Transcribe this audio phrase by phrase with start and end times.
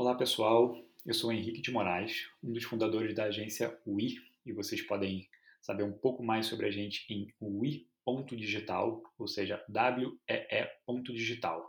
[0.00, 4.14] Olá pessoal, eu sou Henrique de Moraes, um dos fundadores da agência UI,
[4.46, 5.28] e vocês podem
[5.60, 11.68] saber um pouco mais sobre a gente em ui.digital, ou seja, W-E-E.digital.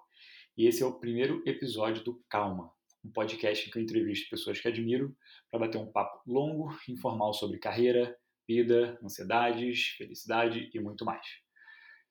[0.55, 2.71] E esse é o primeiro episódio do Calma,
[3.03, 5.17] um podcast que eu entrevisto pessoas que admiro
[5.49, 8.15] para bater um papo longo informal sobre carreira,
[8.47, 11.25] vida, ansiedades, felicidade e muito mais.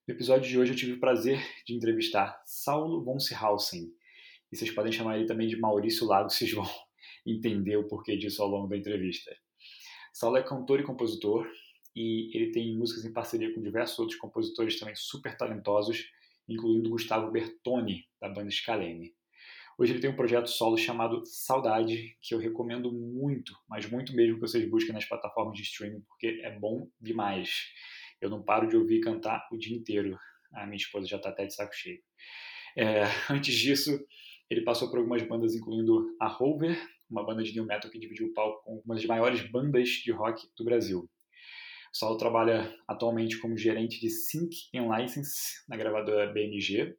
[0.05, 3.97] No episódio de hoje eu tive o prazer de entrevistar Saulo von Seehausen,
[4.51, 6.65] e vocês podem chamar ele também de Maurício Lago, vocês vão
[7.27, 9.35] entender o porquê disso ao longo da entrevista.
[10.13, 11.47] Saulo é cantor e compositor,
[11.95, 16.05] e ele tem músicas em parceria com diversos outros compositores também super talentosos,
[16.49, 19.13] incluindo Gustavo Bertoni, da banda Scalene.
[19.79, 24.35] Hoje ele tem um projeto solo chamado Saudade, que eu recomendo muito, mas muito mesmo
[24.35, 27.51] que vocês busquem nas plataformas de streaming, porque é bom demais.
[28.21, 30.19] Eu não paro de ouvir cantar o dia inteiro.
[30.53, 32.01] A minha esposa já está até de saco cheio.
[32.77, 34.05] É, antes disso,
[34.51, 36.79] ele passou por algumas bandas, incluindo a Rover,
[37.11, 40.11] uma banda de new metal que dividiu o palco com uma das maiores bandas de
[40.13, 41.09] rock do Brasil.
[41.93, 46.95] O Saulo trabalha atualmente como gerente de Sync and License na gravadora BMG,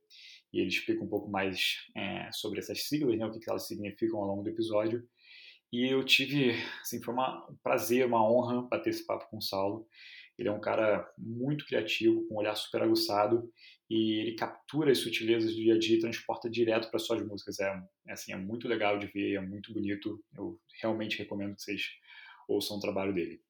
[0.51, 4.19] e ele explica um pouco mais é, sobre essas siglas, né, o que elas significam
[4.19, 5.07] ao longo do episódio.
[5.71, 9.41] E eu tive, assim, foi uma, um prazer, uma honra bater esse papo com o
[9.41, 9.87] Saulo.
[10.39, 13.51] Ele é um cara muito criativo, com um olhar super aguçado,
[13.89, 17.59] e ele captura as sutilezas do dia a dia e transporta direto para suas músicas.
[17.59, 20.23] É, é, assim, é muito legal de ver, é muito bonito.
[20.33, 21.81] Eu realmente recomendo que vocês
[22.47, 23.41] ouçam o trabalho dele.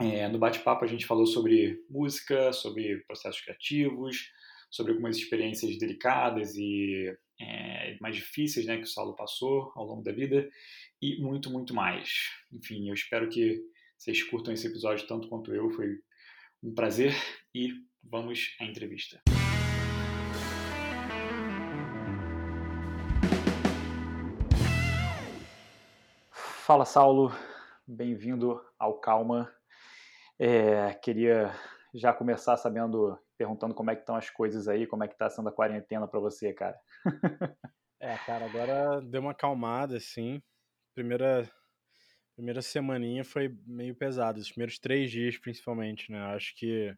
[0.00, 4.30] É, no bate-papo a gente falou sobre música, sobre processos criativos,
[4.70, 10.02] sobre algumas experiências delicadas e é, mais difíceis né, que o Saulo passou ao longo
[10.02, 10.48] da vida
[11.02, 12.30] e muito, muito mais.
[12.50, 13.60] Enfim, eu espero que
[13.98, 15.70] vocês curtam esse episódio tanto quanto eu.
[15.70, 15.98] Foi
[16.64, 17.12] um prazer
[17.54, 19.20] e vamos à entrevista.
[26.32, 27.30] Fala, Saulo.
[27.86, 29.54] Bem-vindo ao Calma.
[30.38, 31.54] É, queria
[31.92, 35.28] já começar sabendo, perguntando como é que estão as coisas aí, como é que está
[35.28, 36.80] sendo a quarentena para você, cara.
[38.00, 40.42] é, cara, agora deu uma acalmada, assim.
[40.94, 41.46] Primeira,
[42.34, 46.18] primeira semaninha foi meio pesado, os primeiros três dias principalmente, né?
[46.18, 46.96] Acho que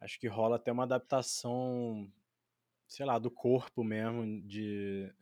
[0.00, 2.10] acho que rola até uma adaptação,
[2.88, 5.12] sei lá, do corpo mesmo, de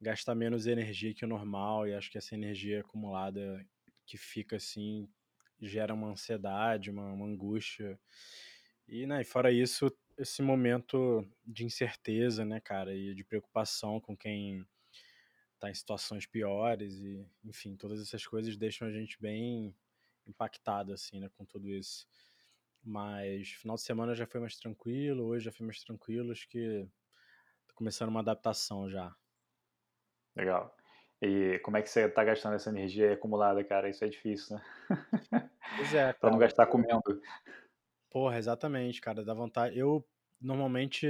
[0.00, 3.64] gastar menos energia que o normal, e acho que essa energia acumulada
[4.04, 5.08] que fica assim
[5.60, 7.98] gera uma ansiedade, uma, uma angústia.
[8.88, 14.16] E, né, e fora isso, esse momento de incerteza, né, cara, e de preocupação com
[14.16, 14.66] quem
[15.64, 19.74] está em situações piores e, enfim, todas essas coisas deixam a gente bem
[20.26, 22.06] impactado, assim, né, com tudo isso.
[22.82, 26.86] Mas final de semana já foi mais tranquilo, hoje já foi mais tranquilo, acho que
[27.66, 29.14] tá começando uma adaptação já.
[30.36, 30.74] Legal.
[31.22, 33.88] E como é que você está gastando essa energia acumulada, cara?
[33.88, 35.50] Isso é difícil, né?
[35.76, 36.12] Pois é.
[36.20, 37.22] para não gastar comendo.
[38.10, 39.24] Porra, exatamente, cara.
[39.24, 39.78] Dá vontade.
[39.78, 40.06] Eu
[40.38, 41.08] normalmente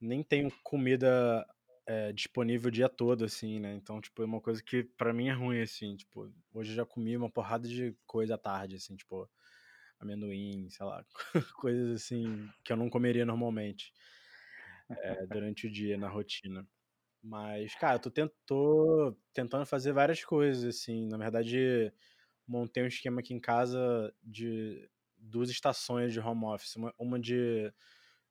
[0.00, 1.44] nem tenho comida
[1.86, 3.74] é, disponível o dia todo, assim, né?
[3.74, 5.96] Então, tipo, é uma coisa que para mim é ruim, assim.
[5.96, 9.28] Tipo, hoje eu já comi uma porrada de coisa à tarde, assim, tipo,
[9.98, 11.04] amendoim, sei lá,
[11.56, 13.92] coisas assim que eu não comeria normalmente
[14.90, 16.66] é, durante o dia, na rotina.
[17.22, 21.08] Mas, cara, eu tô, tô tentando fazer várias coisas, assim.
[21.08, 21.92] Na verdade,
[22.46, 26.76] montei um esquema aqui em casa de duas estações de home office.
[26.76, 27.72] Uma, uma de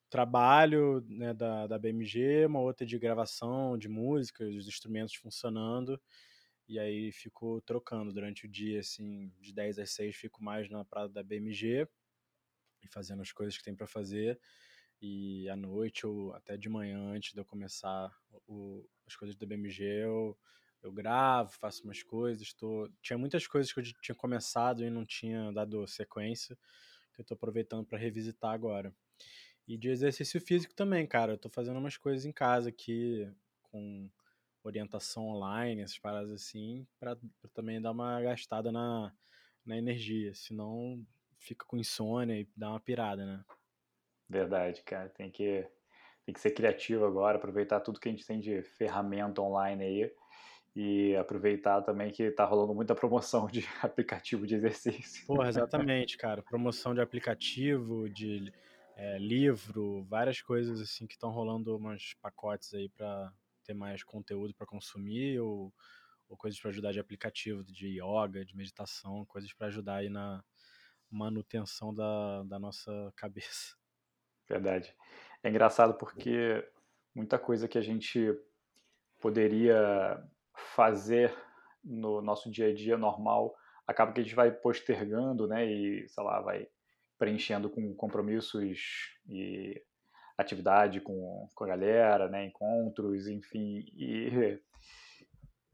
[0.10, 6.00] trabalho né, da, da BMG, uma outra de gravação de música, os instrumentos funcionando.
[6.68, 10.84] E aí fico trocando durante o dia, assim, de 10 às 6 fico mais na
[10.84, 11.88] praia da BMG
[12.84, 14.40] e fazendo as coisas que tem para fazer
[15.02, 18.12] e à noite ou até de manhã antes de eu começar
[18.48, 20.38] o, as coisas do BMG eu,
[20.82, 22.90] eu gravo, faço umas coisas, tô...
[23.02, 26.58] tinha muitas coisas que eu tinha começado e não tinha dado sequência,
[27.14, 28.94] que eu estou aproveitando para revisitar agora.
[29.68, 33.28] E de exercício físico também, cara, eu tô fazendo umas coisas em casa aqui
[33.64, 34.10] com
[34.64, 37.18] orientação online, essas paradas assim, para
[37.54, 39.12] também dar uma gastada na,
[39.66, 41.06] na energia, senão
[41.38, 43.46] fica com insônia e dá uma pirada, né?
[44.30, 45.10] Verdade, cara.
[45.10, 45.68] Tem que,
[46.26, 50.14] tem que ser criativo agora, aproveitar tudo que a gente tem de ferramenta online aí
[50.76, 55.26] e aproveitar também que tá rolando muita promoção de aplicativo de exercício.
[55.28, 56.42] Porra, exatamente, cara.
[56.44, 58.52] Promoção de aplicativo, de
[58.96, 63.32] é, livro, várias coisas assim que estão rolando umas pacotes aí para
[63.64, 65.74] ter mais conteúdo para consumir ou,
[66.30, 70.44] ou coisas para ajudar de aplicativo, de yoga, de meditação, coisas para ajudar aí na
[71.10, 73.76] manutenção da, da nossa cabeça.
[74.48, 74.96] Verdade.
[75.44, 76.66] É engraçado porque
[77.14, 78.34] muita coisa que a gente
[79.20, 81.36] poderia fazer
[81.84, 83.56] no nosso dia a dia normal,
[83.86, 85.66] acaba que a gente vai postergando, né?
[85.66, 86.68] E, sei lá, vai
[87.18, 89.82] preenchendo com compromissos e
[90.38, 92.46] atividade com, com a galera, né?
[92.46, 93.86] Encontros, enfim.
[93.96, 94.60] E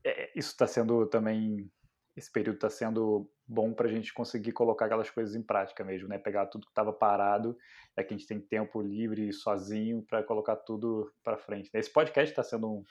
[0.06, 1.72] é, isso está sendo também
[2.16, 6.08] esse período está sendo bom para a gente conseguir colocar aquelas coisas em prática mesmo,
[6.08, 6.18] né?
[6.18, 7.58] Pegar tudo que estava parado,
[7.96, 11.70] é que a gente tem tempo livre sozinho para colocar tudo para frente.
[11.74, 12.84] Esse podcast está sendo um,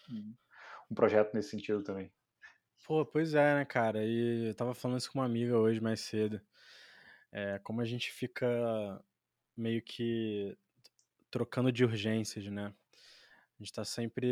[0.90, 2.10] um, projeto nesse sentido também.
[2.86, 4.04] Pô, pois é, né, cara?
[4.04, 6.40] E eu tava falando isso com uma amiga hoje mais cedo.
[7.32, 9.02] É, como a gente fica
[9.56, 10.56] meio que
[11.30, 12.74] trocando de urgências, né?
[13.58, 14.26] A gente tá sempre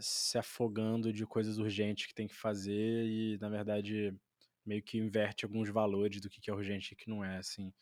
[0.00, 4.12] se afogando de coisas urgentes que tem que fazer e, na verdade,
[4.66, 7.72] meio que inverte alguns valores do que é urgente e que não é, assim.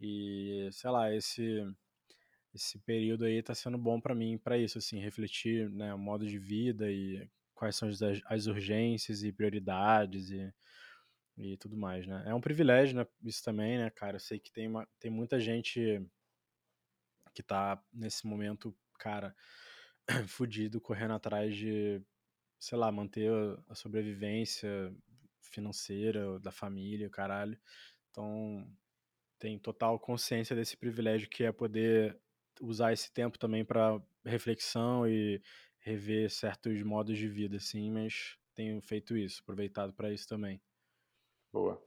[0.00, 1.62] E, sei lá, esse
[2.54, 6.26] esse período aí tá sendo bom para mim para isso, assim, refletir, né, o modo
[6.26, 10.52] de vida e quais são as, as urgências e prioridades e,
[11.36, 12.22] e tudo mais, né?
[12.26, 14.16] É um privilégio, né, isso também, né, cara?
[14.16, 16.00] Eu sei que tem, uma, tem muita gente
[17.34, 19.34] que tá nesse momento, cara,
[20.28, 22.02] fudido, correndo atrás de,
[22.58, 23.30] sei lá, manter
[23.68, 24.94] a sobrevivência
[25.40, 27.58] financeira da família, caralho.
[28.10, 28.66] Então,
[29.38, 32.18] tem total consciência desse privilégio que é poder
[32.60, 35.42] usar esse tempo também para reflexão e
[35.80, 40.60] rever certos modos de vida, assim, mas tenho feito isso, aproveitado para isso também.
[41.52, 41.82] Boa.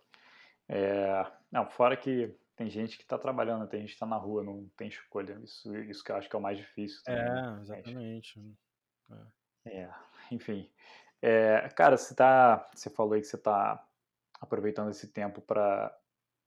[0.69, 4.44] É, não, fora que tem gente que está trabalhando, tem gente que está na rua,
[4.44, 5.39] não tem escolha.
[5.44, 7.01] Isso, isso que eu acho que é o mais difícil.
[7.03, 8.57] Também, é, exatamente.
[9.65, 9.81] É.
[9.81, 9.94] é
[10.31, 10.71] enfim.
[11.21, 13.83] É, cara, você, tá, você falou aí que você está
[14.39, 15.95] aproveitando esse tempo para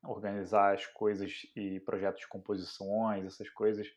[0.03, 3.89] organizar as coisas e projetos de composições, essas coisas.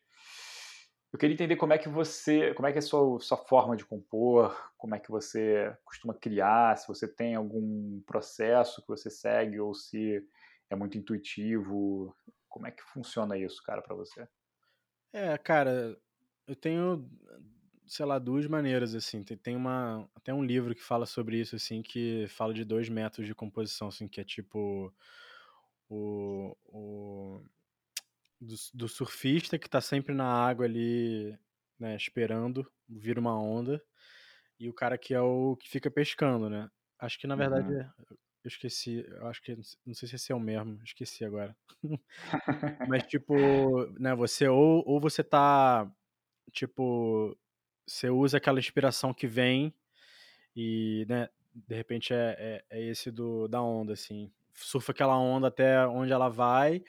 [1.12, 3.76] Eu queria entender como é que você, como é que é a sua, sua forma
[3.76, 9.10] de compor, como é que você costuma criar, se você tem algum processo que você
[9.10, 10.26] segue ou se
[10.70, 12.16] é muito intuitivo.
[12.48, 14.26] Como é que funciona isso, cara, para você?
[15.12, 15.98] É, cara,
[16.46, 17.06] eu tenho,
[17.86, 19.22] sei lá, duas maneiras, assim.
[19.22, 23.26] Tem uma, até um livro que fala sobre isso, assim, que fala de dois métodos
[23.26, 24.90] de composição, assim, que é tipo
[25.90, 27.42] o, o
[28.42, 31.38] do, do surfista que tá sempre na água ali,
[31.78, 33.82] né, esperando, vira uma onda,
[34.58, 36.68] e o cara que é o que fica pescando, né?
[36.98, 38.18] Acho que na verdade uhum.
[38.44, 39.54] Eu esqueci, eu acho que,
[39.86, 41.56] não sei se esse é o mesmo, esqueci agora.
[42.88, 45.88] Mas, tipo, né, você ou, ou você tá,
[46.50, 47.38] tipo,
[47.86, 49.72] você usa aquela inspiração que vem
[50.56, 54.28] e, né, de repente é, é, é esse do, da onda, assim.
[54.52, 56.82] Surfa aquela onda até onde ela vai,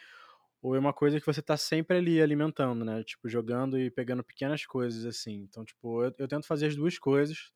[0.64, 3.04] ou é uma coisa que você tá sempre ali alimentando, né?
[3.04, 5.42] Tipo, jogando e pegando pequenas coisas, assim.
[5.42, 7.52] Então, tipo, eu, eu tento fazer as duas coisas.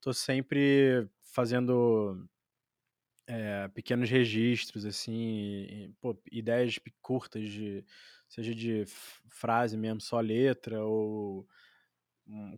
[0.00, 2.28] Tô sempre fazendo
[3.26, 7.84] é, pequenos registros, assim, e, pô, ideias curtas, de,
[8.28, 8.84] seja de
[9.28, 11.44] frase mesmo, só letra, ou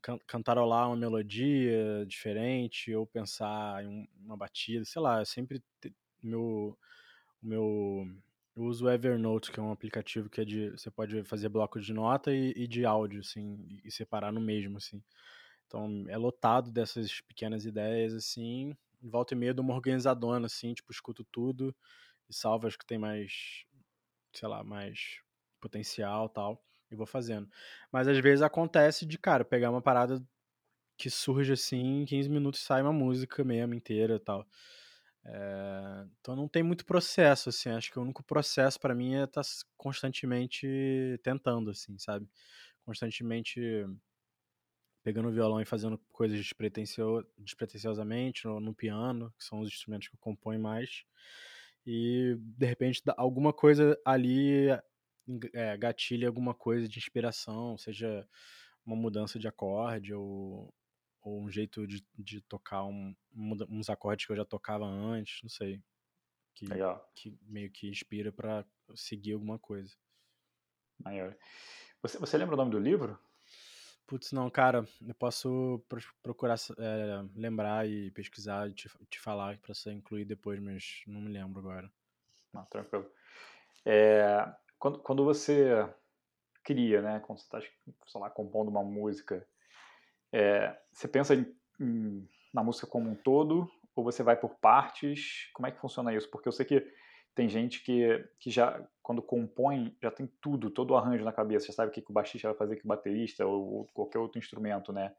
[0.03, 5.62] can cantarolar uma melodia diferente, ou pensar em uma batida, sei lá, sempre
[6.23, 6.79] meu,
[7.43, 8.06] meu
[8.61, 11.81] eu uso o Evernote, que é um aplicativo que é de, você pode fazer bloco
[11.81, 15.03] de nota e, e de áudio, assim, e separar no mesmo, assim.
[15.67, 20.93] Então, é lotado dessas pequenas ideias, assim, volta e meia dou uma organizadona, assim, tipo,
[20.93, 21.75] escuto tudo
[22.29, 23.64] e salvo as que tem mais,
[24.33, 25.21] sei lá, mais
[25.61, 27.49] potencial tal, e vou fazendo.
[27.93, 30.23] Mas às vezes acontece de, cara, pegar uma parada
[30.97, 34.47] que surge assim, em 15 minutos sai uma música mesmo inteira tal.
[35.25, 39.25] É, então não tem muito processo, assim, acho que o único processo para mim é
[39.25, 40.67] estar tá constantemente
[41.23, 42.27] tentando, assim, sabe?
[42.85, 43.61] Constantemente
[45.03, 46.39] pegando o violão e fazendo coisas
[47.39, 51.05] despretensiosamente no, no, piano, que são os instrumentos que eu componho mais.
[51.87, 54.69] E de repente alguma coisa ali
[55.55, 58.27] é, gatilha alguma coisa de inspiração, seja
[58.85, 60.73] uma mudança de acorde ou,
[61.23, 65.50] ou um jeito de, de tocar um, uns acordes que eu já tocava antes, não
[65.50, 65.83] sei.
[66.55, 66.67] Que,
[67.15, 69.95] que meio que inspira para seguir alguma coisa.
[71.03, 71.35] Maior.
[72.03, 73.19] Você, você lembra o nome do livro?
[74.07, 75.81] Putz, não, cara, eu posso
[76.23, 81.21] procurar é, lembrar e pesquisar e te, te falar para você incluir depois, mas não
[81.21, 81.91] me lembro agora.
[82.53, 83.09] Não, tranquilo.
[83.85, 85.89] É, quando, quando você
[86.65, 89.47] cria, né, quando você está, sei lá, compondo uma música,
[90.33, 91.47] é, você pensa em,
[91.81, 95.51] em, na música como um todo ou você vai por partes?
[95.55, 96.31] Como é que funciona isso?
[96.31, 96.87] Porque eu sei que
[97.35, 101.67] tem gente que, que já, quando compõe, já tem tudo, todo o arranjo na cabeça,
[101.67, 104.19] já sabe o que, que o baixista vai fazer, que o baterista ou, ou qualquer
[104.19, 105.15] outro instrumento, né?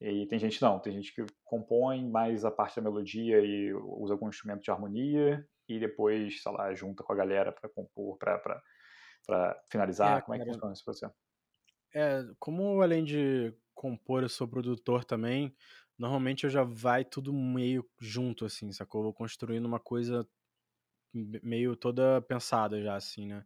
[0.00, 4.14] E tem gente não, tem gente que compõe mais a parte da melodia e usa
[4.14, 9.62] algum instrumento de harmonia e depois, sei lá, junta com a galera para compor, para
[9.70, 10.18] finalizar.
[10.18, 11.14] É, Como é que funciona esse processo?
[11.94, 15.54] É, como além de compor, eu sou produtor também,
[15.98, 19.00] normalmente eu já vai tudo meio junto, assim, sacou?
[19.00, 20.28] Eu vou construindo uma coisa
[21.14, 23.42] meio toda pensada já, assim, né?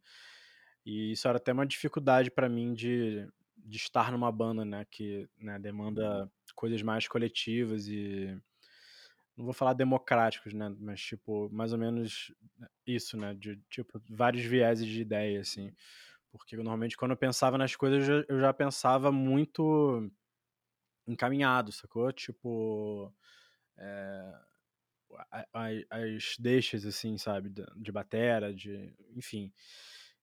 [0.84, 4.84] E isso era até uma dificuldade para mim de, de estar numa banda, né?
[4.90, 8.36] Que né, demanda coisas mais coletivas e.
[9.36, 10.74] Não vou falar democráticos, né?
[10.80, 12.32] Mas, tipo, mais ou menos
[12.84, 13.34] isso, né?
[13.34, 15.72] De, tipo, vários vieses de ideia, assim.
[16.30, 20.10] Porque normalmente quando eu pensava nas coisas, eu já, eu já pensava muito
[21.06, 22.12] encaminhado, sacou?
[22.12, 23.12] Tipo.
[23.76, 24.32] É,
[25.90, 27.52] as deixas, assim, sabe?
[27.76, 28.94] De batera, de.
[29.14, 29.52] Enfim.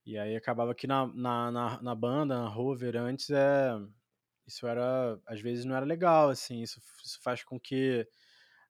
[0.05, 3.71] E aí acabava que na, na, na, na banda, na Rover, antes é.
[4.47, 5.19] Isso era.
[5.25, 6.61] Às vezes não era legal, assim.
[6.61, 8.07] Isso, isso faz com que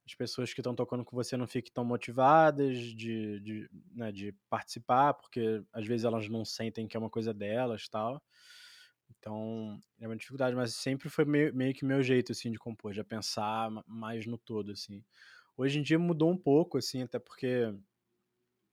[0.06, 4.34] as pessoas que estão tocando com você não fiquem tão motivadas de, de, né, de
[4.50, 8.22] participar, porque às vezes elas não sentem que é uma coisa delas tal.
[9.18, 12.94] Então, é uma dificuldade, mas sempre foi meio, meio que meu jeito, assim, de compor,
[12.94, 15.04] de pensar mais no todo, assim.
[15.58, 17.74] Hoje em dia mudou um pouco, assim, até porque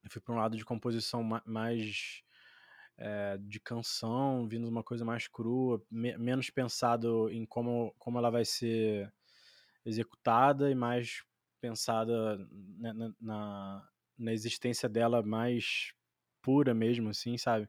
[0.05, 2.23] eu fui para um lado de composição mais
[2.97, 8.31] é, de canção, vindo uma coisa mais crua, me menos pensado em como, como ela
[8.31, 9.13] vai ser
[9.85, 11.23] executada e mais
[11.61, 12.39] pensada
[12.79, 15.93] na, na, na existência dela mais
[16.43, 17.69] pura mesmo, assim, sabe?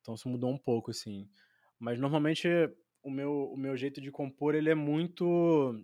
[0.00, 1.28] Então isso mudou um pouco, assim.
[1.78, 2.48] Mas normalmente
[3.02, 5.74] o meu, o meu jeito de compor ele é muito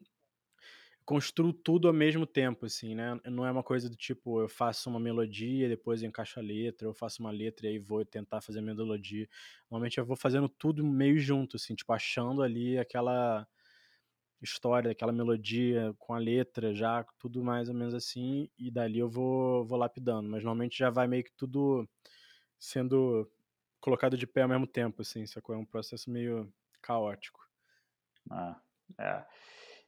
[1.04, 3.18] construo tudo ao mesmo tempo, assim, né?
[3.26, 6.86] Não é uma coisa do tipo, eu faço uma melodia, depois eu encaixo a letra,
[6.86, 9.28] eu faço uma letra e aí vou tentar fazer a melodia.
[9.70, 13.46] Normalmente eu vou fazendo tudo meio junto, assim, tipo, achando ali aquela
[14.42, 19.08] história, aquela melodia com a letra já, tudo mais ou menos assim, e dali eu
[19.08, 20.28] vou, vou lapidando.
[20.28, 21.88] Mas normalmente já vai meio que tudo
[22.58, 23.30] sendo
[23.82, 25.54] colocado de pé ao mesmo tempo, assim, sacou?
[25.54, 27.46] É um processo meio caótico.
[28.30, 28.58] Ah,
[28.98, 29.24] é.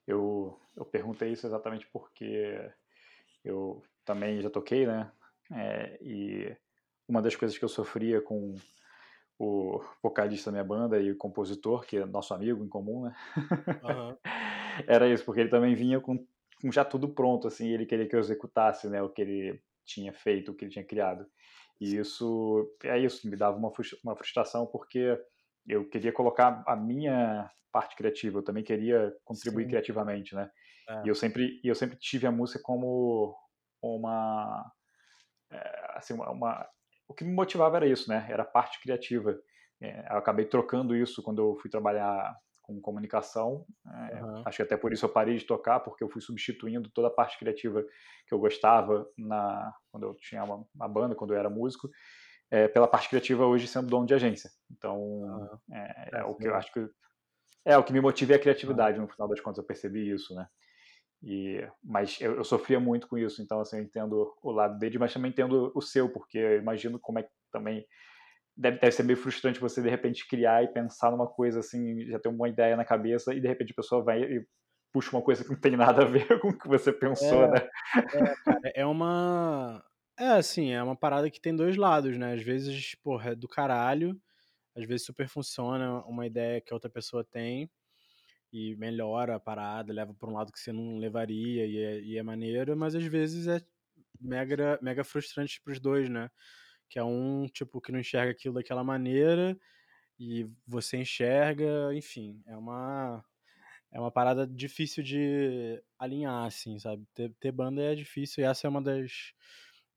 [0.06, 2.70] Eu, eu perguntei isso exatamente porque
[3.42, 5.10] eu também já toquei, né?
[5.52, 6.54] É, e
[7.08, 8.54] uma das coisas que eu sofria com
[9.38, 13.16] o vocalista da minha banda e o compositor, que é nosso amigo em comum, né?
[13.82, 14.16] Uhum.
[14.86, 16.26] Era isso, porque ele também vinha com,
[16.60, 20.12] com, já tudo pronto, assim, ele queria que eu executasse, né, o que ele tinha
[20.12, 21.26] feito, o que ele tinha criado.
[21.80, 23.70] E isso, é isso, me dava uma,
[24.04, 25.18] uma frustração, porque
[25.66, 29.70] eu queria colocar a minha parte criativa, eu também queria contribuir Sim.
[29.70, 30.50] criativamente, né?
[30.88, 31.02] É.
[31.04, 33.34] E eu sempre, eu sempre tive a música como
[33.82, 34.70] uma,
[35.50, 36.68] é, assim, uma, uma,
[37.08, 38.26] o que me motivava era isso, né?
[38.30, 39.36] Era a parte criativa.
[39.80, 43.64] É, eu acabei trocando isso quando eu fui trabalhar com comunicação.
[43.84, 44.42] Uhum.
[44.44, 47.10] Acho que até por isso eu parei de tocar, porque eu fui substituindo toda a
[47.10, 47.84] parte criativa
[48.26, 51.88] que eu gostava na quando eu tinha uma, uma banda, quando eu era músico
[52.50, 54.50] é, pela parte criativa hoje sendo dono de agência.
[54.70, 56.88] Então, é, é, o que eu acho que
[57.64, 58.98] é o que me motiva é a criatividade.
[58.98, 60.46] No final das contas, eu percebi isso, né?
[61.22, 64.98] E, mas eu, eu, sofria muito com isso, então assim, eu entendo o lado dele,
[64.98, 67.86] mas também entendo o seu, porque eu imagino como é que também
[68.56, 72.18] deve, deve ser meio frustrante você de repente criar e pensar numa coisa assim, já
[72.18, 74.46] ter uma ideia na cabeça e de repente a pessoa vai e
[74.92, 77.50] puxa uma coisa que não tem nada a ver com o que você pensou, é,
[77.50, 77.68] né?
[78.14, 79.84] É, cara, é uma
[80.18, 82.34] é, assim, é uma parada que tem dois lados, né?
[82.34, 84.20] Às vezes, porra, é do caralho,
[84.76, 87.68] às vezes super funciona uma ideia que a outra pessoa tem
[88.52, 92.18] e melhora a parada, leva para um lado que você não levaria e é, e
[92.18, 93.60] é maneiro, mas às vezes é
[94.20, 96.30] mega, mega frustrante pros dois, né?
[96.94, 99.58] Que é um, tipo, que não enxerga aquilo daquela maneira
[100.16, 103.24] e você enxerga, enfim, é uma
[103.90, 107.04] é uma parada difícil de alinhar, assim, sabe?
[107.12, 109.34] Ter, ter banda é difícil e essa é uma das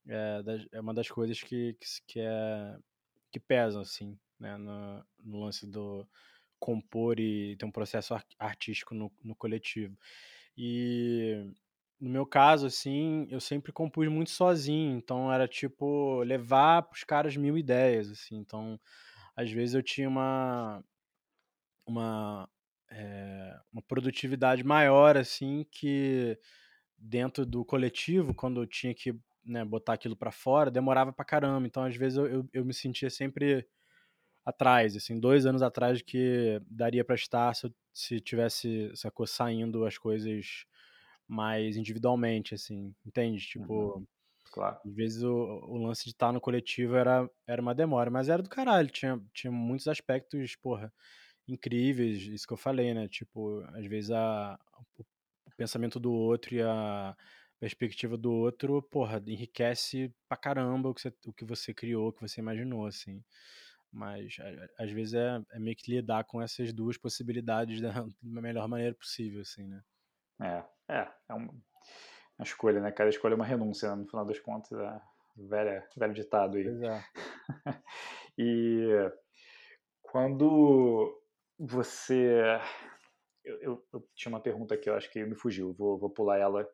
[0.08, 2.76] é, é uma das coisas que, que, que, é,
[3.30, 6.04] que pesam, assim, né, no, no, lance do
[6.58, 9.96] compor e ter um processo artístico no, no coletivo.
[10.56, 11.48] E
[12.00, 17.36] no meu caso, assim, eu sempre compus muito sozinho, então era tipo levar pros caras
[17.36, 18.80] mil ideias, assim, então
[19.36, 20.82] às vezes eu tinha uma
[21.86, 22.48] uma,
[22.90, 26.38] é, uma produtividade maior, assim, que
[26.96, 31.66] dentro do coletivo, quando eu tinha que né, botar aquilo para fora, demorava pra caramba.
[31.66, 33.66] Então, às vezes, eu, eu, eu, me sentia sempre
[34.44, 39.98] atrás, assim, dois anos atrás que daria para estar se, se tivesse, sacou, saindo as
[39.98, 40.64] coisas
[41.28, 43.46] mais individualmente, assim, entende?
[43.46, 44.06] Tipo, uhum.
[44.50, 44.80] claro.
[44.84, 48.42] às vezes o, o, lance de estar no coletivo era, era uma demora, mas era
[48.42, 50.92] do caralho, tinha, tinha muitos aspectos, porra,
[51.46, 53.08] incríveis, isso que eu falei, né?
[53.08, 54.58] Tipo, às vezes a,
[54.98, 55.04] o
[55.56, 57.14] pensamento do outro e a
[57.60, 62.12] perspectiva do outro, porra, enriquece pra caramba o que você, o que você criou, o
[62.12, 63.22] que você imaginou, assim.
[63.90, 64.36] Mas
[64.78, 67.92] às vezes é, é meio que lidar com essas duas possibilidades da,
[68.22, 69.82] da melhor maneira possível, assim, né?
[70.40, 72.90] É, é, é uma, uma escolha, né?
[72.92, 73.96] Cada escolha é uma renúncia, né?
[73.96, 75.00] no final das contas, é
[75.36, 76.64] velho, velho ditado aí.
[76.64, 77.04] Pois é.
[78.38, 79.12] e
[80.02, 81.20] quando
[81.58, 82.60] você.
[83.44, 86.38] Eu, eu, eu, tinha uma pergunta aqui, eu acho que me fugiu, vou, vou pular
[86.38, 86.68] ela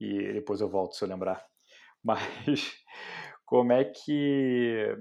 [0.00, 1.44] e depois eu volto se eu lembrar.
[2.02, 2.82] Mas
[3.44, 4.96] como é que.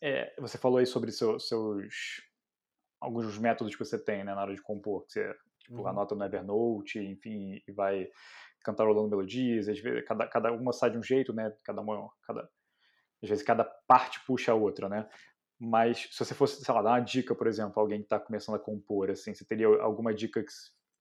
[0.00, 2.22] É, você falou aí sobre seu, seus.
[3.00, 5.04] alguns dos métodos que você tem né, na hora de compor.
[5.06, 5.36] Que você
[5.68, 5.86] tipo, uhum.
[5.86, 8.08] anota no Evernote, enfim, e vai
[8.64, 9.68] cantarolando melodias.
[9.68, 11.54] Às vezes, cada, cada uma sai de um jeito, né?
[11.62, 12.10] Cada uma.
[12.22, 12.48] Cada,
[13.22, 15.08] às vezes cada parte puxa a outra, né?
[15.60, 18.54] Mas se você fosse, sei lá, dar uma dica, por exemplo, alguém que está começando
[18.54, 20.50] a compor, assim, você teria alguma dica que,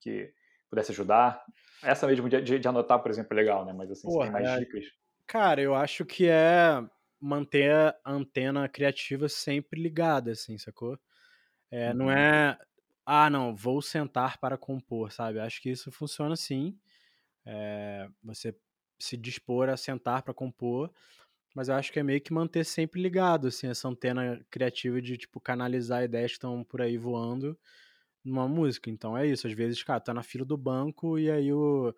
[0.02, 0.34] que
[0.70, 1.44] pudesse ajudar?
[1.84, 3.74] Essa mesmo de, de, de, anotar, por exemplo, é legal, né?
[3.74, 4.60] Mas assim, Porra, você tem mais é...
[4.60, 4.86] dicas?
[5.28, 6.84] Cara, eu acho que é
[7.20, 10.98] manter a antena criativa sempre ligada, assim, sacou?
[11.70, 11.98] É, uhum.
[11.98, 12.58] Não é,
[13.08, 15.40] ah, não, vou sentar para compor, sabe?
[15.40, 16.78] Acho que isso funciona sim.
[17.46, 18.56] É, você
[19.00, 20.92] se dispor a sentar para compor,
[21.56, 25.18] mas eu acho que é meio que manter sempre ligado, assim, essa antena criativa de,
[25.18, 27.58] tipo, canalizar ideias que estão por aí voando
[28.24, 28.90] numa música.
[28.90, 31.94] Então é isso, às vezes, cara, tá na fila do banco e aí o,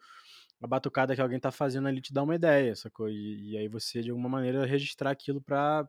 [0.62, 3.10] a batucada que alguém tá fazendo ali te dá uma ideia, sacou?
[3.10, 5.88] E, e aí você, de alguma maneira, registrar aquilo pra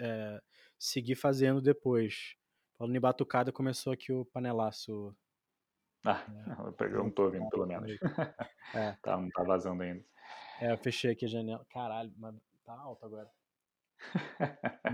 [0.00, 0.40] é,
[0.78, 2.34] seguir fazendo depois.
[2.80, 5.14] Falando em batucada, começou aqui o panelaço.
[6.02, 7.98] Ah, é, eu não tô ouvindo, pelo menos.
[8.72, 8.92] É.
[9.02, 10.02] tá, não tá vazando ainda.
[10.60, 11.66] É, eu fechei aqui a janela.
[11.70, 13.28] Caralho, mas tá alto agora.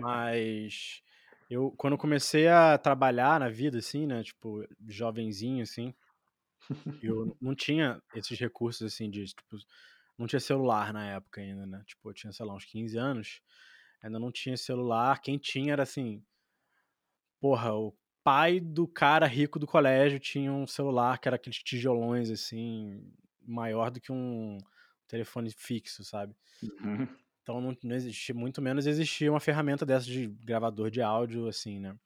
[0.00, 1.02] Mas
[1.50, 5.94] eu, quando comecei a trabalhar na vida, assim, né, tipo, jovenzinho, assim,
[7.02, 9.58] eu não tinha esses recursos, assim, de, tipo,
[10.16, 13.42] não tinha celular na época ainda, né, tipo, eu tinha, sei lá, uns 15 anos,
[14.02, 16.24] ainda não tinha celular, quem tinha era, assim,
[17.40, 17.94] porra, o
[18.24, 23.90] pai do cara rico do colégio tinha um celular que era aqueles tijolões, assim, maior
[23.90, 24.58] do que um
[25.06, 26.34] telefone fixo, sabe?
[26.62, 27.08] Uhum.
[27.42, 31.78] Então não, não existia, muito menos existia uma ferramenta dessa de gravador de áudio, assim,
[31.78, 31.96] né?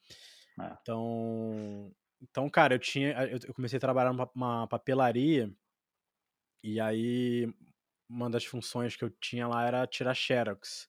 [0.60, 0.76] É.
[0.82, 1.90] Então,
[2.20, 3.14] então, cara, eu tinha.
[3.26, 5.50] Eu comecei a trabalhar numa papelaria,
[6.62, 7.48] e aí
[8.08, 10.88] uma das funções que eu tinha lá era tirar Xerox.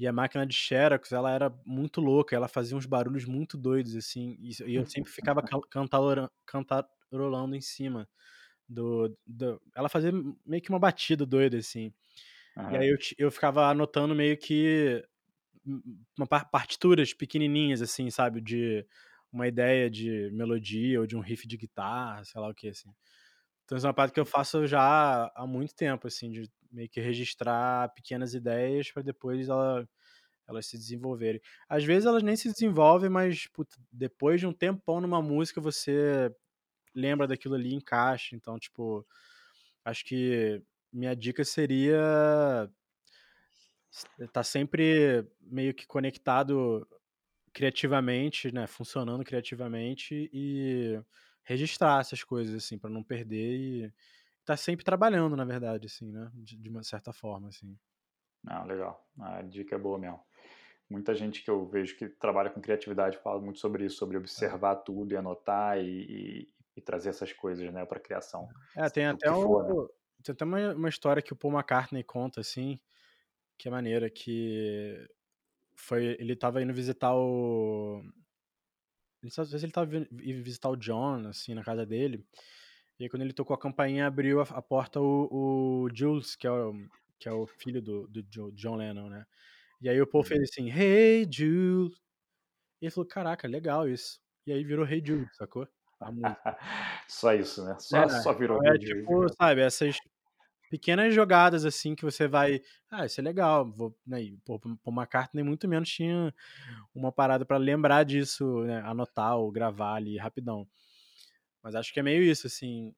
[0.00, 3.94] E a máquina de Xerox, ela era muito louca, ela fazia uns barulhos muito doidos,
[3.94, 5.42] assim, e eu sempre ficava
[6.46, 8.08] cantarolando em cima
[8.66, 10.10] do, do, Ela fazia
[10.46, 11.92] meio que uma batida doida, assim.
[12.56, 12.70] Uhum.
[12.70, 15.04] E aí eu, eu ficava anotando meio que
[16.16, 18.40] uma partituras pequenininhas, assim, sabe?
[18.40, 18.86] De
[19.30, 22.90] uma ideia de melodia ou de um riff de guitarra, sei lá o que, assim.
[23.70, 26.88] Então isso é uma parte que eu faço já há muito tempo, assim, de meio
[26.88, 29.88] que registrar pequenas ideias para depois ela,
[30.48, 31.40] elas se desenvolverem.
[31.68, 36.34] Às vezes elas nem se desenvolvem, mas puta, depois de um tempão numa música você
[36.92, 38.34] lembra daquilo ali e encaixa.
[38.34, 39.06] Então, tipo,
[39.84, 40.60] acho que
[40.92, 42.68] minha dica seria
[44.18, 46.84] estar tá sempre meio que conectado
[47.52, 51.00] criativamente, né, funcionando criativamente e
[51.42, 53.94] registrar essas coisas assim para não perder e estar
[54.44, 57.76] tá sempre trabalhando, na verdade, assim, né, de, de, uma certa forma, assim.
[58.42, 59.06] Não, legal.
[59.18, 60.20] A dica é boa mesmo.
[60.88, 64.20] Muita gente que eu vejo que trabalha com criatividade fala muito sobre isso, sobre é.
[64.20, 64.82] observar é.
[64.84, 68.48] tudo e anotar e, e, e, trazer essas coisas, né, para criação.
[68.76, 69.88] É, tem até um, for, né?
[70.24, 72.80] Tem até uma, uma história que o Paul McCartney conta, assim,
[73.56, 75.08] que é maneira, que
[75.76, 78.02] foi, ele tava indo visitar o...
[79.22, 80.08] Não sei se ele tava indo
[80.42, 82.24] visitar o John, assim, na casa dele,
[82.98, 85.28] e aí quando ele tocou a campainha, abriu a, a porta o,
[85.84, 86.74] o, Jules, que é o,
[87.18, 89.26] que é o filho do, do John Lennon, né?
[89.80, 90.44] E aí o Paul fez uhum.
[90.44, 91.96] assim, Hey Jules!
[92.80, 94.20] E ele falou, caraca, legal isso.
[94.46, 95.66] E aí virou Hey Jules, sacou?
[97.08, 97.76] só isso, né?
[97.78, 98.64] Só, é, só virou.
[98.64, 99.96] É, tipo, sabe, essas
[100.70, 102.62] pequenas jogadas assim que você vai.
[102.90, 103.70] Ah, isso é legal.
[103.70, 106.32] Vou, né, pô, uma carta nem muito menos tinha
[106.94, 110.66] uma parada para lembrar disso, né, anotar ou gravar ali rapidão.
[111.62, 112.94] Mas acho que é meio isso, assim.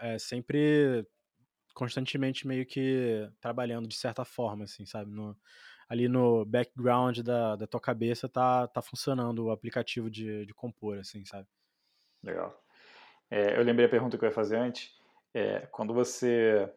[0.00, 1.06] É sempre
[1.74, 5.12] constantemente meio que trabalhando de certa forma, assim, sabe?
[5.12, 5.36] No,
[5.88, 10.98] ali no background da, da tua cabeça tá, tá funcionando o aplicativo de, de compor,
[10.98, 11.46] assim, sabe?
[12.22, 12.60] Legal.
[13.30, 14.92] É, eu lembrei a pergunta que eu ia fazer antes.
[15.32, 16.68] É, quando você.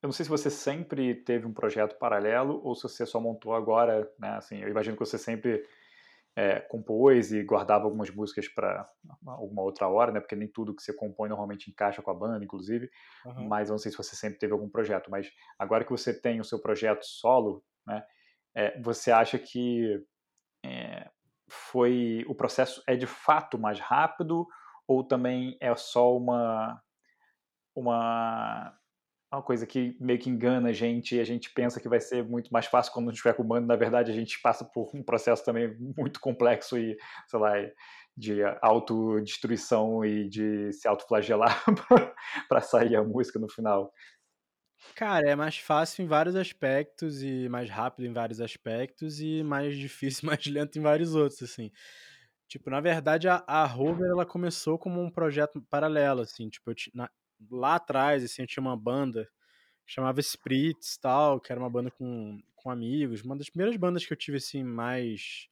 [0.00, 3.54] Eu não sei se você sempre teve um projeto paralelo ou se você só montou
[3.54, 4.30] agora, né?
[4.36, 5.64] Assim, eu imagino que você sempre
[6.36, 8.86] é, compôs e guardava algumas músicas para
[9.26, 10.20] alguma outra hora, né?
[10.20, 12.88] Porque nem tudo que você compõe normalmente encaixa com a banda, inclusive.
[13.26, 13.48] Uhum.
[13.48, 15.10] Mas eu não sei se você sempre teve algum projeto.
[15.10, 18.04] Mas agora que você tem o seu projeto solo, né?
[18.54, 20.00] É, você acha que
[20.64, 21.10] é,
[21.48, 24.46] foi o processo é de fato mais rápido
[24.86, 26.80] ou também é só uma
[27.74, 28.76] uma
[29.30, 32.24] uma coisa que meio que engana a gente e a gente pensa que vai ser
[32.24, 34.90] muito mais fácil quando gente estiver com o bando, na verdade a gente passa por
[34.94, 37.52] um processo também muito complexo e, sei lá,
[38.16, 41.62] de autodestruição e de se autoflagelar
[42.48, 43.92] para sair a música no final.
[44.94, 49.76] Cara, é mais fácil em vários aspectos e mais rápido em vários aspectos e mais
[49.78, 51.70] difícil, mais lento em vários outros, assim.
[52.48, 56.74] Tipo, na verdade, a, a Rover, ela começou como um projeto paralelo, assim, tipo, eu,
[56.94, 57.10] na,
[57.50, 59.28] lá atrás, assim, eu tinha uma banda
[59.88, 64.12] chamava Spritz, tal, que era uma banda com, com amigos, uma das primeiras bandas que
[64.12, 65.48] eu tive, assim, mais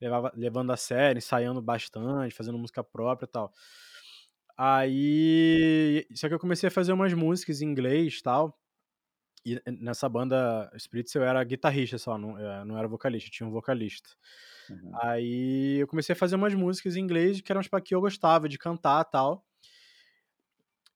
[0.00, 3.52] levava, levando a sério, ensaiando bastante, fazendo música própria e tal.
[4.56, 8.56] Aí, só que eu comecei a fazer umas músicas em inglês tal,
[9.44, 13.50] e nessa banda Spritz eu era guitarrista só, não, eh, não era vocalista, tinha um
[13.50, 14.10] vocalista.
[14.70, 14.92] Uhum.
[15.02, 18.48] Aí eu comecei a fazer umas músicas em inglês que eram as que eu gostava
[18.48, 19.44] de cantar tal.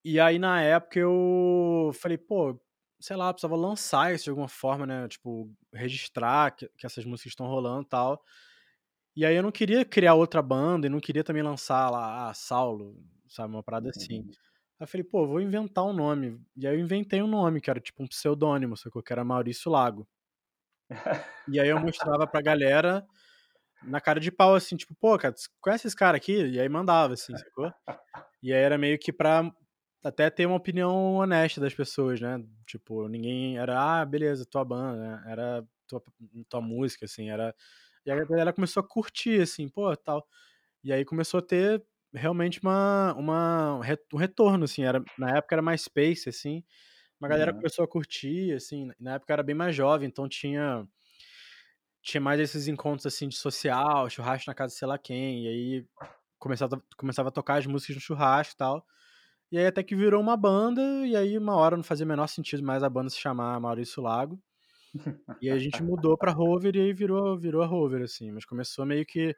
[0.08, 2.56] E aí, na época, eu falei, pô,
[3.00, 5.08] sei lá, precisava lançar isso de alguma forma, né?
[5.08, 8.22] Tipo, registrar que, que essas músicas estão rolando e tal.
[9.16, 12.34] E aí eu não queria criar outra banda e não queria também lançar lá, ah,
[12.34, 12.96] Saulo,
[13.28, 14.20] sabe, uma parada assim.
[14.20, 14.28] Uhum.
[14.28, 16.40] Aí eu falei, pô, vou inventar um nome.
[16.56, 19.72] E aí eu inventei um nome, que era tipo um pseudônimo, só que era Maurício
[19.72, 20.06] Lago.
[21.48, 23.04] e aí eu mostrava pra galera
[23.82, 26.46] na cara de pau, assim, tipo, pô, cara, conhece esse cara aqui?
[26.46, 27.72] E aí mandava, assim, sacou?
[28.40, 29.50] E aí era meio que pra
[30.02, 32.42] até ter uma opinião honesta das pessoas, né?
[32.66, 35.24] Tipo, ninguém era, ah, beleza, tua banda, né?
[35.26, 36.02] Era tua,
[36.48, 37.54] tua música, assim, era.
[38.04, 40.26] E a galera começou a curtir, assim, pô, tal.
[40.84, 43.80] E aí começou a ter realmente uma, uma,
[44.12, 46.62] um retorno, assim, era, na época era mais Space, assim,
[47.20, 47.58] uma galera uhum.
[47.58, 50.86] começou a curtir, assim, na época era bem mais jovem, então tinha
[52.02, 55.48] tinha mais esses encontros, assim, de social, churrasco na casa de sei lá quem, e
[55.48, 55.86] aí
[56.38, 58.86] começava, começava a tocar as músicas no churrasco e tal,
[59.56, 62.62] e aí até que virou uma banda, e aí uma hora não fazia menor sentido
[62.62, 64.38] mais a banda se chamar Maurício Lago.
[65.40, 68.30] E a gente mudou pra Rover e aí virou, virou a Rover, assim.
[68.30, 69.34] Mas começou meio que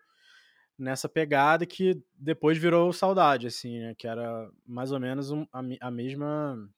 [0.77, 3.95] nessa pegada que depois virou Saudade, assim, né?
[3.97, 6.69] Que era mais ou menos um, a, a mesma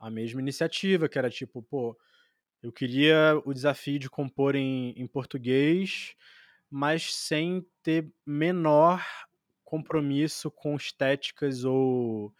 [0.00, 1.96] a mesma iniciativa, que era tipo, pô,
[2.60, 6.16] eu queria o desafio de compor em, em português,
[6.68, 9.00] mas sem ter menor
[9.70, 12.34] compromisso com estéticas ou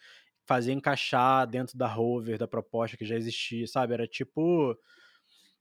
[0.45, 3.95] fazer encaixar dentro da rover, da proposta que já existia, sabe?
[3.95, 4.77] Era tipo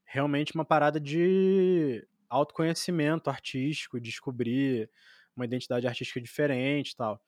[0.04, 4.90] realmente uma parada de autoconhecimento artístico, descobrir
[5.36, 7.22] uma identidade artística diferente e tal.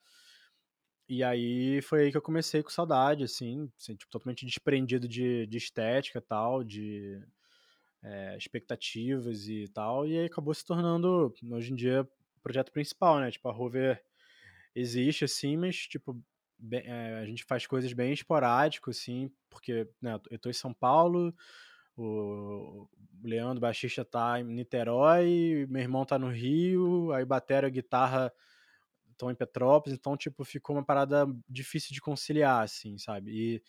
[1.07, 5.47] E aí foi aí que eu comecei com saudade, assim, assim tipo, totalmente desprendido de,
[5.47, 7.21] de estética e tal, de
[8.03, 13.19] é, expectativas e tal, e aí acabou se tornando, hoje em dia, o projeto principal,
[13.19, 13.31] né?
[13.31, 14.03] Tipo, a Rover
[14.75, 16.21] existe, assim, mas, tipo,
[16.57, 20.73] bem, é, a gente faz coisas bem esporádicas, assim, porque né, eu tô em São
[20.73, 21.33] Paulo,
[21.97, 22.87] o
[23.23, 28.31] Leandro baixista tá em Niterói, meu irmão tá no Rio, aí batera, guitarra
[29.11, 33.31] estão em Petrópolis, então, tipo, ficou uma parada difícil de conciliar, assim, sabe?
[33.31, 33.63] E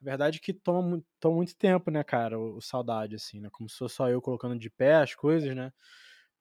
[0.00, 3.48] a verdade é que toma, toma muito tempo, né, cara, o, o saudade, assim, né?
[3.52, 5.72] Como se fosse só eu colocando de pé as coisas, né?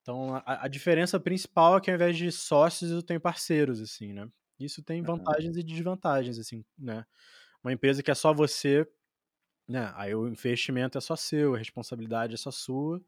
[0.06, 4.14] Então, a, a, diferença principal é que ao invés de sócios, eu tenho parceiros, assim,
[4.14, 4.30] né?
[4.60, 5.62] Isso tem vantagens uhum.
[5.62, 7.04] e desvantagens, assim, né?
[7.64, 8.88] Uma empresa que é só você,
[9.68, 9.92] né?
[9.96, 13.02] Aí o investimento é só seu, a responsabilidade é só sua.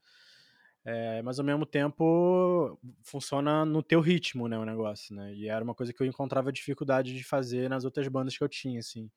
[0.83, 5.35] É, mas ao mesmo tempo funciona no teu ritmo, né, o negócio, né?
[5.35, 8.49] E era uma coisa que eu encontrava dificuldade de fazer nas outras bandas que eu
[8.49, 9.07] tinha, assim.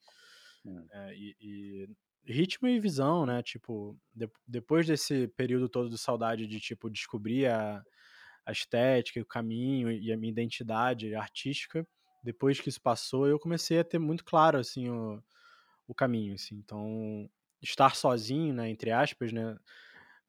[0.91, 1.89] É, e, e
[2.25, 3.41] ritmo e visão, né?
[3.43, 7.83] Tipo, de, depois desse período todo de saudade de, tipo, descobrir a,
[8.45, 11.87] a estética, o caminho e a minha identidade artística,
[12.23, 15.21] depois que isso passou, eu comecei a ter muito claro, assim, o,
[15.87, 16.55] o caminho, assim.
[16.55, 17.29] Então,
[17.61, 19.57] estar sozinho, né, entre aspas, né,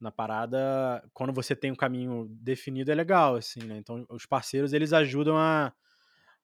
[0.01, 3.79] na parada, quando você tem um caminho definido é legal, assim, né?
[3.79, 5.73] Então, os parceiros, eles ajudam a,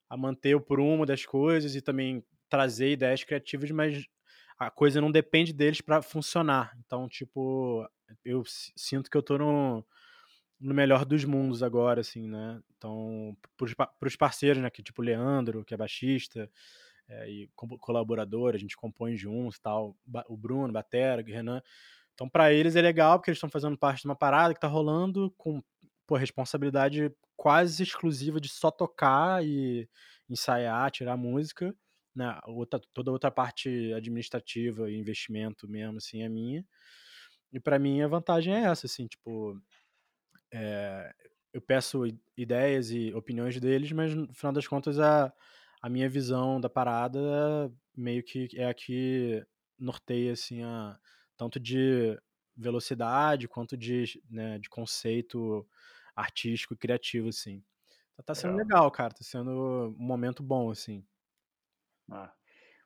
[0.08, 4.06] a manter o prumo das coisas e também trazer ideias criativas, mas
[4.58, 6.76] a coisa não depende deles para funcionar.
[6.84, 7.88] Então, tipo,
[8.24, 8.42] eu
[8.76, 9.84] sinto que eu tô no,
[10.60, 12.60] no melhor dos mundos agora, assim, né?
[12.76, 13.36] Então,
[13.98, 14.68] para os parceiros, né?
[14.70, 16.50] Que tipo Leandro, que é baixista,
[17.08, 19.96] é, e colaborador, a gente compõe juntos tal.
[20.28, 21.62] O Bruno, Batera, o Renan.
[22.14, 24.66] Então, para eles é legal, porque eles estão fazendo parte de uma parada que tá
[24.66, 25.62] rolando com
[26.04, 29.88] pô, responsabilidade quase exclusiva de só tocar e
[30.28, 31.72] ensaiar, tirar música,
[32.18, 32.38] né?
[32.46, 36.66] Outra, toda outra parte administrativa e investimento mesmo, assim, é minha.
[37.52, 39.60] E para mim a vantagem é essa, assim, tipo,
[40.52, 41.14] é,
[41.52, 42.04] eu peço
[42.36, 45.32] ideias e opiniões deles, mas no final das contas a,
[45.82, 49.44] a minha visão da parada meio que é a que
[49.78, 50.98] norteia, assim, a,
[51.36, 52.18] tanto de
[52.56, 55.66] velocidade quanto de, né, de conceito
[56.16, 57.62] artístico e criativo, assim.
[58.14, 58.56] Então tá sendo legal.
[58.56, 59.50] legal, cara, tá sendo
[59.98, 61.04] um momento bom, assim.
[62.10, 62.32] Ah,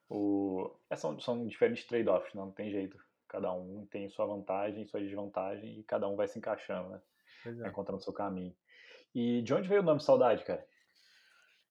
[0.09, 0.71] o...
[0.91, 2.99] É, são, são diferentes trade-offs, não tem jeito.
[3.29, 7.01] Cada um tem sua vantagem, sua desvantagem e cada um vai se encaixando, né?
[7.47, 7.69] É.
[7.69, 8.55] Encontrando o seu caminho.
[9.15, 10.65] E de onde veio o nome Saudade, cara?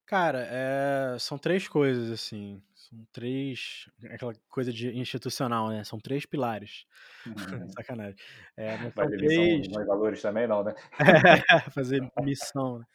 [0.06, 1.18] Cara, é...
[1.20, 2.62] são três coisas, assim.
[2.76, 3.90] São três.
[4.10, 5.84] Aquela coisa de institucional, né?
[5.84, 6.86] São três pilares.
[7.26, 7.70] Uhum.
[7.78, 8.16] Sacanagem.
[8.58, 9.68] É, mas são três...
[9.68, 10.74] missão, valores também, não, né?
[11.50, 12.80] é, fazer missão.
[12.80, 12.86] Né?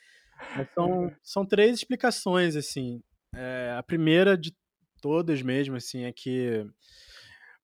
[0.57, 3.03] Mas são, são três explicações, assim.
[3.37, 4.57] É, a primeira de
[5.01, 6.67] todas mesmo, assim, é que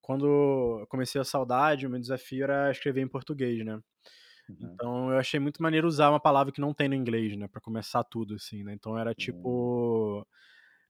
[0.00, 3.80] quando comecei a saudade, o meu desafio era escrever em português, né?
[4.48, 4.56] Uhum.
[4.60, 7.48] Então eu achei muito maneiro usar uma palavra que não tem no inglês, né?
[7.48, 8.74] Pra começar tudo, assim, né?
[8.74, 10.18] Então era tipo.
[10.18, 10.24] Uhum.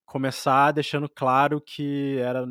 [0.05, 2.45] Começar deixando claro que era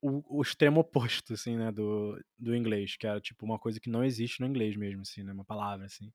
[0.00, 1.72] o, o, extremo oposto, assim, né?
[1.72, 5.22] Do, do inglês, que era tipo uma coisa que não existe no inglês mesmo, assim,
[5.22, 5.32] né?
[5.32, 6.12] Uma palavra, assim.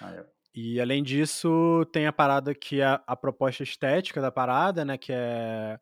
[0.00, 0.26] Ah, é.
[0.54, 4.96] E além disso, tem a parada que é a proposta estética da parada, né?
[4.96, 5.80] Que é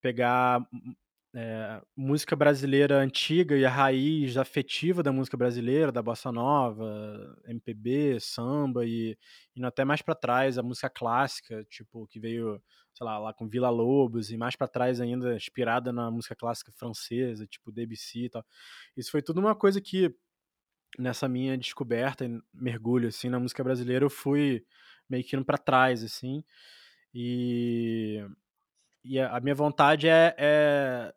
[0.00, 0.66] pegar
[1.34, 8.18] é, música brasileira antiga e a raiz afetiva da música brasileira, da bossa nova, MPB,
[8.18, 9.18] samba e
[9.54, 12.62] indo até mais para trás a música clássica, tipo que veio,
[12.94, 16.72] sei lá, lá com Vila Lobos e mais para trás ainda inspirada na música clássica
[16.72, 18.44] francesa, tipo Debussy e tal.
[18.96, 20.14] Isso foi tudo uma coisa que
[20.98, 24.64] nessa minha descoberta e mergulho assim na música brasileira eu fui
[25.08, 26.44] meio que indo para trás assim.
[27.14, 28.24] E
[29.08, 31.14] e a, minha vontade é, é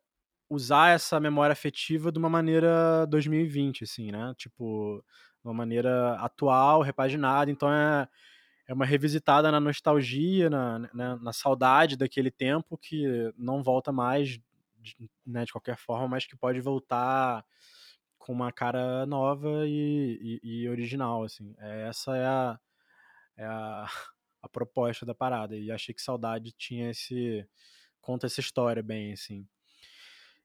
[0.50, 4.34] usar essa memória afetiva de uma maneira 2020, assim, né?
[4.38, 5.04] Tipo,
[5.44, 7.50] uma maneira atual, repaginada.
[7.50, 8.08] Então é,
[8.68, 13.92] é uma revisitada na nostalgia, na, na, né, na saudade daquele tempo que não volta
[13.92, 14.40] mais,
[14.78, 17.44] de, né, de qualquer forma, mas que pode voltar
[18.30, 21.56] com uma cara nova e, e, e original, assim.
[21.58, 22.60] É, essa é a,
[23.36, 23.88] é a,
[24.44, 25.58] a proposta da parada.
[25.58, 27.44] E achei que Saudade tinha esse...
[28.00, 29.50] conta essa história bem, assim.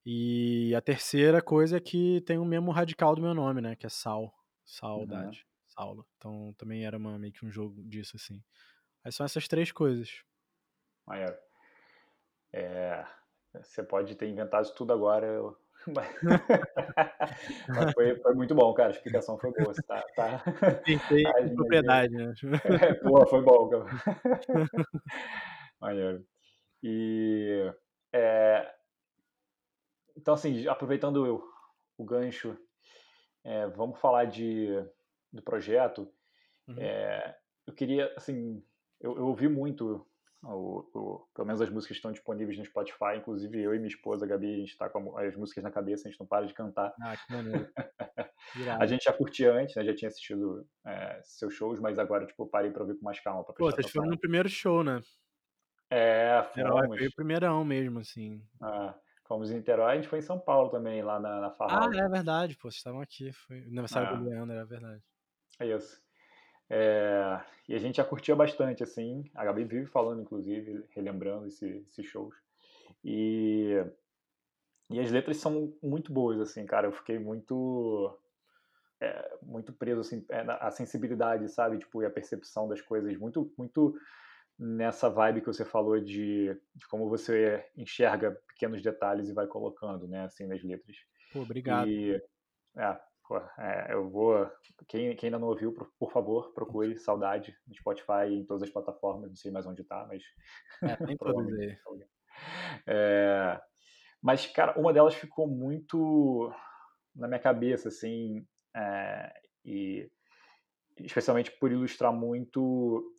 [0.03, 3.77] E a terceira coisa é que tem o mesmo radical do meu nome, né?
[3.77, 4.33] Que é Sal.
[4.65, 5.41] Saudade.
[5.41, 5.75] Uhum.
[5.75, 6.07] Saulo.
[6.17, 8.43] Então também era uma, meio que um jogo disso, assim.
[9.05, 10.25] Aí são essas três coisas.
[11.07, 11.39] Maior.
[12.51, 13.05] É,
[13.53, 15.27] você pode ter inventado tudo agora.
[15.27, 15.64] Eu...
[17.69, 18.89] Mas foi, foi, muito bom, cara.
[18.89, 19.75] A explicação foi boa.
[19.87, 20.43] Tá, tá...
[20.85, 22.33] Pensei propriedade, né?
[22.81, 23.87] É, pô, foi bom, cara.
[25.81, 26.25] Maneiro.
[26.83, 27.73] E
[28.13, 28.75] é,
[30.17, 31.45] então, assim, aproveitando o,
[31.99, 32.57] o gancho,
[33.43, 34.69] é, vamos falar de,
[35.33, 36.09] do projeto.
[36.69, 36.77] Uhum.
[36.79, 38.63] É, eu queria, assim,
[39.01, 40.07] eu, eu ouvi muito,
[40.45, 44.25] o, o, pelo menos as músicas estão disponíveis no Spotify, inclusive eu e minha esposa,
[44.25, 46.55] a Gabi, a gente está com as músicas na cabeça, a gente não para de
[46.55, 46.95] cantar.
[47.03, 47.69] Ah, que maneiro.
[48.83, 52.47] a gente já curtia antes, né, já tinha assistido é, seus shows, mas agora, tipo,
[52.47, 53.45] parei para ouvir com mais calma.
[53.45, 55.01] Pô, vocês foram no primeiro show, né?
[55.91, 56.99] É, fomos.
[56.99, 58.43] Foi o primeirão mesmo, assim.
[58.61, 58.95] Ah,
[59.27, 62.09] Fomos em Niterói, a gente foi em São Paulo também, lá na, na Ah, é
[62.09, 63.33] verdade, pô, vocês estavam aqui.
[63.33, 64.17] Foi o aniversário é.
[64.19, 65.03] do Leandro, é verdade.
[65.61, 66.04] É isso.
[66.69, 69.31] É, e a gente já curtia bastante, assim.
[69.35, 72.35] A Gabi vive falando, inclusive, relembrando esse, esses shows.
[73.05, 73.75] E,
[74.91, 76.87] e as letras são muito boas, assim, cara.
[76.87, 78.19] Eu fiquei muito.
[79.01, 81.79] É, muito preso, assim, é, a sensibilidade, sabe?
[81.79, 83.17] Tipo, e a percepção das coisas.
[83.17, 83.95] Muito, muito
[84.59, 90.07] nessa vibe que você falou de, de, como você enxerga pequenos detalhes e vai colocando,
[90.07, 90.97] né, assim, nas letras.
[91.33, 91.89] Pô, obrigado.
[91.89, 92.23] E,
[92.77, 94.51] é, pô, é, eu vou...
[94.89, 98.63] Quem, quem ainda não ouviu, por, por, favor, procure Saudade no Spotify e em todas
[98.63, 100.23] as plataformas, não sei mais onde tá, mas...
[100.83, 101.77] É, todas aí.
[102.87, 103.61] É,
[104.23, 106.53] mas, cara, uma delas ficou muito
[107.15, 109.33] na minha cabeça, assim, é,
[109.65, 110.11] e
[111.01, 113.15] especialmente por ilustrar muito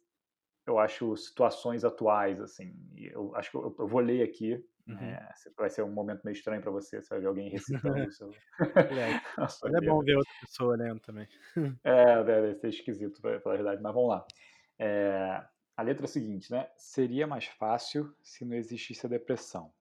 [0.66, 2.74] eu acho, situações atuais, assim.
[2.98, 4.64] Eu acho que eu, eu vou ler aqui.
[4.88, 5.00] Uhum.
[5.02, 8.12] É, vai ser um momento meio estranho para você, você vai ver alguém recitando o
[8.12, 8.30] seu.
[8.60, 9.12] é,
[9.78, 11.28] é bom ver outra pessoa lendo também.
[11.84, 14.26] é, deve ser esquisito, pra falar a verdade, mas vamos lá.
[14.78, 15.44] É,
[15.76, 16.70] a letra é a seguinte, né?
[16.78, 19.74] Seria mais fácil se não existisse a depressão.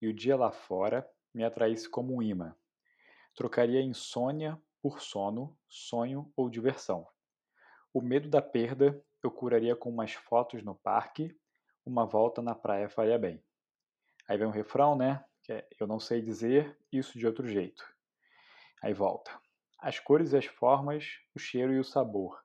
[0.00, 2.54] E o dia lá fora me atraísse como um imã.
[3.34, 7.06] Trocaria insônia por sono, sonho ou diversão.
[7.92, 11.36] O medo da perda eu curaria com umas fotos no parque,
[11.84, 13.42] uma volta na praia faria bem.
[14.28, 15.24] Aí vem um refrão, né?
[15.42, 17.84] Que é, eu não sei dizer isso de outro jeito.
[18.82, 19.30] Aí volta.
[19.78, 22.44] As cores e as formas, o cheiro e o sabor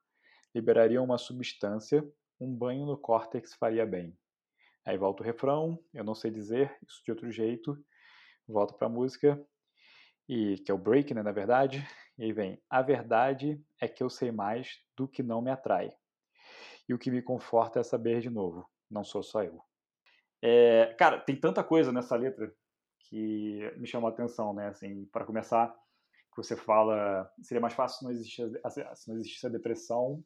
[0.54, 2.06] liberariam uma substância,
[2.40, 4.18] um banho no córtex faria bem.
[4.86, 7.78] Aí volta o refrão, eu não sei dizer isso de outro jeito.
[8.48, 9.40] Volto para a música,
[10.28, 11.86] e que é o break, né, na verdade.
[12.18, 15.92] E aí vem: A verdade é que eu sei mais do que não me atrai.
[16.88, 19.64] E o que me conforta é saber de novo, não sou só eu.
[20.42, 22.52] É, cara, tem tanta coisa nessa letra
[23.00, 24.68] que me chamou a atenção, né?
[24.68, 25.68] Assim, para começar,
[26.34, 28.62] que você fala, seria mais fácil se não existisse,
[28.96, 30.24] se não existisse a depressão.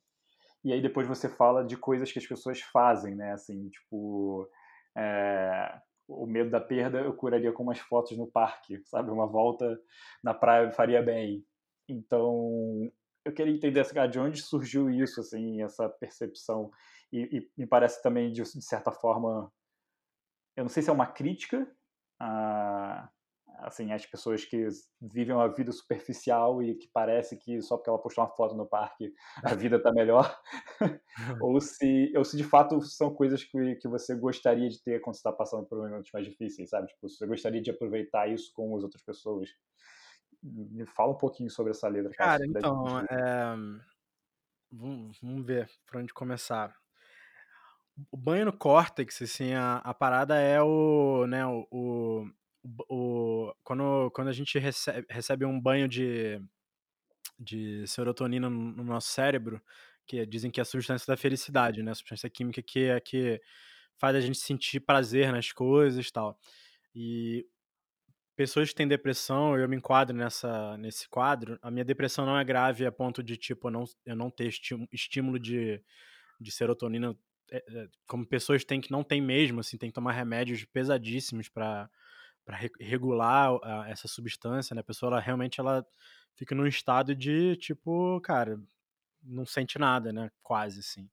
[0.64, 3.34] E aí depois você fala de coisas que as pessoas fazem, né?
[3.34, 4.50] Assim, tipo,
[4.96, 9.12] é, o medo da perda eu curaria com umas fotos no parque, sabe?
[9.12, 9.80] Uma volta
[10.24, 11.46] na praia faria bem.
[11.88, 12.92] Então,
[13.24, 16.72] eu queria entender assim, de onde surgiu isso, assim, essa percepção.
[17.12, 19.52] E, e me parece também, de, de, certa forma,
[20.56, 21.68] eu não sei se é uma crítica
[22.20, 23.10] a,
[23.60, 24.68] assim, as pessoas que
[25.02, 28.66] vivem uma vida superficial e que parece que só porque ela postou uma foto no
[28.66, 29.14] parque
[29.44, 30.40] a vida está melhor,
[31.42, 35.16] ou, se, ou se de fato são coisas que, que você gostaria de ter quando
[35.16, 36.88] está passando por momentos mais difíceis, sabe?
[36.88, 39.50] Tipo, você gostaria de aproveitar isso com as outras pessoas.
[40.44, 42.12] Me fala um pouquinho sobre essa letra.
[42.12, 43.56] Cara, cara então, é...
[44.72, 46.76] vamos, vamos ver por onde começar.
[48.12, 52.28] O banho no córtex, assim, a, a parada é o, né, o, o
[52.90, 56.42] o, quando, quando a gente recebe, recebe um banho de,
[57.40, 59.62] de serotonina no, no nosso cérebro,
[60.06, 61.92] que dizem que é a substância da felicidade, né?
[61.92, 63.42] A substância química que é que
[63.98, 66.38] faz a gente sentir prazer nas coisas e tal.
[66.94, 67.46] E
[68.36, 72.44] pessoas que têm depressão, eu me enquadro nessa, nesse quadro, a minha depressão não é
[72.44, 74.52] grave a ponto de, tipo, eu não, eu não ter
[74.92, 75.82] estímulo de,
[76.40, 77.18] de serotonina,
[78.08, 81.90] como pessoas têm que não tem mesmo, assim, tem que tomar remédios pesadíssimos para
[82.46, 84.82] para regular a, essa substância, né?
[84.82, 85.84] A pessoa ela, realmente ela
[86.36, 88.60] fica num estado de tipo, cara,
[89.24, 90.30] não sente nada, né?
[90.44, 91.10] Quase assim.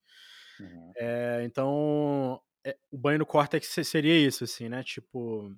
[0.61, 0.93] Uhum.
[0.95, 4.83] É, então, é, o banho no córtex seria isso, assim, né?
[4.83, 5.57] Tipo,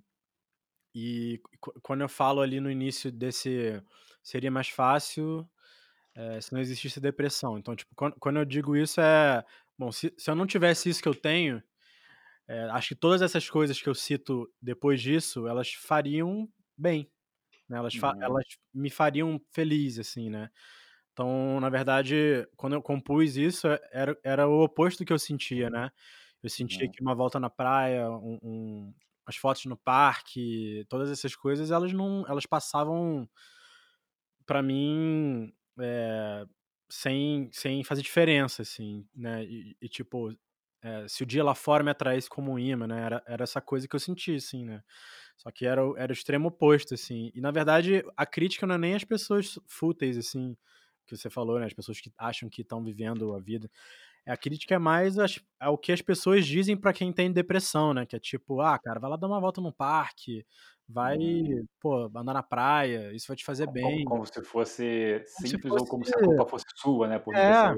[0.95, 1.41] e
[1.83, 3.83] quando eu falo ali no início desse,
[4.23, 5.49] seria mais fácil
[6.15, 7.59] é, se não existisse depressão.
[7.59, 9.45] Então, tipo, quando, quando eu digo isso é,
[9.79, 11.63] bom, se, se eu não tivesse isso que eu tenho,
[12.47, 17.11] é, acho que todas essas coisas que eu cito depois disso, elas fariam bem.
[17.69, 17.79] Né?
[17.79, 18.23] Elas, fa uhum.
[18.23, 20.51] elas me fariam feliz, assim, né?
[21.13, 25.19] Então, na verdade, quando eu compus isso, é, era, era o oposto do que eu
[25.19, 25.91] sentia, né?
[26.43, 26.93] Eu sentia uhum.
[26.93, 31.93] que uma volta na praia, um, um, as fotos no parque, todas essas coisas, elas
[31.93, 33.29] não, elas passavam
[34.45, 36.45] para mim é,
[36.95, 39.45] sem, sem fazer diferença, assim, né?
[39.45, 40.33] E, e, tipo,
[40.81, 43.03] é, se o dia lá fora me atraísse como um imã, né?
[43.05, 44.81] Era, era essa coisa que eu sentia, assim, né?
[45.37, 47.33] Só que era, era o extremo oposto, assim.
[47.35, 50.57] E, na verdade, a crítica não é nem as pessoas fúteis, assim,
[51.05, 51.67] que você falou, né?
[51.67, 53.69] As pessoas que acham que estão vivendo a vida.
[54.27, 57.93] É, a crítica é mais as, ao que as pessoas dizem para quem tem depressão,
[57.93, 58.07] né?
[58.07, 60.47] Que é tipo, ah, cara, vai lá dar uma volta no parque,
[60.89, 61.67] vai, hum.
[61.81, 64.05] pô, andar na praia, isso vai te fazer bem.
[64.05, 65.83] Como, como se fosse simples se fosse...
[65.83, 67.19] ou como se a culpa fosse sua, né?
[67.19, 67.75] Por é,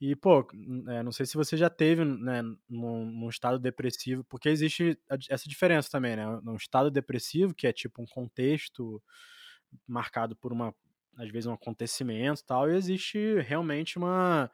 [0.00, 0.46] e, pô,
[0.88, 5.46] é, não sei se você já teve, né, num, num, estado depressivo, porque existe essa
[5.46, 6.40] diferença também, né?
[6.42, 9.02] Num estado depressivo, que é tipo um contexto
[9.86, 10.74] marcado por uma,
[11.18, 14.50] às vezes, um acontecimento e tal, e existe realmente uma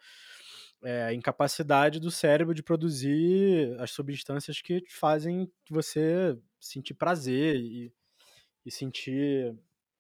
[0.83, 7.93] é, incapacidade do cérebro de produzir as substâncias que fazem você sentir prazer e,
[8.65, 9.57] e sentir,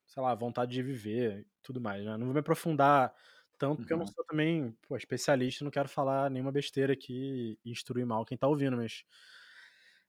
[0.06, 2.16] sei lá, vontade de viver e tudo mais, né?
[2.16, 3.14] Não vou me aprofundar
[3.58, 4.00] tanto porque uhum.
[4.00, 4.14] eu não uhum.
[4.14, 8.46] sou também pô, especialista, não quero falar nenhuma besteira aqui e instruir mal quem tá
[8.46, 9.04] ouvindo, mas.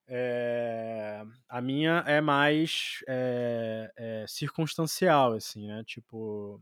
[0.10, 5.84] É, a minha é mais é, é, circunstancial, assim, né?
[5.86, 6.62] Tipo,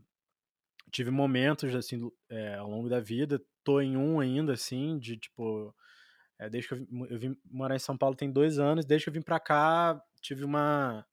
[0.90, 2.10] tive momentos, assim,
[2.58, 5.74] ao longo da vida, tô em um ainda, assim, de tipo.
[6.50, 9.10] Desde que eu vim, eu vim morar em São Paulo tem dois anos, desde que
[9.10, 11.06] eu vim pra cá, tive uma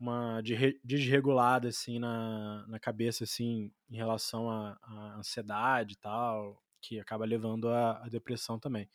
[0.00, 0.40] uma
[0.82, 4.78] desregulada assim na, na cabeça assim em relação à,
[5.18, 8.88] ansiedade e tal que acaba levando à, depressão também.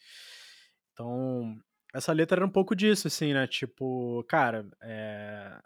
[0.92, 1.56] Então
[1.94, 5.62] essa letra era um pouco disso assim né tipo cara é...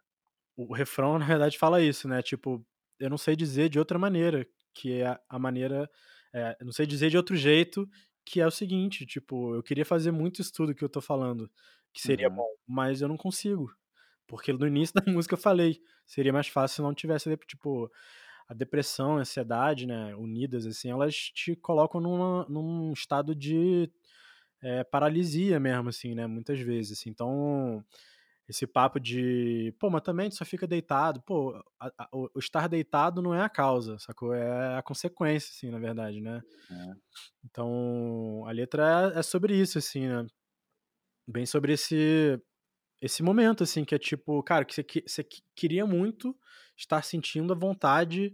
[0.58, 2.64] o refrão na verdade fala isso né tipo
[3.00, 5.90] eu não sei dizer de outra maneira que é a maneira
[6.34, 7.90] é, não sei dizer de outro jeito
[8.30, 11.49] que é o seguinte tipo eu queria fazer muito estudo que eu tô falando
[11.93, 12.36] que seria uhum.
[12.36, 13.71] bom mas eu não consigo
[14.30, 17.91] porque no início da música eu falei, seria mais fácil se não tivesse, tipo,
[18.47, 23.91] a depressão, a ansiedade, né, unidas, assim, elas te colocam numa, num estado de
[24.61, 26.99] é, paralisia mesmo, assim, né, muitas vezes.
[26.99, 27.09] Assim.
[27.09, 27.84] Então,
[28.50, 32.68] esse papo de, pô, mas também tu só fica deitado, pô, a, a, o, estar
[32.68, 34.34] deitado não é a causa, sacou?
[34.34, 36.41] É a consequência, assim, na verdade, né?
[36.72, 36.93] É.
[37.45, 40.26] Então, a letra é, é sobre isso, assim, né?
[41.28, 42.41] Bem sobre esse
[43.02, 45.24] esse momento, assim, que é tipo, cara, que você, você
[45.56, 46.36] queria muito
[46.76, 48.34] estar sentindo a vontade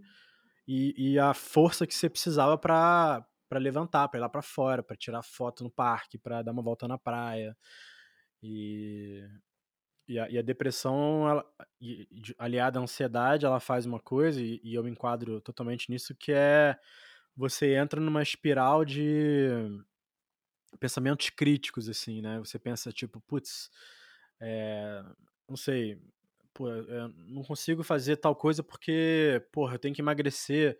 [0.66, 4.82] e, e a força que você precisava para para levantar, para ir lá para fora,
[4.82, 7.56] para tirar foto no parque, para dar uma volta na praia.
[8.42, 9.22] E,
[10.08, 11.44] e, a, e a depressão, ela,
[11.80, 16.14] e, aliada à ansiedade, ela faz uma coisa, e, e eu me enquadro totalmente nisso,
[16.14, 16.78] que é
[17.36, 19.48] você entra numa espiral de
[20.80, 22.38] pensamentos críticos, assim, né?
[22.38, 23.70] Você pensa, tipo, putz,
[24.40, 25.02] é,
[25.48, 26.00] não sei,
[26.54, 26.68] pô,
[27.28, 30.78] não consigo fazer tal coisa porque, porra, eu tenho que emagrecer,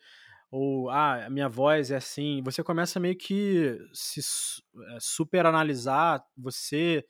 [0.51, 2.41] ou, ah, a minha voz é assim.
[2.45, 7.05] Você começa meio que se é, super analisar você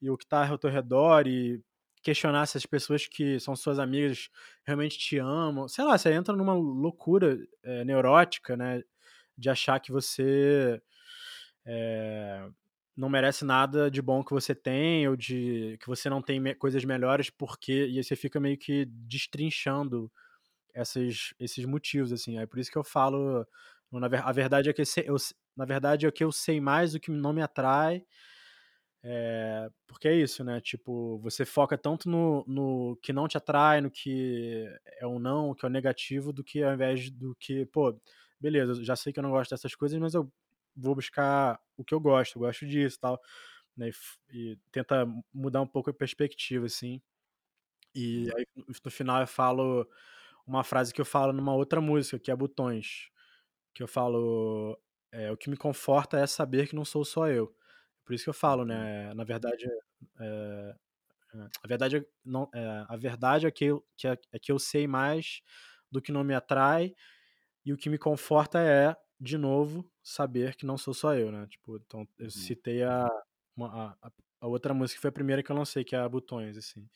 [0.00, 1.62] e o que está ao teu redor e
[2.02, 4.30] questionar se as pessoas que são suas amigas
[4.64, 5.68] realmente te amam.
[5.68, 8.82] Sei lá, você entra numa loucura é, neurótica, né?
[9.36, 10.80] De achar que você
[11.66, 12.48] é,
[12.96, 16.84] não merece nada de bom que você tem ou de que você não tem coisas
[16.84, 20.10] melhores porque e aí você fica meio que destrinchando
[20.74, 23.46] essas, esses motivos assim é por isso que eu falo
[23.92, 25.16] na, a verdade é que eu,
[25.56, 28.04] na verdade é que eu sei mais do que não me atrai
[29.02, 33.80] é, porque é isso né tipo você foca tanto no, no que não te atrai
[33.80, 34.66] no que
[35.00, 37.98] é o não que é o negativo do que ao invés do que pô
[38.38, 40.30] beleza já sei que eu não gosto dessas coisas mas eu
[40.76, 43.20] vou buscar o que eu gosto, eu gosto disso tal,
[43.76, 43.90] né?
[44.30, 47.00] E, e tenta mudar um pouco a perspectiva, assim.
[47.94, 48.46] E aí
[48.84, 49.88] no final eu falo
[50.46, 53.10] uma frase que eu falo numa outra música, que é Botões,
[53.74, 54.78] que eu falo
[55.12, 57.54] é, o que me conforta é saber que não sou só eu.
[58.04, 59.08] Por isso que eu falo, né?
[59.08, 59.14] Uhum.
[59.14, 59.66] Na verdade,
[60.20, 60.74] é,
[61.62, 64.58] a verdade é, não, é, a verdade é que, eu, que é, é que eu
[64.58, 65.42] sei mais
[65.90, 66.94] do que não me atrai
[67.64, 71.46] e o que me conforta é de novo, saber que não sou só eu, né?
[71.46, 72.30] Tipo, então eu uhum.
[72.30, 73.06] citei a,
[73.54, 76.08] uma, a, a, outra música que foi a primeira que eu lancei, que é a
[76.08, 76.88] Botões, assim.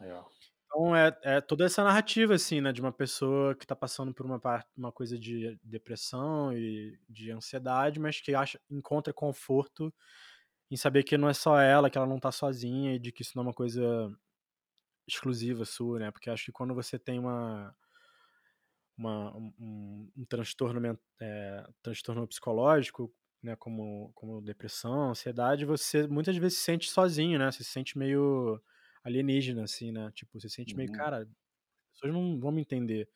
[0.00, 0.26] Legal.
[0.64, 2.72] Então é, é toda essa narrativa, assim, né?
[2.72, 7.30] De uma pessoa que tá passando por uma, parte, uma coisa de depressão e de
[7.30, 9.92] ansiedade, mas que acha, encontra conforto
[10.70, 13.22] em saber que não é só ela, que ela não tá sozinha e de que
[13.22, 14.10] isso não é uma coisa
[15.06, 16.10] exclusiva sua, né?
[16.10, 17.74] Porque acho que quando você tem uma
[19.00, 23.10] uma, um, um, transtorno, é, transtorno psicológico,
[23.42, 27.50] né, como, como depressão, ansiedade, você muitas vezes se sente sozinho, né?
[27.50, 28.60] Você se sente meio
[29.02, 30.10] alienígena, assim, né?
[30.14, 30.78] Tipo, você se sente uhum.
[30.78, 31.28] meio, cara, as
[31.94, 33.08] pessoas não vão me entender.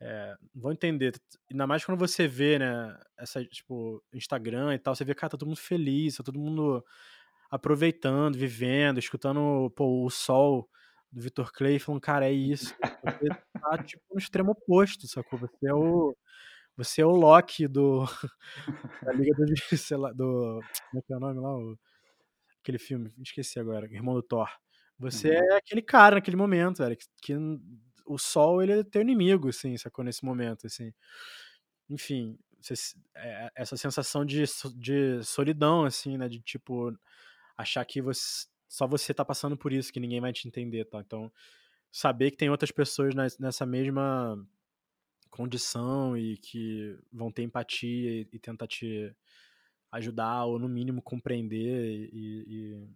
[0.00, 1.14] É, vão entender.
[1.50, 5.36] Ainda mais quando você vê, né, essa, tipo, Instagram e tal, você vê, cara, tá
[5.36, 6.84] todo mundo feliz, tá todo mundo
[7.50, 10.68] aproveitando, vivendo, escutando pô, o sol
[11.12, 12.74] do Vitor Clay falando, cara, é isso.
[13.04, 13.28] Você
[13.60, 15.38] tá tipo no extremo oposto, sacou?
[15.38, 16.16] Você é o.
[16.76, 18.04] Você é o Loki do.
[19.04, 19.76] da Liga do.
[19.76, 20.60] Sei lá, do.
[20.90, 21.56] Como é que é o nome lá?
[21.56, 21.76] O,
[22.60, 24.48] aquele filme, esqueci agora, Irmão do Thor.
[24.98, 25.54] Você uhum.
[25.54, 27.34] é aquele cara naquele momento, velho, que, que,
[28.12, 30.04] o sol ele é teu inimigo, assim, sacou?
[30.04, 30.92] Nesse momento, assim.
[31.88, 32.74] Enfim, você,
[33.14, 34.44] é, essa sensação de,
[34.76, 36.28] de solidão, assim, né?
[36.28, 36.92] De tipo,
[37.56, 41.00] achar que você só você tá passando por isso, que ninguém vai te entender, tá?
[41.00, 41.32] Então,
[41.90, 44.38] saber que tem outras pessoas nessa mesma
[45.28, 49.12] condição e que vão ter empatia e, tentar te
[49.90, 52.88] ajudar ou no mínimo compreender e, e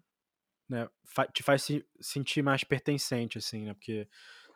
[0.69, 0.89] né,
[1.33, 3.75] te faz se sentir mais pertencente assim, né?
[3.75, 4.09] Porque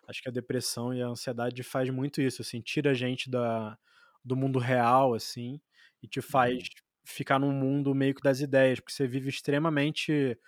[0.09, 3.78] acho que a depressão e a ansiedade faz muito isso, assim, tira a gente da,
[4.24, 5.61] do mundo real assim
[6.02, 6.68] e te faz uhum.
[7.04, 10.38] ficar num mundo meio que das ideias, porque você vive extremamente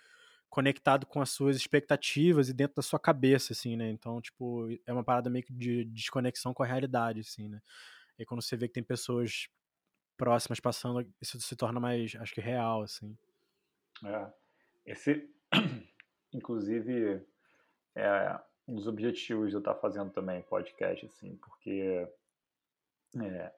[0.49, 3.89] conectado com as suas expectativas e dentro da sua cabeça, assim, né?
[3.89, 7.61] Então, tipo, é uma parada meio que de desconexão com a realidade, assim, né?
[8.19, 9.47] E quando você vê que tem pessoas
[10.17, 13.17] próximas passando, isso se torna mais, acho que, real, assim.
[14.03, 14.33] É.
[14.85, 15.29] Esse,
[16.33, 17.25] inclusive,
[17.95, 22.07] é um dos objetivos de eu estar fazendo também podcast, assim, porque
[23.21, 23.51] é,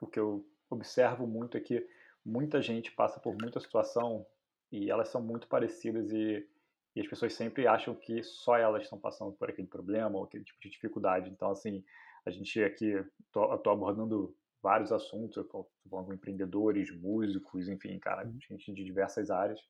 [0.00, 1.86] o que eu observo muito é que
[2.24, 4.26] muita gente passa por muita situação
[4.70, 6.46] e elas são muito parecidas e,
[6.94, 10.44] e, as pessoas sempre acham que só elas estão passando por aquele problema ou aquele
[10.44, 11.30] tipo de dificuldade.
[11.30, 11.84] Então, assim,
[12.24, 18.26] a gente aqui, estou abordando vários assuntos, eu estou falando com empreendedores, músicos, enfim, cara,
[18.26, 18.38] uhum.
[18.40, 19.60] gente de diversas áreas.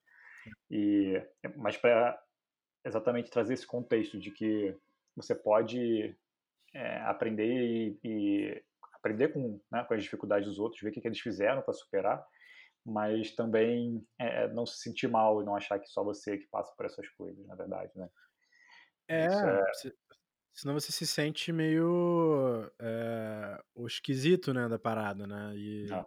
[0.71, 1.21] E,
[1.57, 2.19] mas para
[2.87, 4.77] exatamente trazer esse contexto de que
[5.15, 6.17] você pode
[6.73, 8.65] é, aprender e, e,
[8.95, 11.75] aprender com, né, com as dificuldades dos outros, ver o que, que eles fizeram para
[11.75, 12.25] superar,
[12.85, 16.73] mas também é, não se sentir mal e não achar que só você que passa
[16.77, 18.09] por essas coisas, na verdade, né?
[19.09, 19.65] É, é...
[20.53, 25.57] senão você se sente meio é, o esquisito, né, da parada, né?
[25.57, 26.07] E, ah.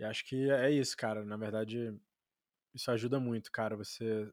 [0.00, 1.24] e acho que é isso, cara.
[1.24, 1.94] Na verdade,
[2.74, 3.76] isso ajuda muito, cara.
[3.76, 4.30] Você,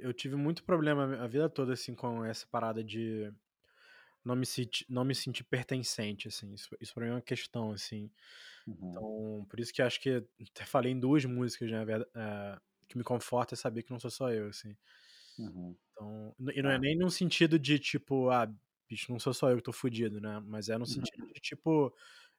[0.00, 3.32] eu tive muito problema a vida toda assim com essa parada de
[4.24, 6.52] não me sentir, não me sentir pertencente, assim.
[6.52, 8.10] Isso, isso pra mim é uma questão, assim.
[8.66, 8.90] Uhum.
[8.90, 11.84] Então, por isso que acho que até falei em duas músicas, né?
[12.14, 14.76] É, que me conforta é saber que não sou só eu, assim.
[15.38, 15.76] Uhum.
[15.90, 16.76] Então, e não é.
[16.76, 18.52] é nem no sentido de tipo, ah,
[18.88, 20.40] bicho, não sou só eu que tô fudido, né?
[20.46, 20.86] Mas é no uhum.
[20.86, 21.94] sentido de tipo,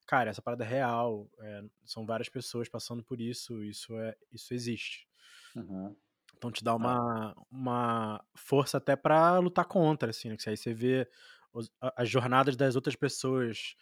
[0.06, 4.54] cara, essa parada é real, é, são várias pessoas passando por isso, isso é, isso
[4.54, 5.08] existe.
[5.56, 5.96] Uhum.
[6.42, 10.36] Então te dá uma, uma força até para lutar contra, assim, né?
[10.36, 11.08] Que aí você vê
[11.54, 13.76] os, as jornadas das outras pessoas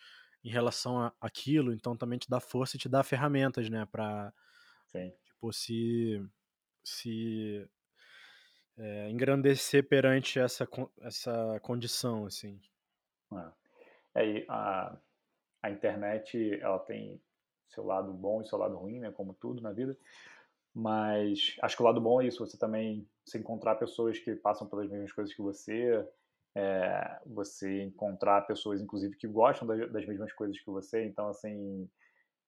[0.43, 4.33] em relação a aquilo, então também te dá força e te dá ferramentas, né, para
[5.25, 6.21] tipo se
[6.83, 7.69] se
[8.77, 10.67] é, engrandecer perante essa
[11.01, 12.59] essa condição, assim.
[14.15, 14.97] É, é a
[15.61, 17.21] a internet ela tem
[17.67, 19.97] seu lado bom e seu lado ruim, né, como tudo na vida.
[20.73, 24.67] Mas acho que o lado bom é isso, você também se encontrar pessoas que passam
[24.67, 26.07] pelas mesmas coisas que você,
[26.55, 31.05] é, você encontrar pessoas, inclusive, que gostam das, das mesmas coisas que você.
[31.05, 31.89] Então, assim,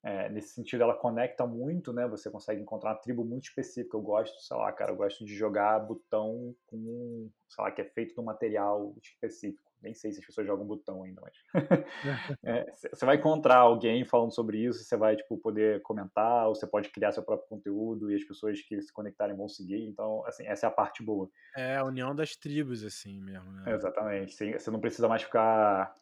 [0.04, 2.08] é, nesse sentido, ela conecta muito, né?
[2.08, 3.96] Você consegue encontrar uma tribo muito específica.
[3.96, 7.86] Eu gosto, sei lá, cara, eu gosto de jogar botão com, sei lá, que é
[7.86, 9.70] feito de um material específico.
[9.80, 11.36] Nem sei se as pessoas jogam botão ainda, mas.
[12.44, 16.68] é, você vai encontrar alguém falando sobre isso, você vai, tipo, poder comentar, ou você
[16.68, 19.84] pode criar seu próprio conteúdo e as pessoas que se conectarem vão seguir.
[19.88, 21.30] Então, assim, essa é a parte boa.
[21.56, 23.74] É a união das tribos, assim mesmo, né?
[23.74, 24.34] exatamente.
[24.34, 25.96] Você não precisa mais ficar.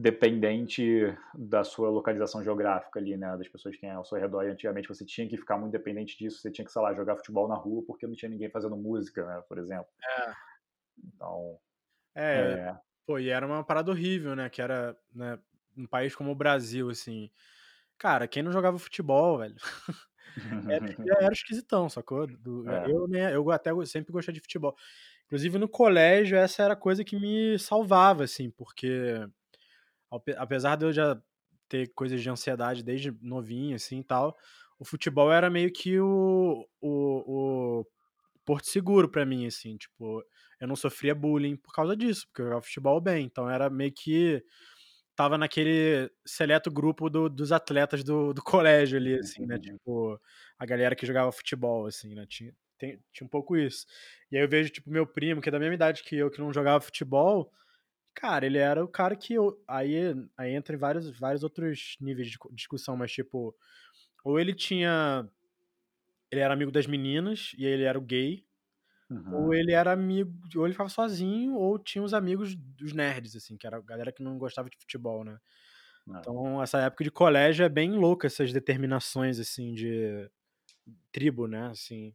[0.00, 4.44] Dependente da sua localização geográfica ali, né, das pessoas que têm ao seu redor.
[4.44, 7.16] E antigamente você tinha que ficar muito dependente disso, você tinha que, sei lá, jogar
[7.16, 9.88] futebol na rua porque não tinha ninguém fazendo música, né, por exemplo.
[10.18, 10.32] É.
[11.04, 11.58] Então,
[12.14, 14.50] é, é, pô, e era uma parada horrível, né?
[14.50, 15.38] Que era, né,
[15.76, 17.30] um país como o Brasil, assim.
[17.96, 19.54] Cara, quem não jogava futebol, velho,
[20.68, 22.26] era, era esquisitão, sacou?
[22.26, 22.90] Do, é.
[22.90, 24.76] Eu, né, eu até sempre gostei de futebol.
[25.26, 29.28] Inclusive no colégio, essa era a coisa que me salvava, assim, porque
[30.36, 31.20] apesar de eu já
[31.68, 34.36] ter coisas de ansiedade desde novinho, assim, e tal,
[34.78, 37.86] o futebol era meio que o, o, o
[38.44, 40.24] porto seguro para mim, assim, tipo,
[40.60, 43.92] eu não sofria bullying por causa disso, porque eu jogava futebol bem, então era meio
[43.92, 44.42] que
[45.14, 50.18] tava naquele seleto grupo do, dos atletas do, do colégio ali, assim, né, tipo,
[50.58, 53.84] a galera que jogava futebol, assim, né, tinha, tem, tinha um pouco isso.
[54.30, 56.40] E aí eu vejo, tipo, meu primo, que é da mesma idade que eu, que
[56.40, 57.52] não jogava futebol,
[58.18, 59.94] cara, ele era o cara que eu, aí,
[60.36, 63.54] aí entra em vários, vários outros níveis de discussão, mas, tipo,
[64.24, 65.30] ou ele tinha
[66.30, 68.44] ele era amigo das meninas e ele era o gay.
[69.08, 69.34] Uhum.
[69.34, 73.56] Ou ele era amigo, ou ele ficava sozinho, ou tinha os amigos dos nerds, assim,
[73.56, 75.38] que era a galera que não gostava de futebol, né?
[76.08, 76.18] É.
[76.18, 80.30] Então, essa época de colégio é bem louca, essas determinações, assim, de
[81.10, 81.68] tribo, né?
[81.68, 82.14] Assim.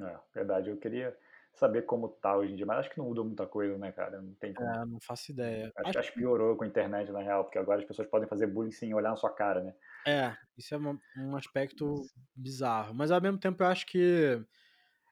[0.00, 0.70] É, verdade.
[0.70, 1.16] Eu queria
[1.58, 4.20] saber como tá hoje em dia, mas acho que não mudou muita coisa, né, cara?
[4.20, 4.70] Não tem como.
[4.70, 5.72] É, não faço ideia.
[5.76, 8.46] Acho, acho que piorou com a internet, na real, porque agora as pessoas podem fazer
[8.46, 9.74] bullying sem olhar na sua cara, né?
[10.06, 12.02] É, isso é uma, um aspecto
[12.34, 12.94] bizarro.
[12.94, 14.40] Mas ao mesmo tempo eu acho que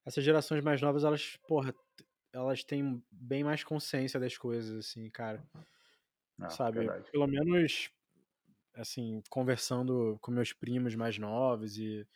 [0.04, 1.74] essas gerações mais novas, elas, porra,
[2.32, 5.42] elas têm bem mais consciência das coisas, assim, cara.
[6.40, 6.80] Ah, sabe?
[6.80, 7.10] Verdade.
[7.10, 7.90] Pelo menos,
[8.74, 12.06] assim, conversando com meus primos mais novos e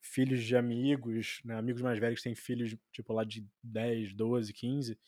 [0.00, 4.52] filhos de amigos, né, amigos mais velhos que têm filhos, tipo, lá de 10, 12,
[4.52, 4.98] 15,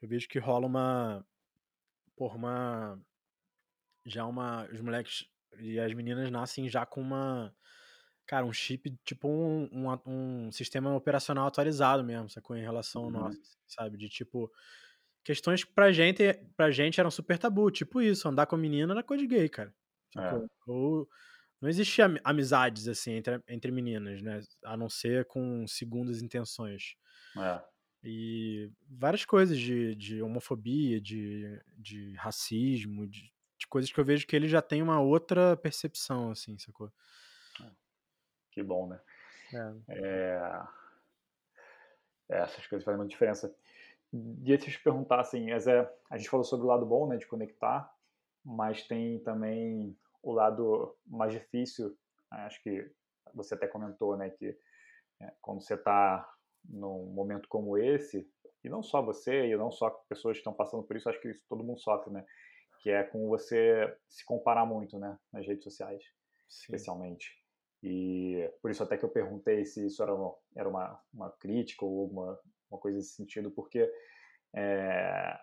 [0.00, 1.26] eu vejo que rola uma,
[2.16, 3.00] porra, uma,
[4.04, 7.54] já uma, os moleques e as meninas nascem já com uma.
[8.26, 12.56] Cara, um chip, tipo um, um, um sistema operacional atualizado mesmo, sacou?
[12.56, 13.14] Em relação ao uhum.
[13.14, 13.96] nosso, sabe?
[13.96, 14.50] De tipo.
[15.24, 16.22] Questões que pra gente,
[16.56, 17.70] pra gente eram super tabu.
[17.70, 19.74] Tipo isso, andar com menina era coisa de gay, cara.
[20.16, 20.46] É.
[20.66, 21.08] Ou.
[21.60, 24.40] Não existia amizades, assim, entre, entre meninas, né?
[24.64, 26.96] A não ser com segundas intenções.
[27.36, 27.60] É.
[28.04, 34.26] E várias coisas de, de homofobia, de, de racismo, de de coisas que eu vejo
[34.26, 36.92] que ele já tem uma outra percepção, assim, sacou?
[37.60, 37.70] É.
[38.52, 39.00] Que bom, né?
[39.52, 39.74] É.
[39.88, 40.62] é...
[42.30, 43.52] é essas coisas fazem muita diferença.
[44.12, 45.58] E se eu te perguntar, assim, é,
[46.08, 47.92] a gente falou sobre o lado bom, né, de conectar,
[48.44, 51.96] mas tem também o lado mais difícil,
[52.30, 52.90] né, acho que
[53.34, 54.56] você até comentou, né, que
[55.20, 56.28] é, quando você está
[56.64, 58.28] num momento como esse,
[58.62, 61.30] e não só você, e não só pessoas que estão passando por isso, acho que
[61.30, 62.24] isso todo mundo sofre, né?
[62.80, 65.18] Que é com você se comparar muito, né?
[65.32, 66.02] Nas redes sociais,
[66.48, 66.64] Sim.
[66.64, 67.38] especialmente.
[67.82, 71.84] E por isso até que eu perguntei se isso era uma, era uma, uma crítica
[71.84, 72.38] ou alguma
[72.70, 73.90] uma coisa nesse sentido, porque
[74.54, 75.38] é,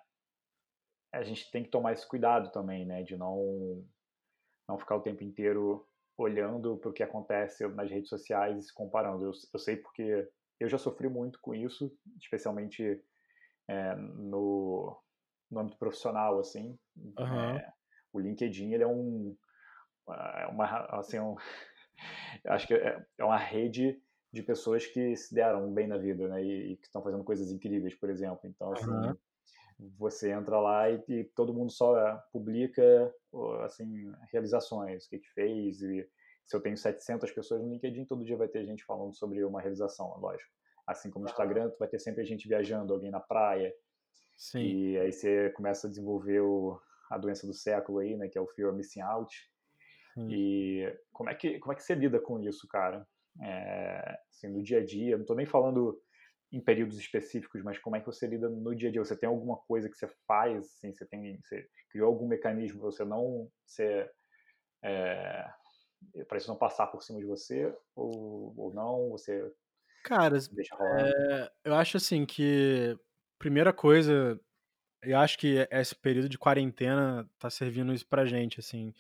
[1.12, 3.02] a gente tem que tomar esse cuidado também, né?
[3.02, 3.84] De não,
[4.68, 5.88] não ficar o tempo inteiro
[6.18, 9.26] olhando para o que acontece nas redes sociais e se comparando.
[9.26, 10.28] Eu, eu sei porque
[10.60, 13.02] eu já sofri muito com isso, especialmente
[13.68, 14.98] é, no,
[15.52, 16.78] no âmbito profissional, assim.
[16.96, 17.40] Uhum.
[17.58, 17.74] É,
[18.14, 19.36] o LinkedIn, ele é um,
[20.10, 21.36] é uma, assim, um,
[22.48, 24.02] acho que é, é uma rede
[24.32, 27.52] de pessoas que se deram bem na vida, né, e, e que estão fazendo coisas
[27.52, 28.42] incríveis, por exemplo.
[28.44, 29.16] Então, assim, uhum.
[29.98, 33.14] Você entra lá e, e, todo mundo só publica,
[33.64, 36.08] assim, realizações, o que, que fez, e
[36.46, 39.60] se eu tenho 700 pessoas no LinkedIn, todo dia vai ter gente falando sobre uma
[39.60, 40.50] realização, lógico.
[40.86, 43.74] Assim como no Instagram, vai ter sempre gente viajando, alguém na praia.
[44.38, 44.60] Sim.
[44.60, 48.42] E aí você começa a desenvolver o, a doença do século aí, né, que é
[48.42, 49.36] o fear missing out.
[50.14, 50.28] Sim.
[50.30, 53.06] E como é que como é que você lida com isso, cara?
[53.42, 56.00] É, assim, no dia a dia, não estou nem falando
[56.56, 59.04] em períodos específicos, mas como é que você lida no dia a dia?
[59.04, 62.92] Você tem alguma coisa que você faz, assim, você tem, você criou algum mecanismo para
[62.92, 64.10] você não ser
[64.82, 65.46] é,
[66.30, 69.10] para isso não passar por cima de você ou, ou não?
[69.10, 69.52] Você
[70.02, 72.98] Cara, é, eu acho assim que
[73.38, 74.40] primeira coisa,
[75.04, 78.94] eu acho que esse período de quarentena tá servindo isso pra gente, assim,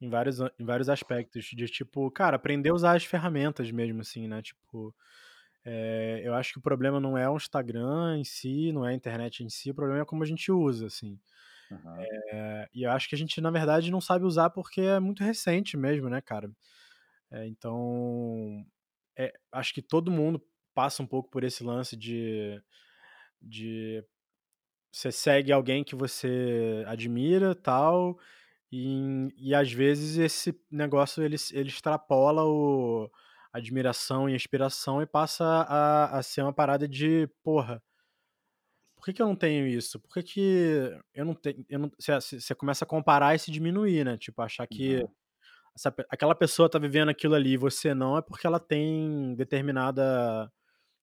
[0.00, 4.26] em vários, em vários aspectos, de tipo, cara, aprender a usar as ferramentas mesmo, assim,
[4.26, 4.40] né?
[4.40, 4.94] Tipo,
[5.70, 8.94] é, eu acho que o problema não é o Instagram em si, não é a
[8.94, 11.20] internet em si, o problema é como a gente usa, assim.
[11.70, 12.00] Uhum.
[12.32, 15.22] É, e eu acho que a gente, na verdade, não sabe usar porque é muito
[15.22, 16.50] recente mesmo, né, cara?
[17.30, 18.64] É, então,
[19.52, 20.42] acho que todo mundo
[20.74, 22.62] passa um pouco por esse lance de,
[23.42, 24.02] de
[24.90, 28.18] você segue alguém que você admira, tal,
[28.72, 33.10] e, e às vezes esse negócio ele, ele extrapola o
[33.52, 37.82] admiração e inspiração e passa a, a ser uma parada de, porra,
[38.98, 39.98] por que, que eu não tenho isso?
[40.00, 41.64] Por que, que eu não tenho.
[41.68, 44.18] Eu não, você, você começa a comparar e se diminuir, né?
[44.18, 45.08] Tipo, achar que uhum.
[45.74, 50.50] essa, aquela pessoa tá vivendo aquilo ali e você não, é porque ela tem determinada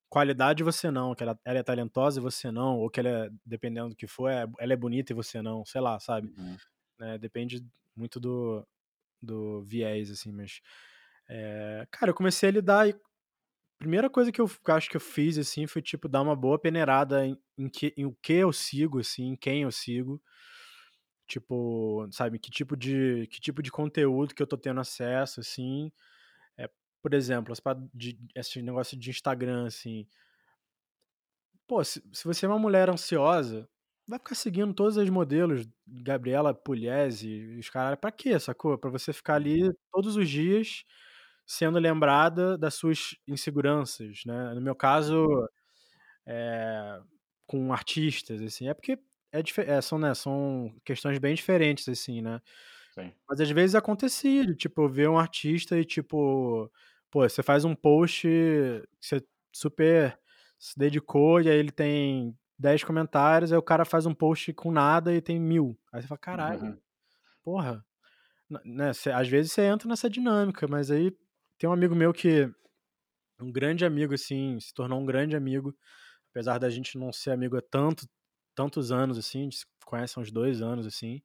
[0.09, 3.09] qualidade e você não, que ela, ela, é talentosa e você não, ou que ela
[3.09, 6.33] é, dependendo do que for, é, ela é bonita e você não, sei lá, sabe?
[6.37, 6.57] Uhum.
[6.99, 7.65] É, depende
[7.95, 8.67] muito do,
[9.21, 10.61] do viés, assim, mas.
[11.29, 12.93] É, cara, eu comecei a lidar
[13.79, 17.25] primeira coisa que eu acho que eu fiz, assim, foi, tipo, dar uma boa peneirada
[17.27, 20.21] em, em, que, em o que eu sigo, assim, em quem eu sigo.
[21.27, 25.91] Tipo, sabe, que tipo de, que tipo de conteúdo que eu tô tendo acesso, assim.
[26.57, 26.69] É,
[27.01, 27.53] por exemplo,
[27.93, 30.07] de, esse negócio de Instagram, assim.
[31.67, 33.67] Pô, se, se você é uma mulher ansiosa,
[34.07, 38.77] vai ficar seguindo todos os modelos, Gabriela Pugliese, os caras, pra quê, sacou?
[38.77, 40.83] Pra você ficar ali todos os dias
[41.45, 44.53] sendo lembrada das suas inseguranças, né?
[44.53, 45.27] No meu caso,
[46.25, 46.99] é,
[47.45, 48.99] com artistas, assim, é porque
[49.31, 52.41] é, é, são, né, são questões bem diferentes, assim, né?
[52.93, 53.11] Sim.
[53.27, 56.71] Mas às vezes acontecia, tipo, ver um artista e, tipo,
[57.11, 59.21] pô, você faz um post que você
[59.53, 60.17] super
[60.57, 64.71] se dedicou e aí ele tem 10 comentários, aí o cara faz um post com
[64.71, 65.77] nada e tem mil.
[65.91, 66.77] Aí você fala, caralho, uhum.
[67.43, 67.85] porra.
[68.63, 71.11] Né, cê, às vezes você entra nessa dinâmica, mas aí
[71.57, 72.51] tem um amigo meu que.
[73.39, 75.75] Um grande amigo, assim, se tornou um grande amigo,
[76.31, 78.07] apesar da gente não ser amigo há tanto,
[78.55, 81.21] tantos anos, assim, a gente se conhece há uns dois anos, assim,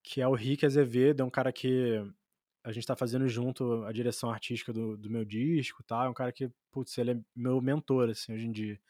[0.00, 2.00] que é o Rick Azevedo, é um cara que
[2.62, 6.14] a gente tá fazendo junto a direção artística do, do meu disco tal, é um
[6.14, 8.80] cara que, putz, ele é meu mentor, assim, hoje em dia.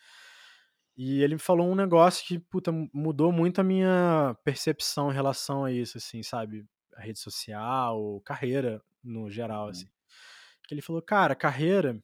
[0.95, 5.65] E ele me falou um negócio que, puta, mudou muito a minha percepção em relação
[5.65, 6.67] a isso, assim, sabe?
[6.95, 9.71] A rede social, carreira no geral, uhum.
[9.71, 9.95] assim
[10.69, 11.99] que ele falou, cara, carreira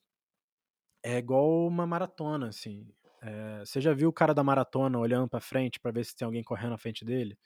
[1.02, 2.86] é igual uma maratona, assim.
[3.22, 6.24] É, você já viu o cara da maratona olhando para frente para ver se tem
[6.24, 7.38] alguém correndo na frente dele?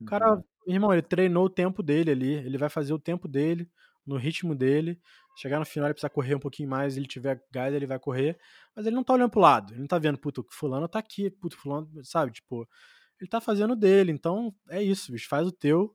[0.00, 0.42] O cara, uhum.
[0.66, 3.70] irmão, ele treinou o tempo dele ali, ele vai fazer o tempo dele,
[4.06, 5.00] no ritmo dele.
[5.36, 8.38] Chegar no final, ele precisa correr um pouquinho mais, ele tiver gás, ele vai correr.
[8.74, 11.30] Mas ele não tá olhando pro lado, ele não tá vendo, puto, fulano tá aqui,
[11.30, 12.32] puto, fulano, sabe?
[12.32, 12.68] Tipo,
[13.20, 14.12] ele tá fazendo dele.
[14.12, 15.94] Então, é isso, bicho, faz o teu.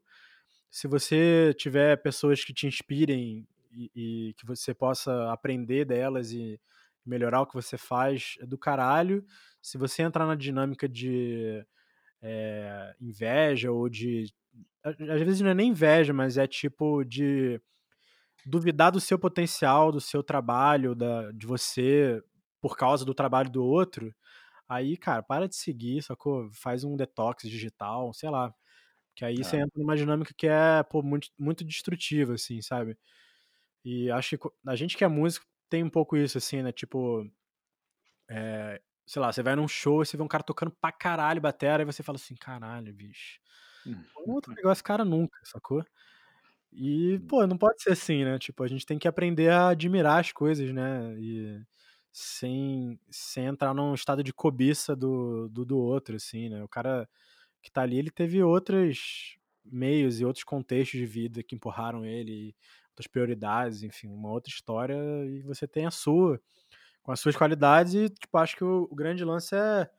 [0.70, 3.48] Se você tiver pessoas que te inspirem
[3.78, 6.60] e, e, que você possa aprender delas e
[7.06, 9.26] melhorar o que você faz é do caralho.
[9.62, 11.66] Se você entrar na dinâmica de
[12.22, 14.34] é, inveja ou de.
[14.84, 17.62] Às vezes não é nem inveja, mas é tipo de
[18.46, 22.24] duvidar do seu potencial, do seu trabalho, da, de você,
[22.62, 24.14] por causa do trabalho do outro,
[24.68, 26.50] aí, cara, para de seguir, sacou?
[26.54, 28.54] Faz um detox digital, sei lá.
[29.16, 29.44] Que aí é.
[29.44, 32.98] você entra numa dinâmica que é, pô, muito, muito destrutiva, assim, sabe?
[33.90, 36.74] E acho que a gente que é músico tem um pouco isso, assim, né?
[36.74, 37.26] Tipo,
[38.30, 41.40] é, sei lá, você vai num show e você vê um cara tocando pra caralho
[41.40, 43.40] batera, e você fala assim, caralho, bicho.
[43.86, 44.04] Hum.
[44.26, 45.86] Vou pegar esse cara nunca, sacou?
[46.74, 47.28] E, hum.
[47.30, 48.38] pô, não pode ser assim, né?
[48.38, 51.16] Tipo, a gente tem que aprender a admirar as coisas, né?
[51.18, 51.62] E
[52.12, 56.62] sem, sem entrar num estado de cobiça do, do, do outro, assim, né?
[56.62, 57.08] O cara
[57.64, 62.54] que tá ali, ele teve outros meios e outros contextos de vida que empurraram ele,
[62.98, 64.96] outras prioridades, enfim, uma outra história,
[65.26, 66.42] e você tem a sua,
[67.04, 69.90] com as suas qualidades, e, tipo, acho que o, o grande lance é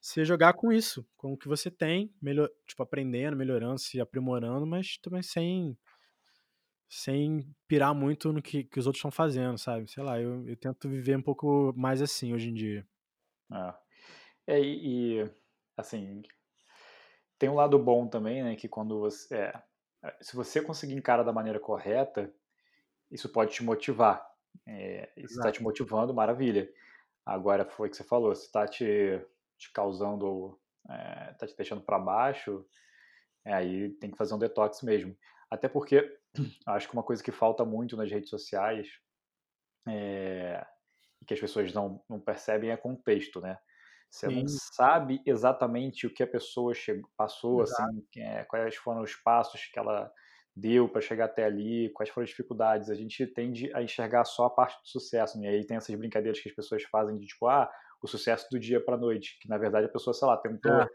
[0.00, 4.64] se jogar com isso, com o que você tem, melhor, tipo, aprendendo, melhorando, se aprimorando,
[4.64, 5.76] mas também sem
[6.90, 9.86] sem pirar muito no que, que os outros estão fazendo, sabe?
[9.90, 12.88] Sei lá, eu, eu tento viver um pouco mais assim hoje em dia.
[13.50, 13.78] Ah.
[14.46, 15.30] É, e, e,
[15.76, 16.22] assim,
[17.38, 19.62] tem um lado bom também, né, que quando você, é
[20.20, 22.32] se você conseguir encarar da maneira correta,
[23.10, 24.26] isso pode te motivar.
[24.66, 26.70] É, se está te motivando, maravilha.
[27.24, 29.20] Agora foi o que você falou, se está te,
[29.58, 32.66] te causando, é, tá te deixando para baixo,
[33.44, 35.16] é, aí tem que fazer um detox mesmo.
[35.50, 36.18] Até porque
[36.66, 38.88] acho que uma coisa que falta muito nas redes sociais
[39.86, 40.66] é,
[41.20, 43.58] e que as pessoas não, não percebem é contexto, né?
[44.10, 44.40] Você Sim.
[44.40, 47.98] não sabe exatamente o que a pessoa chegou, passou, assim, Exato.
[48.10, 50.10] assim, é, quais foram os passos que ela
[50.56, 52.90] deu para chegar até ali, quais foram as dificuldades.
[52.90, 55.46] A gente tende a enxergar só a parte do sucesso, né?
[55.46, 57.70] E aí tem essas brincadeiras que as pessoas fazem de tipo, ah,
[58.02, 60.88] o sucesso do dia para noite, que na verdade a pessoa, sei lá, tentou é.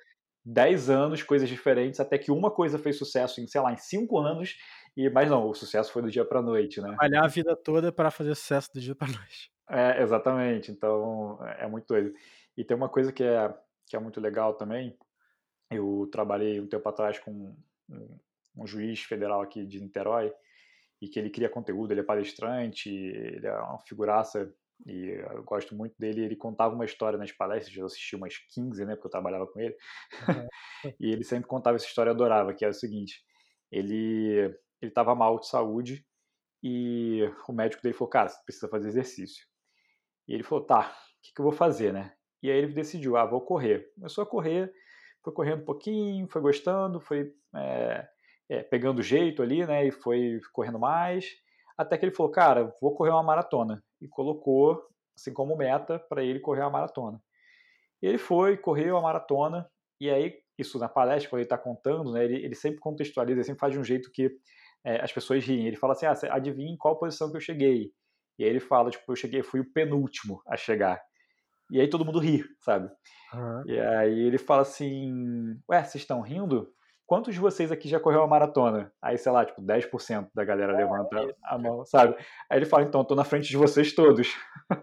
[0.45, 4.20] 10 anos, coisas diferentes, até que uma coisa fez sucesso em, sei lá, em 5
[4.20, 4.57] anos,
[4.97, 6.97] e mas não, o sucesso foi do dia para noite, né?
[6.97, 9.51] Trabalhar a vida toda para fazer sucesso do dia para noite.
[9.70, 10.72] É, exatamente.
[10.72, 12.14] Então, é muito doido.
[12.58, 13.54] E tem uma coisa que é,
[13.88, 14.97] que é muito legal também.
[15.72, 17.56] Eu trabalhei um tempo atrás com
[17.89, 18.20] um,
[18.58, 20.34] um juiz federal aqui de Niterói,
[21.01, 24.54] e que ele cria conteúdo, ele é palestrante, ele é uma figuraça
[24.86, 26.24] e eu gosto muito dele.
[26.24, 29.60] Ele contava uma história nas palestras, eu assisti umas 15, né, porque eu trabalhava com
[29.60, 29.76] ele.
[30.28, 30.47] Uhum.
[30.99, 33.22] e ele sempre contava essa história, eu adorava, que era o seguinte:
[33.72, 36.06] ele ele estava mal de saúde
[36.62, 39.45] e o médico dele falou: Cara, você precisa fazer exercício.
[40.28, 42.14] E ele falou: Tá, o que, que eu vou fazer, né?
[42.43, 43.89] E aí ele decidiu: Ah, vou correr.
[43.95, 44.71] Começou a correr,
[45.23, 48.07] foi correndo um pouquinho, foi gostando, foi é,
[48.49, 49.87] é, pegando jeito ali, né?
[49.87, 51.31] E foi correndo mais.
[51.77, 54.85] Até que ele falou: Cara, vou correr uma maratona e colocou
[55.17, 57.21] assim como meta para ele correr a maratona.
[58.01, 59.65] E ele foi, correu a maratona,
[59.99, 63.45] e aí, isso na palestra, quando ele está contando, né, ele, ele, sempre contextualiza, ele
[63.45, 64.29] sempre faz de um jeito que
[64.83, 65.65] é, as pessoas riem.
[65.67, 67.91] Ele fala assim, ah, adivinha em qual posição que eu cheguei.
[68.37, 71.01] E aí ele fala, tipo, eu cheguei, fui o penúltimo a chegar.
[71.72, 72.89] E aí todo mundo ri, sabe?
[73.34, 73.64] Uhum.
[73.66, 76.72] E aí ele fala assim, ué, vocês estão rindo?
[77.05, 78.91] quantos de vocês aqui já correu a maratona?
[78.99, 82.16] Aí, sei lá, tipo, 10% da galera é, levanta é a mão, sabe?
[82.49, 84.36] Aí ele fala, então, eu tô na frente de vocês todos.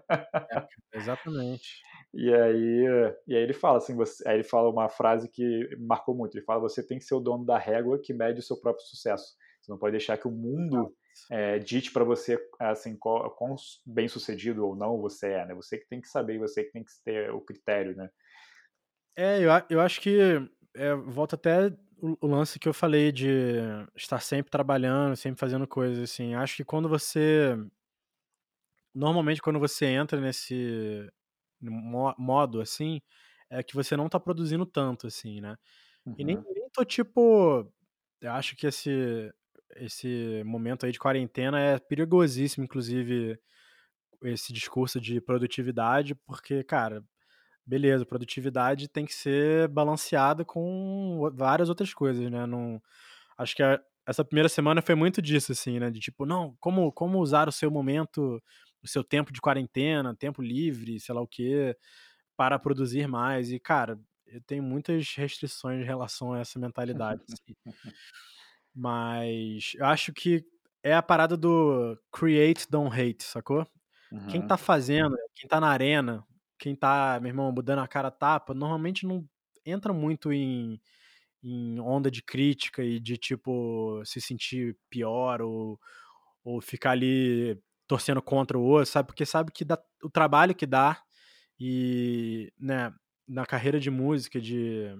[0.09, 1.81] É, exatamente.
[2.13, 2.85] E aí,
[3.27, 6.37] e aí ele fala assim, você, aí ele fala uma frase que marcou muito.
[6.37, 8.85] Ele fala: você tem que ser o dono da régua que mede o seu próprio
[8.85, 9.35] sucesso.
[9.61, 10.93] Você não pode deixar que o mundo
[11.29, 13.55] é, dite para você assim qual, quão
[13.85, 15.53] bem sucedido ou não você é, né?
[15.53, 18.09] Você que tem que saber, você que tem que ter o critério, né?
[19.15, 20.19] É, eu, eu acho que
[20.75, 23.57] é, volta até o, o, lance que eu falei de
[23.95, 26.33] estar sempre trabalhando, sempre fazendo coisas, assim.
[26.33, 27.55] Acho que quando você.
[28.93, 31.09] Normalmente, quando você entra nesse
[31.61, 32.99] modo, assim,
[33.49, 35.55] é que você não tá produzindo tanto, assim, né?
[36.05, 36.15] Uhum.
[36.17, 36.53] E nem, uhum.
[36.53, 37.71] nem tô tipo.
[38.19, 39.33] Eu acho que esse,
[39.77, 43.39] esse momento aí de quarentena é perigosíssimo, inclusive,
[44.23, 47.03] esse discurso de produtividade, porque, cara,
[47.65, 52.45] beleza, produtividade tem que ser balanceada com várias outras coisas, né?
[52.45, 52.81] Não,
[53.37, 55.89] acho que a, essa primeira semana foi muito disso, assim, né?
[55.89, 58.41] De tipo, não, como, como usar o seu momento,
[58.83, 61.75] o seu tempo de quarentena, tempo livre, sei lá o quê,
[62.35, 63.51] para produzir mais.
[63.51, 67.21] E, cara, eu tenho muitas restrições em relação a essa mentalidade.
[67.29, 67.55] assim.
[68.73, 70.45] Mas eu acho que
[70.83, 73.67] é a parada do create, don't hate, sacou?
[74.11, 74.27] Uhum.
[74.29, 76.25] Quem tá fazendo, quem tá na arena,
[76.59, 79.27] quem tá, meu irmão, mudando a cara tapa, normalmente não
[79.65, 80.81] entra muito em,
[81.43, 85.79] em onda de crítica e de, tipo, se sentir pior ou,
[86.43, 89.07] ou ficar ali torcendo contra o outro, sabe?
[89.07, 91.01] Porque sabe que dá, o trabalho que dá
[91.59, 92.93] e, né,
[93.27, 94.95] na carreira de música, de,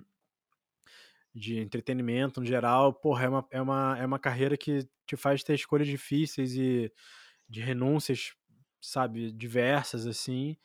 [1.34, 5.44] de entretenimento no geral, porra, é uma, é, uma, é uma carreira que te faz
[5.44, 6.92] ter escolhas difíceis e
[7.50, 8.34] de renúncias,
[8.82, 10.58] sabe, diversas, assim.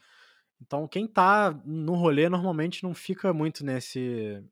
[0.61, 4.43] Então, quem tá no rolê normalmente não fica muito nesse,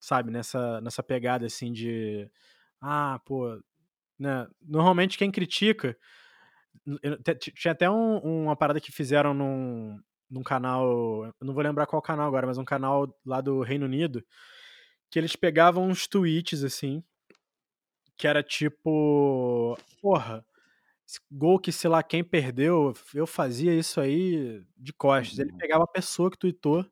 [0.00, 2.30] sabe, nessa, nessa pegada assim de,
[2.80, 3.60] ah, pô,
[4.18, 4.46] né?
[4.60, 5.96] Normalmente quem critica.
[7.54, 10.00] Tinha até um, uma parada que fizeram num,
[10.30, 14.24] num canal, não vou lembrar qual canal agora, mas um canal lá do Reino Unido,
[15.12, 17.04] que eles pegavam uns tweets assim,
[18.16, 20.42] que era tipo, porra,
[21.30, 25.38] gol que sei lá quem perdeu, eu fazia isso aí de costas.
[25.38, 25.58] Ele uhum.
[25.58, 26.90] pegava a pessoa que tweetou,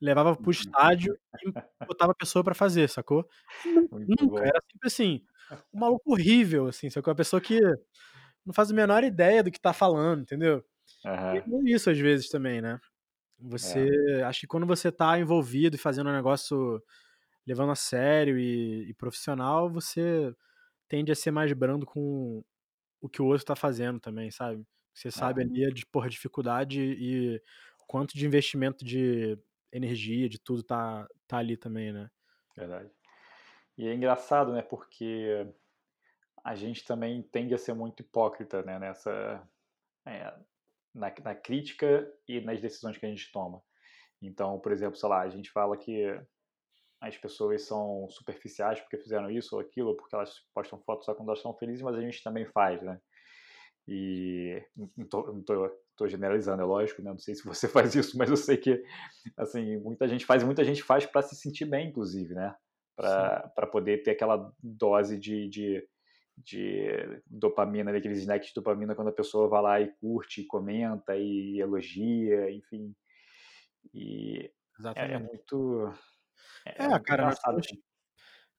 [0.00, 0.50] levava pro uhum.
[0.50, 1.16] estádio
[1.46, 3.24] e botava a pessoa para fazer, sacou?
[3.64, 4.38] Muito Nunca, bom.
[4.40, 5.24] era sempre assim,
[5.72, 7.12] um maluco horrível, assim, sacou?
[7.12, 7.60] A pessoa que
[8.44, 10.64] não faz a menor ideia do que tá falando, entendeu?
[11.04, 11.62] Uhum.
[11.64, 12.80] E é isso às vezes também, né?
[13.38, 14.24] Você, é.
[14.24, 16.82] acho que quando você tá envolvido e fazendo um negócio
[17.46, 20.34] levando a sério e, e profissional, você
[20.88, 22.44] tende a ser mais brando com
[23.00, 24.66] o que o outro tá fazendo também, sabe?
[24.92, 27.42] Você sabe ali a de, porra, dificuldade e
[27.86, 29.38] quanto de investimento de
[29.72, 32.10] energia, de tudo tá, tá ali também, né?
[32.56, 32.90] Verdade.
[33.78, 34.62] E é engraçado, né?
[34.62, 35.46] Porque
[36.44, 38.78] a gente também tende a ser muito hipócrita, né?
[38.78, 39.48] Nessa,
[40.06, 40.34] é,
[40.94, 43.62] na, na crítica e nas decisões que a gente toma.
[44.20, 46.20] Então, por exemplo, sei lá, a gente fala que
[47.00, 51.14] as pessoas são superficiais porque fizeram isso ou aquilo, ou porque elas postam fotos só
[51.14, 53.00] quando elas estão felizes, mas a gente também faz, né?
[53.88, 57.10] E não estou generalizando, é lógico, né?
[57.10, 58.82] Não sei se você faz isso, mas eu sei que
[59.36, 62.54] assim muita gente faz, muita gente faz para se sentir bem, inclusive, né?
[62.96, 65.88] Para poder ter aquela dose de, de,
[66.36, 71.58] de dopamina, daqueles snacks de dopamina quando a pessoa vai lá e curte, comenta e
[71.58, 72.94] elogia, enfim.
[73.94, 74.52] E
[74.96, 75.90] é, é muito
[76.64, 77.66] é, é cara, nós somos,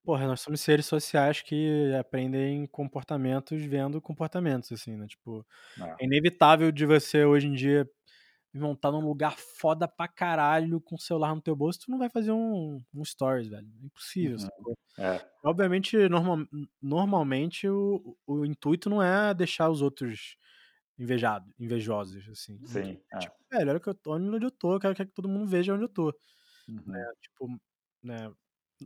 [0.04, 5.08] porra, nós somos seres sociais que aprendem comportamentos vendo comportamentos, assim, né?
[5.08, 5.46] Tipo,
[5.80, 7.90] é, é inevitável de você hoje em dia
[8.54, 11.98] irmão, tá num lugar foda pra caralho com o celular no teu bolso, tu não
[11.98, 13.68] vai fazer um, um stories, velho.
[13.82, 14.38] É impossível.
[14.38, 14.74] Uhum.
[15.00, 15.26] É.
[15.44, 16.40] Obviamente, normal,
[16.82, 20.36] normalmente o, o intuito não é deixar os outros
[21.00, 22.60] invejados, invejosos, assim.
[22.66, 23.02] Sim.
[23.14, 25.48] É, tipo, velho, olha que eu tô, onde eu tô, eu quero que todo mundo
[25.48, 26.14] veja onde eu tô.
[26.68, 26.96] Uhum.
[26.96, 27.48] É, tipo,
[28.04, 28.32] né?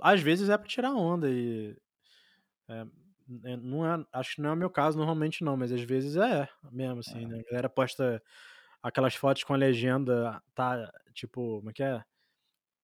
[0.01, 1.75] Às vezes é pra tirar onda e.
[2.67, 2.85] É,
[3.57, 6.47] não é, acho que não é o meu caso normalmente não, mas às vezes é
[6.71, 7.27] mesmo, assim, é.
[7.27, 7.39] né?
[7.39, 8.21] A galera posta
[8.83, 12.03] aquelas fotos com a legenda, tá, tipo, como é que é?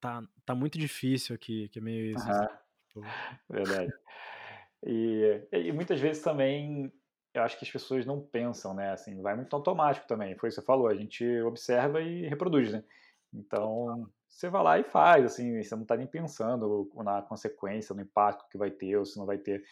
[0.00, 2.28] Tá, tá muito difícil aqui, que é meio isso.
[2.28, 2.54] Assim,
[2.88, 3.00] tipo...
[3.48, 3.92] Verdade.
[4.84, 6.92] E, e muitas vezes também
[7.34, 8.90] eu acho que as pessoas não pensam, né?
[8.90, 10.36] Assim, vai muito automático também.
[10.36, 12.84] Foi isso que você falou, a gente observa e reproduz, né?
[13.32, 18.00] Então, você vai lá e faz, assim, você não está nem pensando na consequência, no
[18.00, 19.62] impacto que vai ter ou se não vai ter.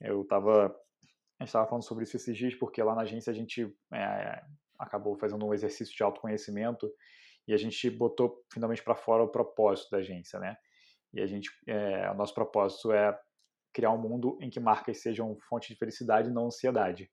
[0.00, 3.34] Eu estava, a gente estava falando sobre isso esses dias, porque lá na agência a
[3.34, 4.42] gente é,
[4.78, 6.90] acabou fazendo um exercício de autoconhecimento
[7.46, 10.56] e a gente botou finalmente para fora o propósito da agência, né?
[11.12, 13.18] E a gente, é, o nosso propósito é
[13.74, 17.10] criar um mundo em que marcas sejam fonte de felicidade e não ansiedade.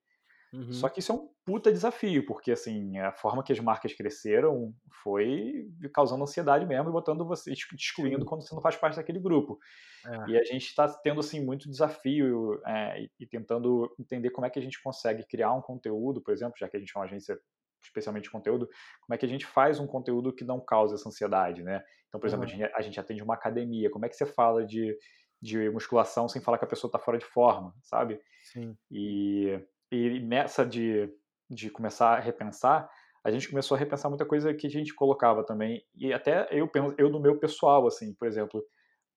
[0.55, 0.71] Uhum.
[0.71, 4.73] Só que isso é um puta desafio, porque assim, a forma que as marcas cresceram
[5.03, 8.25] foi causando ansiedade mesmo e botando você, excluindo Sim.
[8.25, 9.59] quando você não faz parte daquele grupo.
[10.05, 10.31] É.
[10.31, 14.49] E a gente está tendo assim muito desafio é, e, e, tentando entender como é
[14.49, 17.05] que a gente consegue criar um conteúdo, por exemplo, já que a gente é uma
[17.05, 17.37] agência
[17.83, 18.67] especialmente de conteúdo,
[19.01, 21.83] como é que a gente faz um conteúdo que não cause essa ansiedade, né?
[22.07, 22.51] Então, por exemplo, uhum.
[22.51, 24.97] a, gente, a gente atende uma academia, como é que você fala de,
[25.39, 28.19] de musculação sem falar que a pessoa está fora de forma, sabe?
[28.41, 28.75] Sim.
[28.89, 29.59] E
[29.95, 31.09] e nessa de,
[31.49, 32.89] de começar a repensar,
[33.23, 35.83] a gente começou a repensar muita coisa que a gente colocava também.
[35.95, 38.63] E até eu, eu no meu pessoal, assim, por exemplo,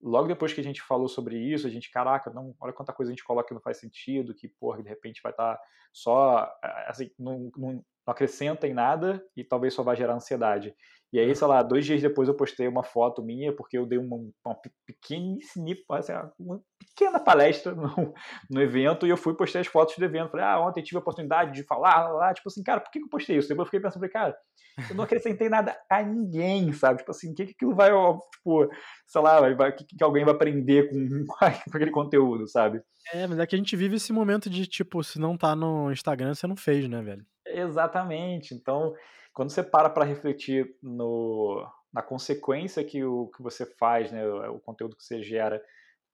[0.01, 3.11] logo depois que a gente falou sobre isso, a gente, caraca, não, olha quanta coisa
[3.11, 5.63] a gente coloca que não faz sentido, que, porra, de repente vai estar tá
[5.93, 6.51] só,
[6.87, 10.75] assim, não, não, não acrescenta em nada e talvez só vai gerar ansiedade.
[11.13, 13.99] E aí, sei lá, dois dias depois eu postei uma foto minha, porque eu dei
[13.99, 14.57] uma, uma
[14.87, 17.89] pequeníssima, assim, uma pequena palestra no,
[18.51, 20.31] no evento, e eu fui postei as fotos do evento.
[20.31, 23.09] Falei, ah, ontem tive a oportunidade de falar, lá, tipo assim, cara, por que eu
[23.09, 23.49] postei isso?
[23.49, 24.37] Depois eu fiquei pensando, falei, cara,
[24.89, 26.99] eu não acrescentei nada a ninguém, sabe?
[26.99, 28.71] Tipo assim, o que, que aquilo vai, tipo,
[29.07, 31.27] sei lá, o que, que alguém vai aprender com,
[31.71, 32.83] com aquele conteúdo, sabe?
[33.15, 35.91] É, mas é que a gente vive esse momento de, tipo, se não tá no
[35.91, 37.25] Instagram, você não fez, né, velho?
[37.53, 38.55] Exatamente.
[38.55, 38.95] Então,
[39.33, 44.59] quando você para para refletir no, na consequência que o que você faz, né, o
[44.61, 45.63] conteúdo que você gera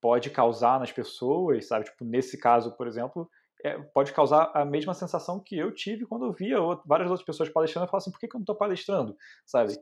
[0.01, 1.85] pode causar nas pessoas, sabe?
[1.85, 3.29] Tipo, nesse caso, por exemplo,
[3.63, 7.25] é, pode causar a mesma sensação que eu tive quando eu via outro, várias outras
[7.25, 9.75] pessoas palestrando e falava assim, por que, que eu não estou palestrando, sabe?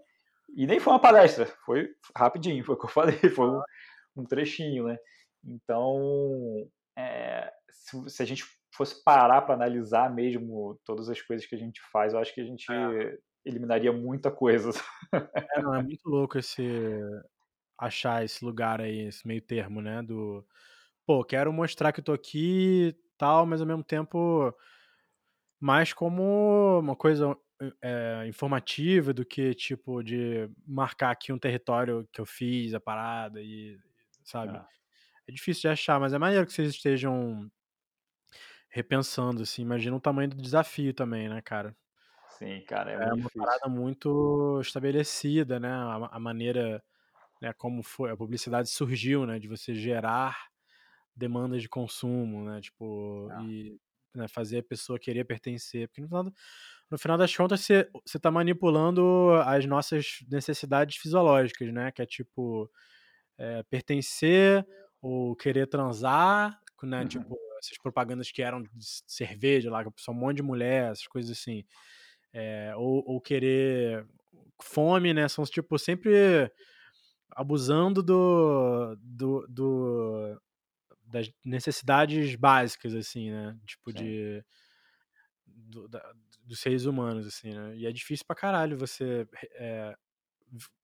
[0.56, 3.62] E nem foi uma palestra, foi rapidinho, foi o que eu falei, foi um,
[4.16, 4.98] um trechinho, né?
[5.44, 8.46] Então, é, se, se, a gente
[8.76, 12.42] fosse parar para analisar mesmo todas as coisas que a gente faz, eu acho que
[12.42, 14.70] a gente é eliminaria muita coisa.
[15.14, 16.64] É, não, é muito louco esse
[17.78, 20.46] achar esse lugar aí, esse meio termo, né, do
[21.06, 24.56] pô, quero mostrar que eu tô aqui, tal, mas ao mesmo tempo
[25.60, 27.38] mais como uma coisa
[27.82, 33.42] é, informativa do que tipo de marcar aqui um território que eu fiz a parada
[33.42, 33.78] e
[34.24, 34.62] sabe é.
[35.30, 37.50] é difícil de achar mas é maneiro que vocês estejam
[38.74, 41.76] repensando assim imagina o tamanho do desafio também né cara
[42.38, 43.42] sim cara é, é uma difícil.
[43.42, 46.84] parada muito estabelecida né a, a maneira
[47.42, 50.48] né como foi a publicidade surgiu né de você gerar
[51.16, 53.44] demandas de consumo né tipo ah.
[53.44, 53.80] e
[54.16, 55.88] né, fazer a pessoa querer pertencer.
[55.88, 56.24] Porque no final,
[56.92, 61.92] no final das contas, você, você tá manipulando as nossas necessidades fisiológicas, né?
[61.92, 62.70] Que é tipo
[63.38, 64.66] é, pertencer
[65.02, 67.02] ou querer transar, né?
[67.02, 67.08] Uhum.
[67.08, 71.08] Tipo, essas propagandas que eram de cerveja lá, que são um monte de mulher, essas
[71.08, 71.64] coisas assim.
[72.34, 74.08] É, ou, ou querer
[74.62, 75.28] fome, né?
[75.28, 76.52] São tipo sempre
[77.32, 80.42] abusando do, do, do,
[81.06, 83.58] das necessidades básicas, assim, né?
[83.66, 83.98] Tipo Sim.
[83.98, 84.46] de.
[85.46, 87.78] Do, da, dos seres humanos, assim, né?
[87.78, 89.96] E é difícil pra caralho você é,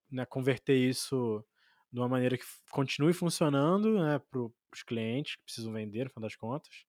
[0.10, 1.44] né, converter isso
[1.92, 6.28] de uma maneira que continue funcionando, né, para os clientes que precisam vender, no final
[6.28, 6.86] das contas,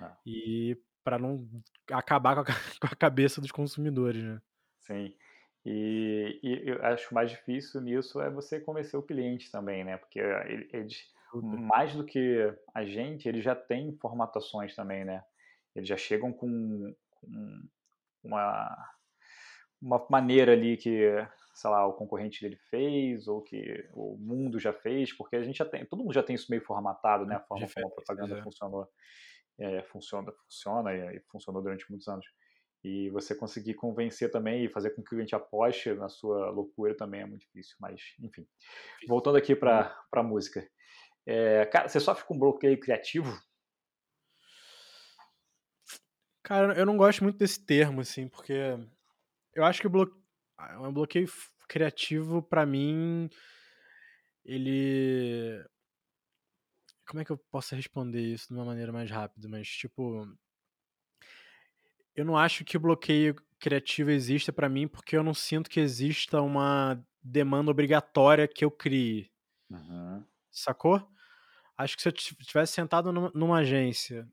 [0.00, 0.10] é.
[0.26, 1.48] e para não
[1.90, 2.44] acabar com a,
[2.80, 4.40] com a, cabeça dos consumidores, né?
[4.80, 5.14] Sim.
[5.64, 9.96] E, e, eu acho mais difícil nisso é você convencer o cliente também, né?
[9.96, 10.20] Porque
[10.72, 15.22] eles mais do que a gente, eles já têm formatações também, né?
[15.74, 17.62] Eles já chegam com, com
[18.24, 18.90] uma,
[19.80, 21.06] uma maneira ali que,
[21.58, 25.56] sei lá, o concorrente dele fez ou que o mundo já fez, porque a gente
[25.56, 27.34] já tem, todo mundo já tem isso meio formatado, né?
[27.34, 28.42] A forma como a propaganda é.
[28.42, 28.88] funcionou,
[29.58, 32.24] é, funciona, funciona e, funcionou durante muitos anos.
[32.84, 36.96] E você conseguir convencer também e fazer com que o cliente aposte na sua loucura
[36.96, 37.74] também é muito difícil.
[37.80, 38.46] Mas, enfim.
[39.08, 40.64] Voltando aqui para a música.
[41.26, 43.36] É, cara, você sofre com bloqueio criativo?
[46.44, 48.78] Cara, eu não gosto muito desse termo, assim, porque
[49.54, 50.27] eu acho que o bloqueio,
[50.80, 51.28] um bloqueio
[51.68, 53.28] criativo, para mim,
[54.44, 55.64] ele.
[57.06, 59.48] Como é que eu posso responder isso de uma maneira mais rápida?
[59.48, 60.26] Mas, tipo.
[62.14, 65.78] Eu não acho que o bloqueio criativo exista para mim porque eu não sinto que
[65.78, 69.30] exista uma demanda obrigatória que eu crie.
[69.70, 70.24] Uhum.
[70.50, 71.08] Sacou?
[71.76, 74.28] Acho que se eu tivesse sentado numa, agência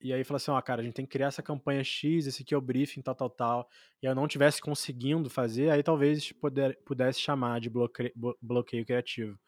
[0.00, 2.42] e aí falasse assim, ó, cara, a gente tem que criar essa campanha X, esse
[2.42, 3.68] aqui é o briefing, tal, tal, tal,
[4.02, 9.38] e eu não tivesse conseguindo fazer, aí talvez poder, pudesse chamar de bloqueio, bloqueio criativo.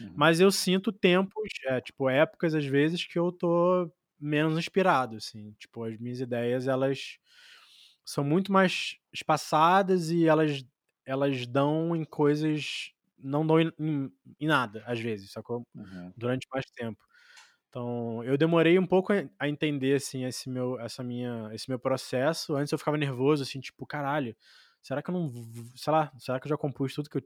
[0.00, 0.12] Uhum.
[0.16, 3.90] Mas eu sinto tempos, é, tipo, épocas às vezes que eu tô
[4.20, 7.18] menos inspirado, assim, tipo, as minhas ideias, elas
[8.04, 10.64] são muito mais espaçadas e elas,
[11.06, 15.66] elas dão em coisas não dão em, em, em nada, às vezes, sacou?
[15.74, 16.12] Uhum.
[16.16, 16.98] Durante mais tempo.
[17.68, 22.56] Então, eu demorei um pouco a entender, assim, esse meu, essa minha, esse meu processo.
[22.56, 24.34] Antes eu ficava nervoso, assim, tipo, caralho,
[24.82, 25.30] será que eu não,
[25.76, 27.24] sei lá, será que eu já compus tudo que eu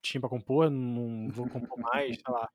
[0.00, 0.70] tinha pra compor?
[0.70, 2.48] Não vou compor mais, sei lá.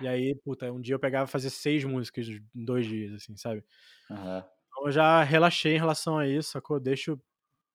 [0.00, 3.36] E aí, puta, um dia eu pegava e fazia seis músicas em dois dias, assim,
[3.36, 3.64] sabe?
[4.08, 4.38] Uhum.
[4.38, 6.76] Então eu já relaxei em relação a isso, sacou?
[6.76, 7.20] Eu deixo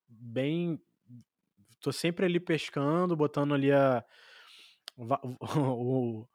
[0.08, 0.82] bem.
[1.82, 4.04] Tô sempre ali pescando, botando ali a,
[4.98, 6.28] o,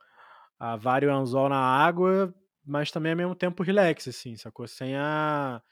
[0.58, 2.32] a vara e o anzol na água,
[2.64, 4.66] mas também ao mesmo tempo relax, assim, sacou?
[4.66, 5.62] Sem a,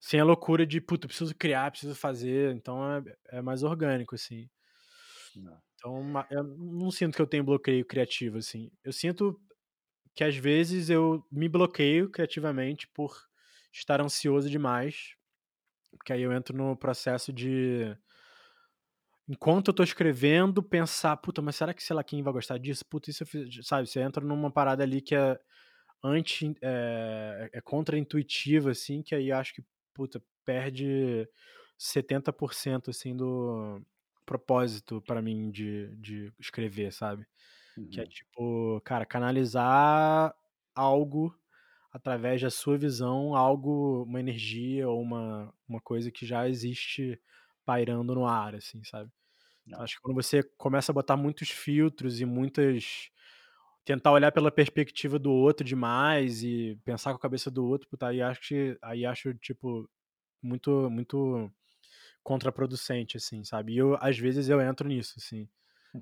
[0.00, 3.02] sem a loucura de, puta, preciso criar, preciso fazer, então é,
[3.38, 4.48] é mais orgânico, assim.
[5.36, 5.58] Não.
[5.74, 8.70] Então, eu não sinto que eu tenho bloqueio criativo, assim.
[8.84, 9.40] Eu sinto
[10.14, 13.16] que às vezes eu me bloqueio criativamente por
[13.72, 15.14] estar ansioso demais,
[15.98, 17.96] porque aí eu entro no processo de
[19.28, 22.84] enquanto eu tô escrevendo, pensar, puta, mas será que sei lá quem vai gostar disso?
[22.84, 23.88] Puta, isso eu fiz, sabe?
[23.88, 25.38] Você entra numa parada ali que é
[26.02, 31.28] anti, é, é contra-intuitiva, assim, que aí acho que, puta, perde
[31.78, 33.80] 70% assim do
[34.24, 37.26] propósito para mim de, de escrever, sabe?
[37.76, 37.88] Uhum.
[37.88, 38.08] Que é uhum.
[38.08, 40.34] tipo, cara, canalizar
[40.74, 41.36] algo
[41.92, 47.20] através da sua visão, algo, uma energia ou uma, uma coisa que já existe
[47.64, 49.10] pairando no ar, assim, sabe?
[49.66, 49.80] Não.
[49.80, 53.10] Acho que quando você começa a botar muitos filtros e muitas.
[53.84, 58.08] Tentar olhar pela perspectiva do outro demais e pensar com a cabeça do outro, puta,
[58.08, 58.78] aí acho que.
[58.82, 59.88] Aí acho, tipo,
[60.42, 61.50] muito, muito
[62.22, 63.74] contraproducente, assim, sabe?
[63.74, 65.48] E eu, às vezes, eu entro nisso, assim.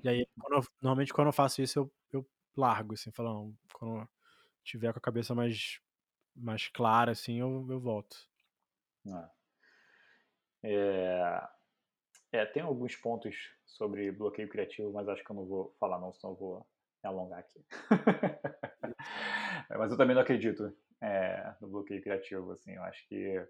[0.05, 2.27] E aí, quando eu, normalmente, quando eu faço isso, eu, eu
[2.57, 4.09] largo, assim, falando, quando eu
[4.65, 5.81] tiver com a cabeça mais,
[6.37, 8.17] mais clara, assim, eu, eu volto.
[10.63, 11.49] É.
[12.33, 13.35] É, tem alguns pontos
[13.67, 16.67] sobre bloqueio criativo, mas acho que eu não vou falar não, senão eu vou
[17.09, 17.65] alongar aqui.
[19.79, 23.47] mas eu também não acredito é, no bloqueio criativo, assim, eu acho que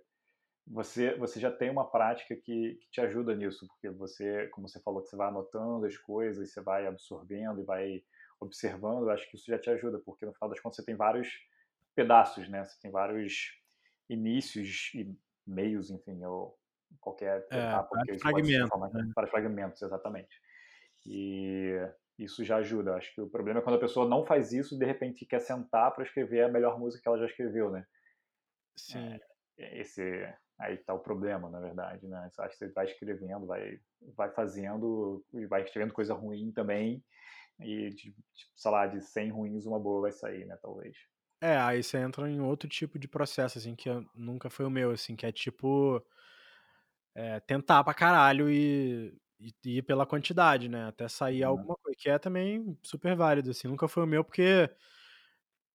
[0.66, 4.80] você, você já tem uma prática que, que, te ajuda nisso, porque você, como você
[4.80, 8.04] falou, que você vai anotando as coisas, você vai absorvendo e vai
[8.38, 10.94] observando, eu acho que isso já te ajuda, porque no final das contas você tem
[10.94, 11.28] vários
[11.94, 12.64] pedaços, né?
[12.64, 13.60] Você tem vários
[14.08, 15.14] inícios e
[15.46, 16.58] meios, enfim, ou
[17.00, 19.12] qualquer é, etapa que fragmentos, né?
[19.14, 20.40] para fragmentos, exatamente.
[21.04, 21.76] E
[22.24, 22.94] isso já ajuda.
[22.94, 25.40] Acho que o problema é quando a pessoa não faz isso e de repente quer
[25.40, 27.86] sentar para escrever a melhor música que ela já escreveu, né?
[28.76, 29.18] Sim.
[29.58, 30.02] É, esse
[30.58, 32.30] aí está o problema, na verdade, né?
[32.38, 33.80] Acho que você vai escrevendo, vai,
[34.14, 37.02] vai fazendo e vai escrevendo coisa ruim também
[37.58, 38.14] e, de,
[38.54, 40.58] sei lá, de 100 ruins uma boa vai sair, né?
[40.60, 40.96] Talvez.
[41.42, 44.90] É, aí você entra em outro tipo de processo, assim, que nunca foi o meu,
[44.90, 46.04] assim, que é tipo.
[47.14, 49.12] É, tentar pra caralho e,
[49.64, 50.88] e, pela quantidade, né?
[50.88, 51.50] Até sair uhum.
[51.50, 53.68] alguma coisa, que é também super válido, assim.
[53.68, 54.70] Nunca foi o meu porque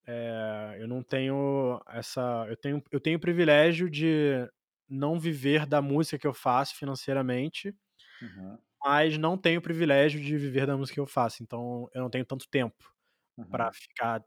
[0.06, 2.46] é, eu não tenho essa.
[2.48, 4.48] Eu tenho, eu tenho o privilégio de
[4.88, 7.76] não viver da música que eu faço financeiramente,
[8.22, 8.58] uhum.
[8.84, 11.42] mas não tenho o privilégio de viver da música que eu faço.
[11.42, 12.94] Então eu não tenho tanto tempo
[13.38, 13.46] uhum.
[13.46, 14.24] para ficar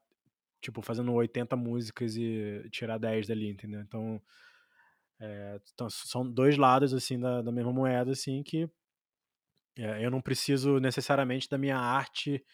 [0.60, 3.80] tipo, fazendo 80 músicas e tirar 10 dali, entendeu?
[3.80, 4.20] Então,
[5.20, 8.68] é, então são dois lados, assim, da, da mesma moeda, assim, que
[9.78, 12.44] é, eu não preciso necessariamente da minha arte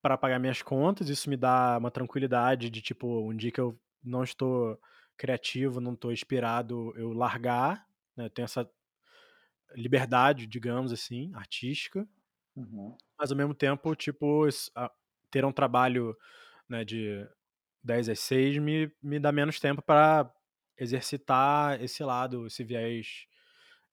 [0.00, 3.78] para pagar minhas contas, isso me dá uma tranquilidade de, tipo, um dia que eu
[4.02, 4.80] não estou
[5.16, 8.26] criativo, não estou inspirado, eu largar, né?
[8.26, 8.68] Eu tenho essa
[9.74, 12.08] liberdade, digamos assim, artística,
[12.56, 12.96] uhum.
[13.18, 14.48] mas ao mesmo tempo, tipo,
[15.30, 16.16] ter um trabalho
[16.68, 17.26] né, de
[17.82, 20.32] 10 às 6, me, me dá menos tempo para
[20.78, 23.26] exercitar esse lado, esse viés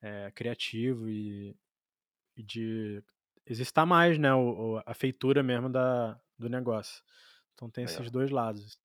[0.02, 1.56] é, criativo e,
[2.44, 3.04] de
[3.46, 7.04] exercitar mais, né, o, a feitura mesmo da, do negócio.
[7.54, 8.80] Então tem esses dois lados.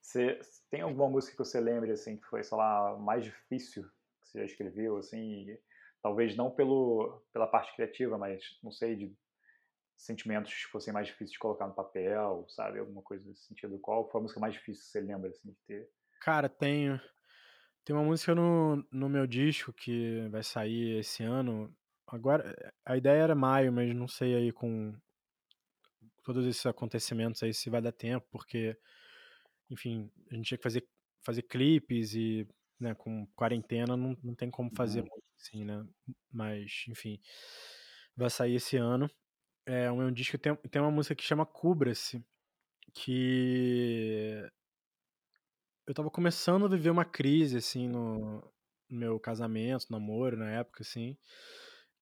[0.00, 3.84] Você tem alguma música que você lembre assim que foi, sei lá, mais difícil
[4.20, 5.56] que você já escreveu, assim,
[6.02, 9.16] talvez não pelo pela parte criativa, mas não sei de
[9.96, 12.78] sentimentos que fossem mais difíceis de colocar no papel, sabe?
[12.80, 13.78] Alguma coisa nesse sentido.
[13.78, 15.88] Qual foi a música mais difícil que você lembra, assim, de ter?
[16.20, 17.00] Cara, tenho.
[17.84, 21.74] Tem uma música no, no meu disco que vai sair esse ano.
[22.12, 22.54] Agora,
[22.84, 24.94] a ideia era maio, mas não sei aí com
[26.22, 28.76] todos esses acontecimentos aí se vai dar tempo, porque,
[29.70, 30.86] enfim, a gente tinha que fazer,
[31.24, 32.46] fazer clipes e,
[32.78, 35.08] né, com quarentena não, não tem como fazer uhum.
[35.10, 35.86] muito assim, né?
[36.30, 37.18] Mas, enfim,
[38.14, 39.10] vai sair esse ano.
[39.64, 42.22] É um, é um disco tem, tem uma música que chama Cubra-se,
[42.92, 44.46] que
[45.86, 48.42] eu tava começando a viver uma crise, assim, no,
[48.90, 51.16] no meu casamento, namoro, na época, assim,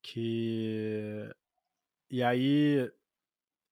[0.02, 1.28] que...
[2.10, 2.90] E aí,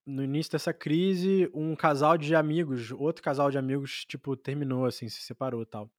[0.06, 5.08] no início dessa crise, um casal de amigos, outro casal de amigos, tipo, terminou, assim,
[5.08, 5.90] se separou e tal.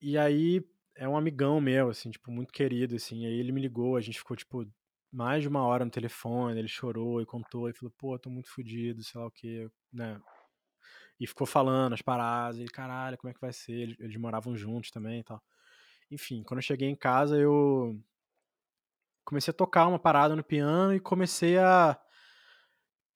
[0.00, 0.62] E aí,
[0.94, 4.18] é um amigão meu, assim, tipo, muito querido, assim, aí ele me ligou, a gente
[4.18, 4.66] ficou, tipo,
[5.10, 8.50] mais de uma hora no telefone, ele chorou e contou, e falou, pô, tô muito
[8.50, 10.20] fodido, sei lá o que, né?
[11.18, 13.72] E ficou falando as paradas, e caralho, como é que vai ser?
[13.72, 15.42] Eles, eles moravam juntos também e tal.
[16.10, 17.98] Enfim, quando eu cheguei em casa, eu
[19.26, 21.98] comecei a tocar uma parada no piano e comecei a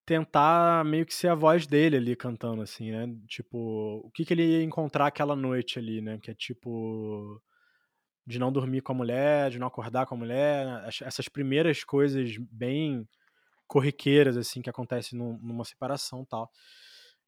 [0.05, 3.07] tentar meio que ser a voz dele ali cantando, assim, né?
[3.29, 6.19] Tipo, o que, que ele ia encontrar aquela noite ali, né?
[6.19, 7.41] Que é tipo
[8.27, 11.83] de não dormir com a mulher, de não acordar com a mulher, né, essas primeiras
[11.83, 13.09] coisas bem
[13.67, 16.51] corriqueiras, assim, que acontecem numa separação tal.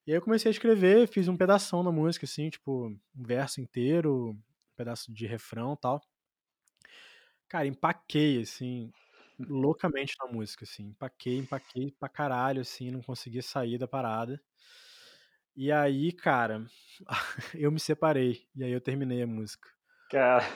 [0.06, 3.60] E aí eu comecei a escrever, fiz um pedaço na música, assim, tipo, um verso
[3.60, 4.42] inteiro, um
[4.76, 6.00] pedaço de refrão tal.
[7.52, 8.90] Cara, empaquei, assim,
[9.38, 10.84] loucamente na música, assim.
[10.84, 14.42] Empaquei, empaquei pra caralho, assim, não conseguia sair da parada.
[15.54, 16.64] E aí, cara,
[17.54, 18.48] eu me separei.
[18.56, 19.68] E aí eu terminei a música.
[20.10, 20.46] Cara.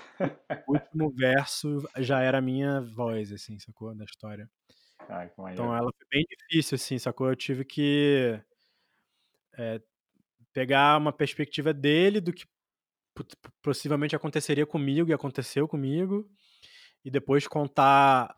[0.66, 3.94] O último verso já era a minha voz, assim, sacou?
[3.94, 4.50] Da história.
[5.06, 7.28] Ai, então ela foi bem difícil, assim, sacou?
[7.28, 8.40] Eu tive que
[9.58, 9.82] é,
[10.54, 12.46] pegar uma perspectiva dele do que
[13.60, 16.26] possivelmente aconteceria comigo e aconteceu comigo
[17.06, 18.36] e depois contar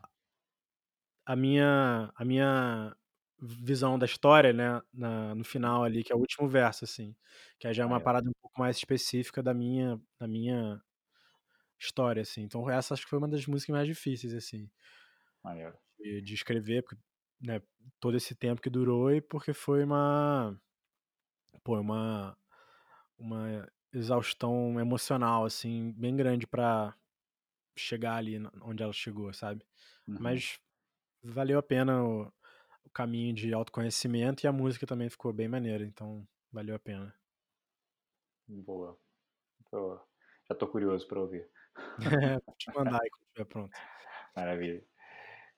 [1.25, 2.95] a minha a minha
[3.41, 7.15] visão da história, né, na, no final ali, que é o último verso, assim,
[7.57, 10.79] que já é uma parada um pouco mais específica da minha da minha
[11.79, 12.43] história, assim.
[12.43, 14.69] Então essa acho que foi uma das músicas mais difíceis, assim.
[15.97, 16.97] De, de, escrever, porque,
[17.41, 17.63] né,
[17.99, 20.55] todo esse tempo que durou e porque foi uma.
[21.63, 22.37] Pô, uma.
[23.17, 26.95] Uma exaustão emocional, assim, bem grande para
[27.79, 29.65] chegar ali onde ela chegou, sabe?
[30.07, 30.17] Uhum.
[30.19, 30.59] Mas
[31.23, 32.31] valeu a pena o,
[32.83, 37.13] o caminho de autoconhecimento e a música também ficou bem maneira, então valeu a pena.
[38.47, 38.97] Boa.
[39.69, 39.99] Tô,
[40.47, 41.47] já tô curioso para ouvir.
[42.45, 43.77] Vou te mandar aí quando estiver pronto.
[44.35, 44.83] Maravilha.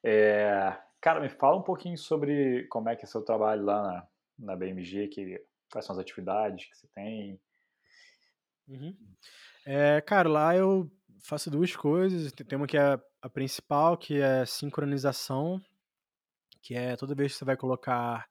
[0.03, 4.07] É, cara, me fala um pouquinho sobre como é que é seu trabalho lá na,
[4.39, 7.39] na BMG, que, quais são as atividades que você tem.
[8.67, 8.97] Uhum.
[9.65, 10.91] É, cara, lá eu
[11.23, 12.31] faço duas coisas.
[12.31, 15.61] Tem uma que é a principal, que é sincronização,
[16.61, 18.27] que é toda vez que você vai colocar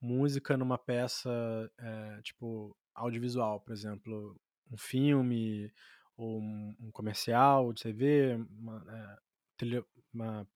[0.00, 1.30] música numa peça,
[1.78, 4.36] é, tipo, audiovisual, por exemplo,
[4.70, 5.72] um filme
[6.16, 9.18] ou um, um comercial de TV, uma, é,
[9.56, 10.46] trilha, uma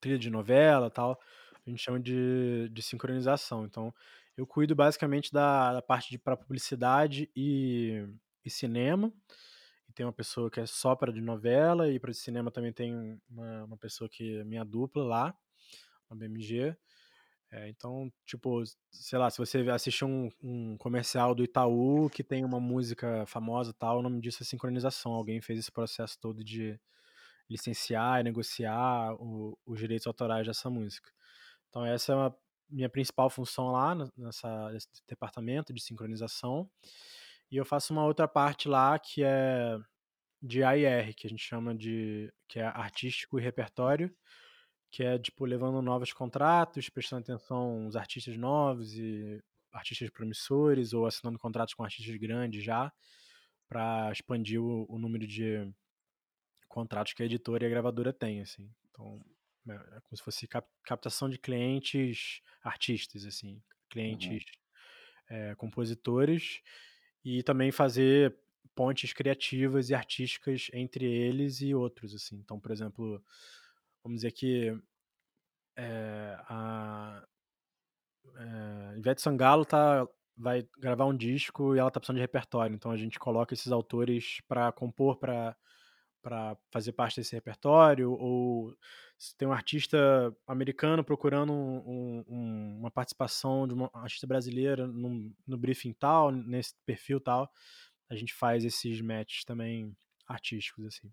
[0.00, 1.20] trilha de novela tal,
[1.66, 3.64] a gente chama de, de sincronização.
[3.64, 3.94] Então,
[4.36, 8.06] eu cuido basicamente da, da parte de para publicidade e,
[8.44, 9.12] e cinema.
[9.98, 13.20] Tem uma pessoa que é só para de novela, e para de cinema também tem
[13.28, 15.36] uma, uma pessoa que é minha dupla lá,
[16.08, 16.76] na BMG.
[17.50, 18.62] É, então, tipo,
[18.92, 23.72] sei lá, se você assistir um, um, comercial do Itaú que tem uma música famosa
[23.72, 25.10] tal, o nome disso é sincronização.
[25.10, 26.78] Alguém fez esse processo todo de
[27.50, 31.10] licenciar e negociar o, os direitos autorais dessa música.
[31.68, 32.32] Então, essa é a
[32.70, 36.70] minha principal função lá nessa, nesse departamento de sincronização.
[37.50, 39.78] E eu faço uma outra parte lá que é
[40.40, 44.14] de AIR, que a gente chama de que é artístico e repertório,
[44.90, 49.42] que é tipo levando novos contratos, prestando atenção aos artistas novos e
[49.72, 52.92] artistas promissores ou assinando contratos com artistas grandes já
[53.68, 55.70] para expandir o, o, número de
[56.68, 58.70] contratos que a editora e a gravadora têm, assim.
[58.90, 59.22] Então,
[59.68, 64.44] é, é como se fosse cap, captação de clientes artistas, assim, clientes
[65.30, 65.36] uhum.
[65.36, 66.62] é, compositores
[67.24, 68.36] e também fazer
[68.74, 72.36] pontes criativas e artísticas entre eles e outros, assim.
[72.36, 73.22] Então, por exemplo,
[74.02, 74.76] vamos dizer que
[75.76, 77.24] é, a
[78.36, 82.90] é, Ivete Sangalo tá, vai gravar um disco e ela tá precisando de repertório, então
[82.90, 85.56] a gente coloca esses autores para compor para
[86.28, 88.76] para fazer parte desse repertório, ou
[89.16, 89.98] se tem um artista
[90.46, 96.74] americano procurando um, um, uma participação de uma artista brasileira no, no briefing tal, nesse
[96.84, 97.50] perfil tal,
[98.10, 99.96] a gente faz esses matches também
[100.26, 101.10] artísticos, assim.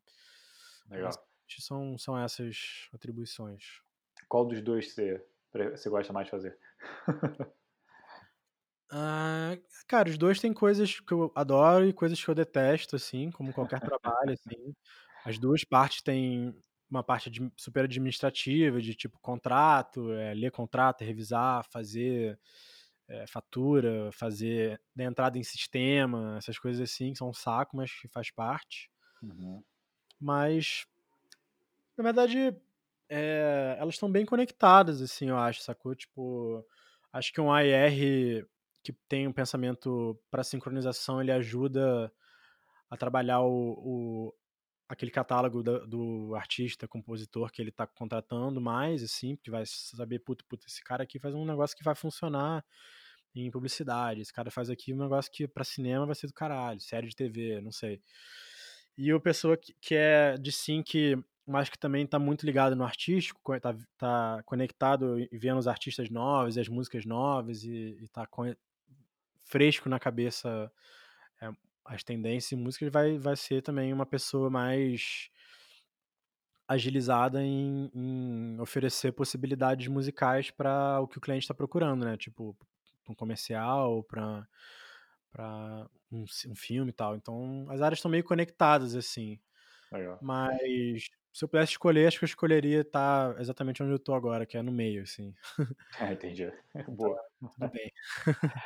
[0.90, 1.12] Legal.
[1.60, 3.80] São, são essas atribuições.
[4.28, 5.26] Qual dos dois você,
[5.72, 6.60] você gosta mais de fazer?
[8.92, 9.58] Ah,
[9.88, 13.54] cara, os dois têm coisas que eu adoro e coisas que eu detesto, assim, como
[13.54, 14.76] qualquer trabalho, assim.
[15.24, 16.56] As duas partes têm
[16.90, 22.40] uma parte de, super administrativa, de tipo contrato, é, ler contrato, revisar, fazer
[23.08, 27.92] é, fatura, fazer né, entrada em sistema, essas coisas assim, que são um saco, mas
[27.92, 28.90] que faz parte.
[29.22, 29.64] Uhum.
[30.20, 30.86] Mas,
[31.98, 32.56] na verdade,
[33.10, 35.96] é, elas estão bem conectadas, assim, eu acho, sacou?
[35.96, 36.66] Tipo,
[37.12, 38.48] acho que um AIR
[38.94, 42.12] que tem um pensamento para sincronização, ele ajuda
[42.90, 44.34] a trabalhar o, o
[44.88, 50.20] aquele catálogo do, do, artista, compositor que ele está contratando mais, assim, porque vai saber,
[50.20, 52.64] puta, puta, esse cara aqui faz um negócio que vai funcionar
[53.34, 56.80] em publicidade, esse cara faz aqui um negócio que para cinema vai ser do caralho,
[56.80, 58.02] série de TV, não sei.
[58.98, 62.84] E o pessoa que, que é de sync, mas que também está muito ligado no
[62.84, 68.26] artístico, está tá conectado e vendo os artistas novos e as músicas novas e, está
[69.46, 70.72] fresco na cabeça
[71.42, 71.50] é,
[71.86, 75.30] as tendências e músicas, vai, vai ser também uma pessoa mais
[76.68, 82.18] agilizada em, em oferecer possibilidades musicais para o que o cliente está procurando, né?
[82.18, 82.58] Tipo,
[83.08, 84.48] um comercial, para
[85.32, 87.14] para um, um, filme e tal.
[87.14, 89.38] Então, as áreas estão meio conectadas, assim.
[89.92, 90.18] Legal.
[90.22, 94.46] Mas se eu pudesse escolher, acho que eu escolheria estar exatamente onde eu estou agora,
[94.46, 95.36] que é no meio, assim.
[96.00, 96.50] Ah, entendi.
[96.88, 97.22] Boa.
[97.42, 97.92] Tudo bem.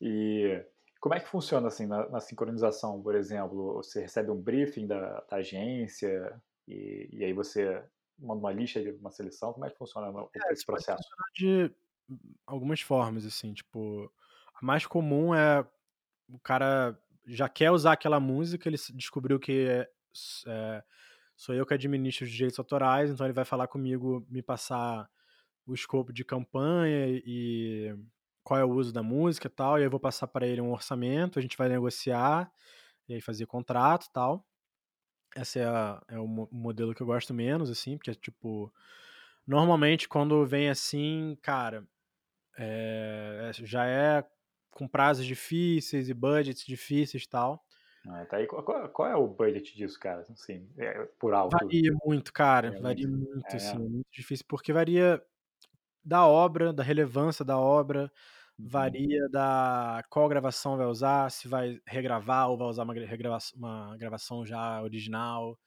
[0.00, 0.64] e
[1.00, 3.74] como é que funciona assim na, na, sincronização, por exemplo?
[3.74, 7.82] Você recebe um briefing da, da agência e, e, aí você
[8.16, 9.52] manda uma lista de uma seleção.
[9.52, 11.02] Como é que funciona é, esse processo?
[11.34, 11.72] de
[12.46, 14.08] algumas formas, assim, tipo,
[14.54, 15.66] a mais comum é
[16.28, 16.96] o cara
[17.26, 19.90] já quer usar aquela música, ele descobriu que é,
[20.46, 20.84] é,
[21.36, 25.08] sou eu que administro os direitos autorais, então ele vai falar comigo, me passar
[25.66, 27.94] o escopo de campanha e
[28.44, 30.60] qual é o uso da música e tal, e aí eu vou passar para ele
[30.60, 32.50] um orçamento, a gente vai negociar
[33.08, 34.46] e aí fazer contrato e tal.
[35.36, 38.72] Esse é, a, é o modelo que eu gosto menos, assim, porque, tipo,
[39.46, 41.86] normalmente quando vem assim, cara,
[42.58, 44.24] é, já é
[44.70, 47.65] com prazos difíceis e budgets difíceis e tal.
[48.08, 48.46] Ah, tá aí.
[48.46, 50.24] Qual, qual, é o budget disso, cara?
[50.30, 51.56] Assim, é, por alto?
[51.58, 52.68] Varia muito, cara.
[52.68, 53.76] É, varia muito, é, assim.
[53.76, 55.22] É muito difícil, porque varia
[56.04, 58.10] da obra, da relevância da obra,
[58.56, 58.68] uhum.
[58.68, 63.96] varia da qual gravação vai usar, se vai regravar ou vai usar uma, regravação, uma
[63.96, 65.58] gravação já original,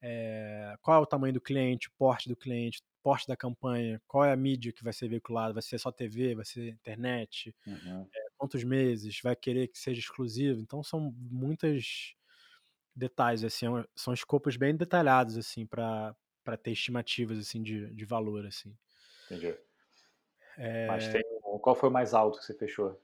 [0.00, 4.24] é, qual é o tamanho do cliente, o porte do cliente, porte da campanha, qual
[4.24, 8.06] é a mídia que vai ser veiculada, vai ser só TV, vai ser internet, uhum.
[8.42, 10.60] Quantos meses, vai querer que seja exclusivo.
[10.60, 12.16] Então são muitos
[12.94, 16.16] detalhes, assim, é são escopos bem detalhados, assim, para
[16.60, 18.76] ter estimativas, assim, de, de valor, assim.
[19.26, 19.56] Entendi.
[20.58, 20.88] É...
[20.88, 21.22] Mas tem,
[21.60, 23.00] qual foi o mais alto que você fechou?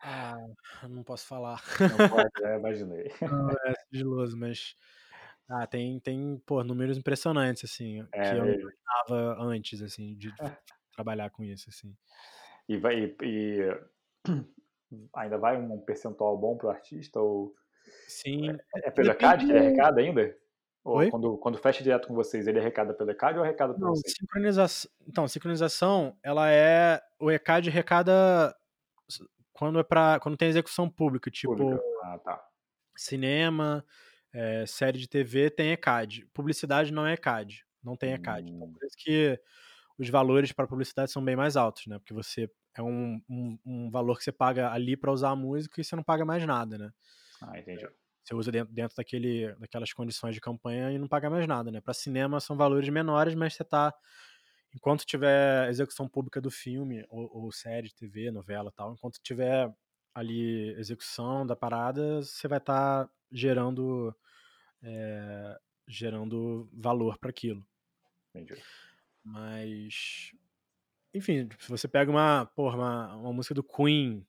[0.00, 0.36] ah,
[0.88, 1.62] não posso falar.
[1.78, 3.12] Não pode, é, imaginei.
[3.22, 4.74] Não, é sigiloso, mas
[5.48, 10.34] ah, tem, tem, pô, números impressionantes, assim, é, que eu não imaginava antes, assim, de
[10.92, 11.96] trabalhar com isso, assim.
[12.72, 13.60] E vai, e,
[15.14, 17.54] ainda vai um percentual bom pro artista, ou...
[18.08, 18.50] Sim.
[18.50, 20.36] É, é pelo ECAD que ele arrecada ainda?
[20.84, 21.10] Ou Oi?
[21.10, 24.14] Quando, quando fecha direto com vocês, ele arrecada pelo ECAD ou arrecada vocês?
[24.16, 27.00] Sincronização, então, sincronização, ela é...
[27.18, 28.54] O ECAD arrecada
[29.52, 31.54] quando é para quando tem execução pública, tipo...
[31.54, 31.82] Pública.
[32.02, 32.44] Ah, tá.
[32.96, 33.84] Cinema
[34.32, 36.26] é, série de TV tem ECAD.
[36.32, 38.50] Publicidade não é ECAD, não tem ECAD.
[38.50, 38.72] Então, hum.
[38.72, 39.38] por isso que
[39.98, 41.98] os valores para publicidade são bem mais altos, né?
[41.98, 45.80] Porque você é um, um, um valor que você paga ali para usar a música
[45.80, 46.92] e você não paga mais nada, né?
[47.40, 47.86] Ah, entendi.
[48.24, 51.80] Você usa dentro, dentro daquele, daquelas condições de campanha e não paga mais nada, né?
[51.80, 53.92] Para cinema são valores menores, mas você tá
[54.74, 59.70] enquanto tiver execução pública do filme ou, ou série TV, novela, tal, enquanto tiver
[60.14, 64.14] ali execução da parada, você vai estar tá gerando
[64.82, 67.64] é, gerando valor para aquilo.
[68.34, 68.60] Entendi.
[69.24, 70.32] Mas,
[71.14, 74.26] enfim, se você pega uma, porra, uma, uma música do Queen,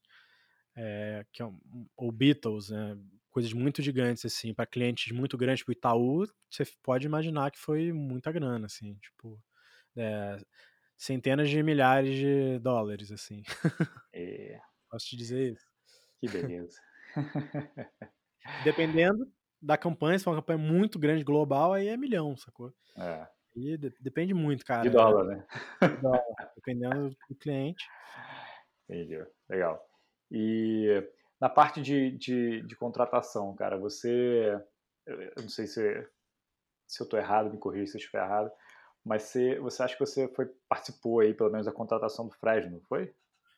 [0.75, 2.97] é, que é um, ou Beatles, né,
[3.31, 7.91] coisas muito gigantes assim, para clientes muito grandes, tipo Itaú, você pode imaginar que foi
[7.91, 9.41] muita grana, assim, tipo,
[9.95, 10.37] é,
[10.97, 13.43] centenas de milhares de dólares, assim.
[14.13, 14.59] É.
[14.89, 15.65] Posso te dizer isso?
[16.19, 16.79] Que beleza.
[18.63, 19.27] Dependendo
[19.59, 22.71] da campanha, se for uma campanha muito grande, global, aí é milhão, sacou?
[22.95, 23.27] É.
[23.55, 24.81] De, depende muito, cara.
[24.81, 25.45] De dólar, né?
[25.81, 26.23] De dólar,
[26.55, 27.85] dependendo do cliente.
[28.89, 29.23] Entendi.
[29.49, 29.83] Legal.
[30.31, 31.03] E
[31.39, 34.59] na parte de, de, de contratação, cara, você.
[35.05, 36.07] Eu não sei se,
[36.87, 38.49] se eu estou errado, me corrija se eu estiver errado,
[39.03, 42.81] mas você, você acha que você foi, participou aí, pelo menos, da contratação do Fresno,
[42.87, 43.13] foi?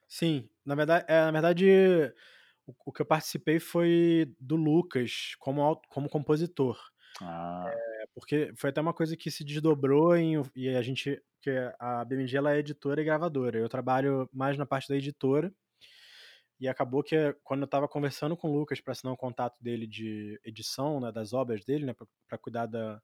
[0.08, 2.14] Sim, na verdade, é, na verdade
[2.66, 6.80] o, que eu participei foi do Lucas como, como compositor.
[7.22, 7.66] Ah.
[7.68, 11.22] É, porque foi até uma coisa que se desdobrou em, e a gente.
[11.42, 13.60] que a BMG ela é editora e gravadora.
[13.60, 15.54] Eu trabalho mais na parte da editora.
[16.58, 19.86] E acabou que quando eu estava conversando com o Lucas para assinar um contato dele
[19.86, 21.94] de edição, né, das obras dele, né,
[22.30, 23.02] para cuidar da,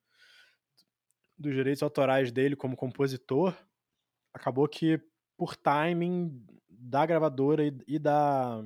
[1.37, 3.53] dos direitos autorais dele como compositor,
[4.33, 5.01] acabou que
[5.37, 8.63] por timing da gravadora e, e da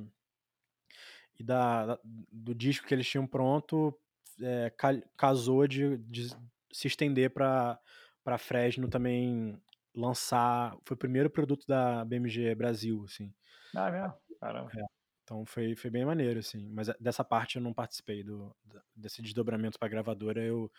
[1.38, 3.92] e da, do disco que eles tinham pronto
[4.40, 4.72] é,
[5.16, 6.28] casou de, de,
[6.72, 7.78] se estender para
[8.22, 9.56] para Fresno também
[9.94, 13.32] lançar foi o primeiro produto da BMG Brasil assim.
[13.74, 14.14] Ah é mesmo?
[14.40, 14.70] Caramba.
[14.76, 14.84] É,
[15.22, 16.68] então foi, foi bem maneiro assim.
[16.70, 18.54] Mas dessa parte eu não participei do
[18.94, 20.42] desse desdobramento para gravadora.
[20.42, 20.70] Eu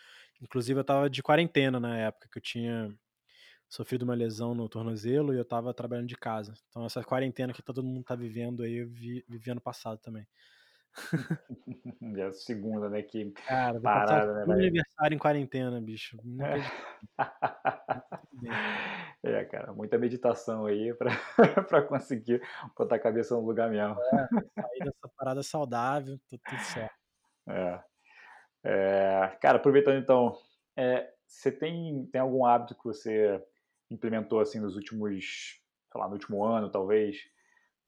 [0.42, 2.94] inclusive eu tava de quarentena na época que eu tinha
[3.70, 6.54] sofrido uma lesão no tornozelo e eu tava trabalhando de casa.
[6.70, 10.28] Então essa quarentena que todo mundo tá vivendo aí, eu vi, vivi ano passado também.
[12.18, 13.02] é a segunda, né?
[13.02, 14.54] Que Cara, parada, né?
[14.54, 16.18] aniversário em quarentena, bicho.
[16.42, 17.18] É.
[19.24, 21.12] é, cara, muita meditação aí pra,
[21.64, 22.42] pra conseguir
[22.78, 23.98] botar a cabeça no lugar mesmo.
[24.02, 24.28] É,
[24.62, 26.96] sair dessa parada saudável, tudo, tudo certo.
[27.48, 27.84] É.
[28.64, 29.38] é.
[29.42, 30.38] Cara, aproveitando então,
[30.76, 33.44] é, você tem, tem algum hábito que você
[33.90, 35.62] implementou assim nos últimos,
[35.92, 37.18] sei lá, no último ano, talvez,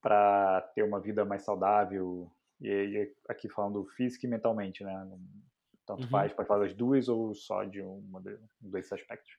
[0.00, 2.30] para ter uma vida mais saudável?
[2.60, 5.18] E, e aqui falando física e mentalmente, né?
[5.86, 6.08] Tanto uhum.
[6.08, 9.32] faz, pode falar das duas ou só de uma de, um desses aspectos?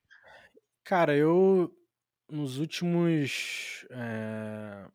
[0.83, 1.71] Cara, eu
[2.29, 3.85] nos últimos.
[3.91, 4.87] É,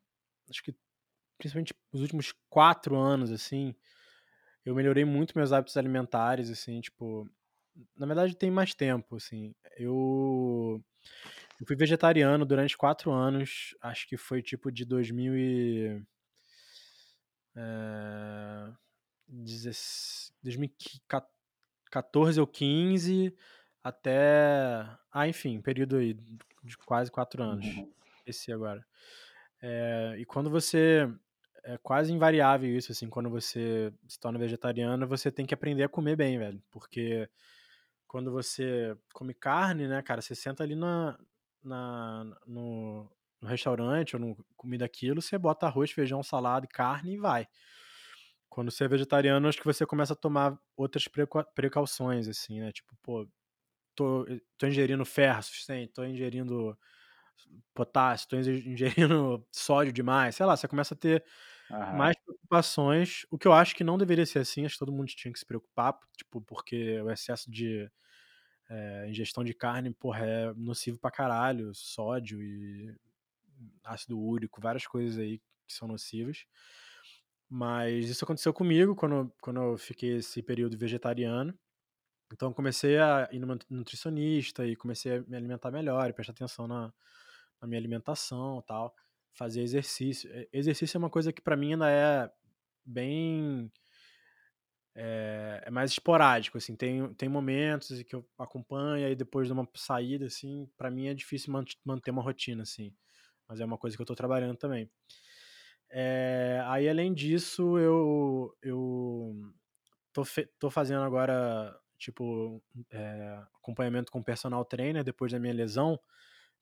[0.50, 0.74] acho que
[1.38, 3.74] principalmente nos últimos quatro anos, assim,
[4.64, 7.28] eu melhorei muito meus hábitos alimentares, assim, tipo.
[7.94, 9.54] Na verdade, tem mais tempo, assim.
[9.76, 10.82] Eu
[11.60, 16.02] eu fui vegetariano durante quatro anos, acho que foi tipo de 2000 e...
[17.56, 18.70] É,
[20.42, 23.34] 2014 ou 15
[23.82, 24.86] até.
[25.10, 26.14] Ah, enfim, período aí
[26.62, 27.66] de quase quatro anos.
[27.66, 27.92] Uhum.
[28.26, 28.86] Esse agora.
[29.62, 31.08] É, e quando você
[31.64, 35.88] é quase invariável isso, assim, quando você se torna vegetariano, você tem que aprender a
[35.88, 36.62] comer bem, velho.
[36.70, 37.28] Porque
[38.06, 41.18] quando você come carne, né, cara, você senta ali na,
[41.62, 43.10] na, no,
[43.40, 47.46] no restaurante ou no comida aquilo, você bota arroz, feijão, salada, carne e vai.
[48.48, 51.06] Quando você é vegetariano, acho que você começa a tomar outras
[51.54, 52.72] precauções, assim, né?
[52.72, 53.28] Tipo, pô,
[53.96, 54.26] tô,
[54.58, 56.78] tô ingerindo ferro suficiente, tô ingerindo
[57.74, 61.24] potássio, tô ingerindo sódio demais, sei lá, você começa a ter
[61.70, 62.10] Aham.
[62.10, 65.08] mais preocupações, o que eu acho que não deveria ser assim, acho que todo mundo
[65.08, 67.90] tinha que se preocupar, tipo, porque o excesso de
[68.70, 72.94] é, ingestão de carne, porra, é nocivo pra caralho, sódio e
[73.84, 76.44] ácido úrico, várias coisas aí que são nocivas.
[77.48, 81.56] Mas isso aconteceu comigo quando, quando eu fiquei esse período vegetariano.
[82.32, 86.66] Então comecei a ir no nutricionista e comecei a me alimentar melhor, e prestar atenção
[86.66, 86.92] na,
[87.60, 88.94] na minha alimentação tal,
[89.32, 90.28] fazer exercício.
[90.52, 92.30] Exercício é uma coisa que para mim ainda é
[92.84, 93.70] bem
[94.94, 99.68] é, é, mais esporádico, assim, tem, tem momentos que eu acompanho, aí depois de uma
[99.74, 101.52] saída, assim, para mim é difícil
[101.84, 102.94] manter uma rotina, assim,
[103.48, 104.90] mas é uma coisa que eu tô trabalhando também.
[105.90, 109.34] É, aí, além disso, eu, eu
[110.12, 110.22] tô,
[110.58, 115.98] tô fazendo agora, tipo, é, acompanhamento com personal trainer depois da minha lesão,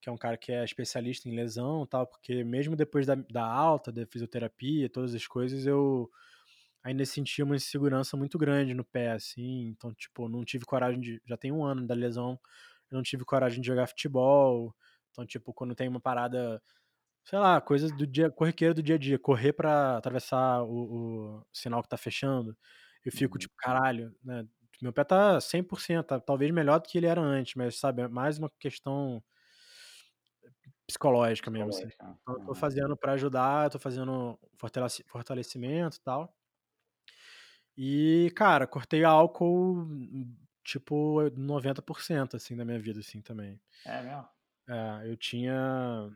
[0.01, 3.45] que é um cara que é especialista em lesão tal, porque mesmo depois da, da
[3.45, 6.11] alta, da fisioterapia, todas as coisas, eu
[6.83, 9.69] ainda senti uma insegurança muito grande no pé, assim.
[9.69, 11.23] Então, tipo, não tive coragem de.
[11.27, 12.39] Já tem um ano da lesão,
[12.91, 14.75] eu não tive coragem de jogar futebol.
[15.15, 16.61] Então, tipo, quando tem uma parada,
[17.25, 21.47] sei lá, coisas do dia, corriqueiro do dia a dia, correr para atravessar o, o,
[21.53, 22.57] sinal que tá fechando,
[23.05, 23.39] eu fico, uhum.
[23.39, 24.45] tipo, caralho, né?
[24.83, 28.09] Meu pé tá 100%, tá, talvez melhor do que ele era antes, mas, sabe, é
[28.09, 29.23] mais uma questão
[30.85, 31.87] psicológica mesmo, assim.
[31.95, 34.37] Então, eu tô fazendo para ajudar, tô fazendo
[35.07, 36.37] fortalecimento e tal.
[37.77, 39.87] E, cara, cortei álcool,
[40.65, 43.61] tipo, 90%, assim, da minha vida, assim, também.
[43.87, 44.34] É mesmo?
[44.69, 46.11] É, eu tinha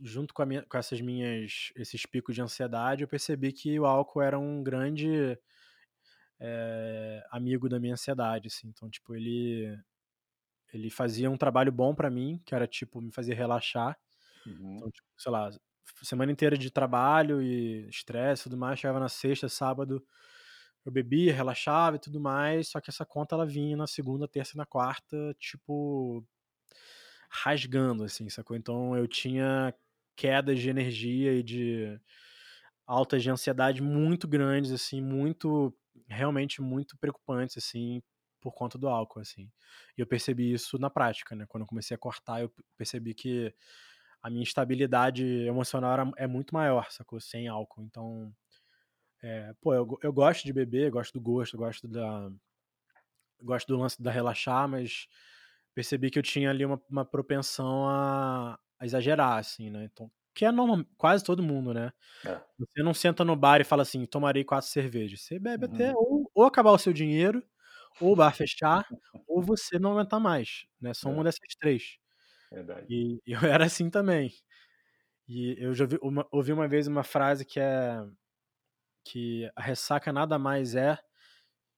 [0.00, 4.22] junto com, minha, com, essas minhas esses picos de ansiedade, eu percebi que o álcool
[4.22, 5.38] era um grande
[6.40, 8.68] é, amigo da minha ansiedade, assim.
[8.68, 9.76] Então, tipo, ele
[10.72, 13.96] ele fazia um trabalho bom para mim, que era tipo me fazer relaxar.
[14.44, 14.76] Uhum.
[14.76, 15.50] Então, tipo, sei lá,
[16.02, 20.04] semana inteira de trabalho e estresse, tudo mais, chegava na sexta, sábado,
[20.84, 24.52] eu bebia, relaxava e tudo mais, só que essa conta ela vinha na segunda, terça
[24.54, 26.26] e na quarta, tipo,
[27.30, 28.56] rasgando, assim, sacou?
[28.56, 29.74] Então eu tinha
[30.16, 32.00] quedas de energia e de
[32.86, 35.74] altas de ansiedade muito grandes, assim, muito,
[36.08, 38.02] realmente muito preocupantes, assim,
[38.40, 39.50] por conta do álcool, assim.
[39.96, 41.46] E eu percebi isso na prática, né?
[41.48, 43.54] Quando eu comecei a cortar, eu percebi que
[44.22, 47.20] a minha estabilidade emocional era, é muito maior, sacou?
[47.20, 47.82] Sem álcool.
[47.82, 48.34] Então,
[49.22, 52.30] é, pô, eu, eu gosto de beber, gosto do gosto, gosto da.
[53.42, 55.06] Gosto do lance da relaxar, mas
[55.74, 59.88] percebi que eu tinha ali uma, uma propensão a, a, exagerar, assim, né?
[59.92, 61.92] Então, que é normal, quase todo mundo, né?
[62.24, 62.40] É.
[62.58, 65.22] Você não senta no bar e fala assim, tomarei quatro cervejas.
[65.22, 65.74] Você bebe uhum.
[65.74, 67.42] até ou, ou, acabar o seu dinheiro,
[68.00, 68.86] ou o bar fechar,
[69.26, 70.94] ou você não aguentar mais, né?
[70.94, 71.14] São é.
[71.14, 71.98] uma dessas três.
[72.50, 72.86] Verdade.
[72.88, 74.32] E eu era assim também.
[75.28, 78.04] E eu já ouvi uma, ouvi uma vez uma frase que é
[79.06, 80.98] que a ressaca nada mais é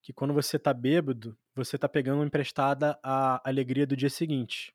[0.01, 4.73] que quando você tá bêbado, você tá pegando emprestada a alegria do dia seguinte.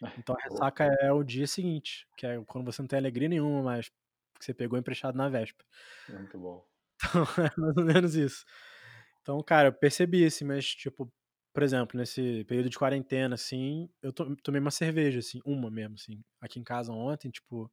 [0.18, 3.62] Então a ressaca é o dia seguinte, que é quando você não tem alegria nenhuma,
[3.62, 3.88] mas
[4.38, 5.64] que você pegou emprestado na véspera.
[6.10, 6.66] Muito bom.
[6.96, 8.44] Então é mais ou menos isso.
[9.22, 11.10] Então, cara, eu percebi assim, mas tipo,
[11.54, 16.22] por exemplo, nesse período de quarentena, assim, eu tomei uma cerveja, assim, uma mesmo, assim,
[16.40, 17.70] aqui em casa ontem, tipo,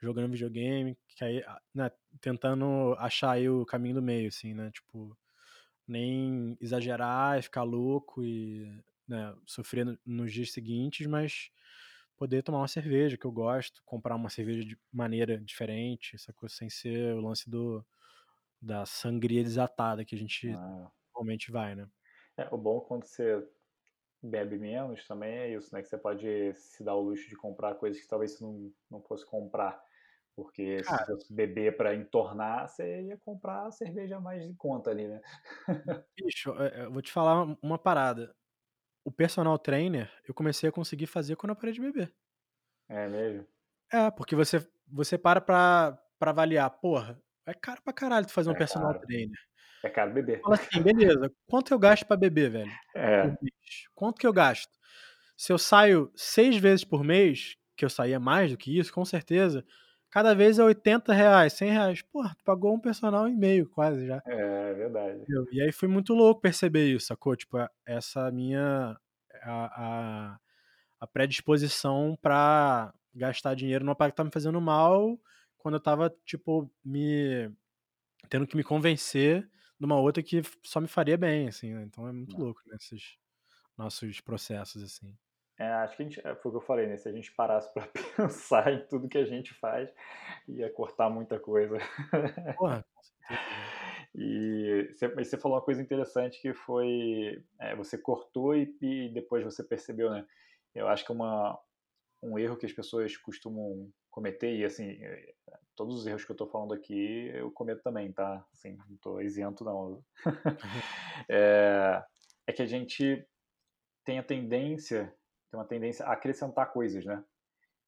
[0.00, 1.44] jogando videogame, que aí,
[1.74, 1.90] né,
[2.20, 4.70] tentando achar aí o caminho do meio, assim, né?
[4.70, 5.16] Tipo,
[5.88, 8.68] nem exagerar e ficar louco e
[9.06, 11.50] né, sofrer no, nos dias seguintes, mas
[12.16, 16.54] poder tomar uma cerveja que eu gosto, comprar uma cerveja de maneira diferente, essa coisa
[16.54, 17.84] sem ser o lance do
[18.60, 20.90] da sangria desatada que a gente ah.
[21.14, 21.88] normalmente vai, né?
[22.36, 23.46] É, o bom quando você
[24.20, 25.80] bebe menos também é isso, né?
[25.80, 29.00] Que você pode se dar o luxo de comprar coisas que talvez você não, não
[29.00, 29.80] fosse comprar
[30.38, 35.08] porque Cara, se fosse beber para entornar, você ia comprar cerveja mais de conta ali,
[35.08, 35.20] né?
[36.16, 38.32] Bicho, é, é, eu vou te falar uma parada.
[39.04, 42.14] O personal trainer eu comecei a conseguir fazer quando eu parei de beber.
[42.88, 43.48] É mesmo?
[43.92, 48.50] É, porque você, você para pra, pra avaliar, porra, é caro pra caralho tu fazer
[48.50, 49.06] um é personal caro.
[49.06, 49.38] trainer.
[49.82, 50.40] É caro beber.
[50.40, 52.70] Fala assim, beleza, quanto eu gasto pra beber, velho?
[52.94, 53.24] É.
[53.92, 54.70] Quanto que eu gasto?
[55.36, 59.04] Se eu saio seis vezes por mês, que eu saía mais do que isso, com
[59.04, 59.66] certeza,
[60.18, 62.02] cada vez é 80 reais, 100 reais.
[62.02, 64.20] Porra, tu pagou um personal e meio quase já.
[64.26, 65.24] É, verdade.
[65.52, 67.36] E aí foi muito louco perceber isso, sacou?
[67.36, 68.98] Tipo, essa minha.
[69.42, 70.38] A, a,
[70.98, 75.16] a predisposição pra gastar dinheiro numa parada que tá me fazendo mal
[75.56, 77.48] quando eu tava, tipo, me.
[78.28, 81.84] tendo que me convencer numa outra que só me faria bem, assim, né?
[81.84, 82.46] Então é muito Não.
[82.46, 83.16] louco nesses
[83.76, 85.16] nossos processos, assim.
[85.58, 86.96] É, acho que a gente, é, foi o que eu falei, né?
[86.96, 89.92] Se a gente parasse para pensar em tudo que a gente faz,
[90.46, 91.78] ia cortar muita coisa.
[92.56, 93.40] Porra, com certeza.
[93.40, 93.78] Né.
[94.14, 99.62] E você, falou uma coisa interessante que foi é, você cortou e, e, depois você
[99.62, 100.26] percebeu, né?
[100.74, 101.58] Eu acho que uma,
[102.22, 105.34] um erro que as pessoas costumam cometer, e assim, é,
[105.76, 108.44] todos os erros que eu estou falando aqui eu cometo também, tá?
[108.52, 110.02] Assim, não estou isento, não.
[111.28, 112.02] é,
[112.46, 113.24] é que a gente
[114.04, 115.14] tem a tendência
[115.50, 117.24] tem uma tendência a acrescentar coisas, né?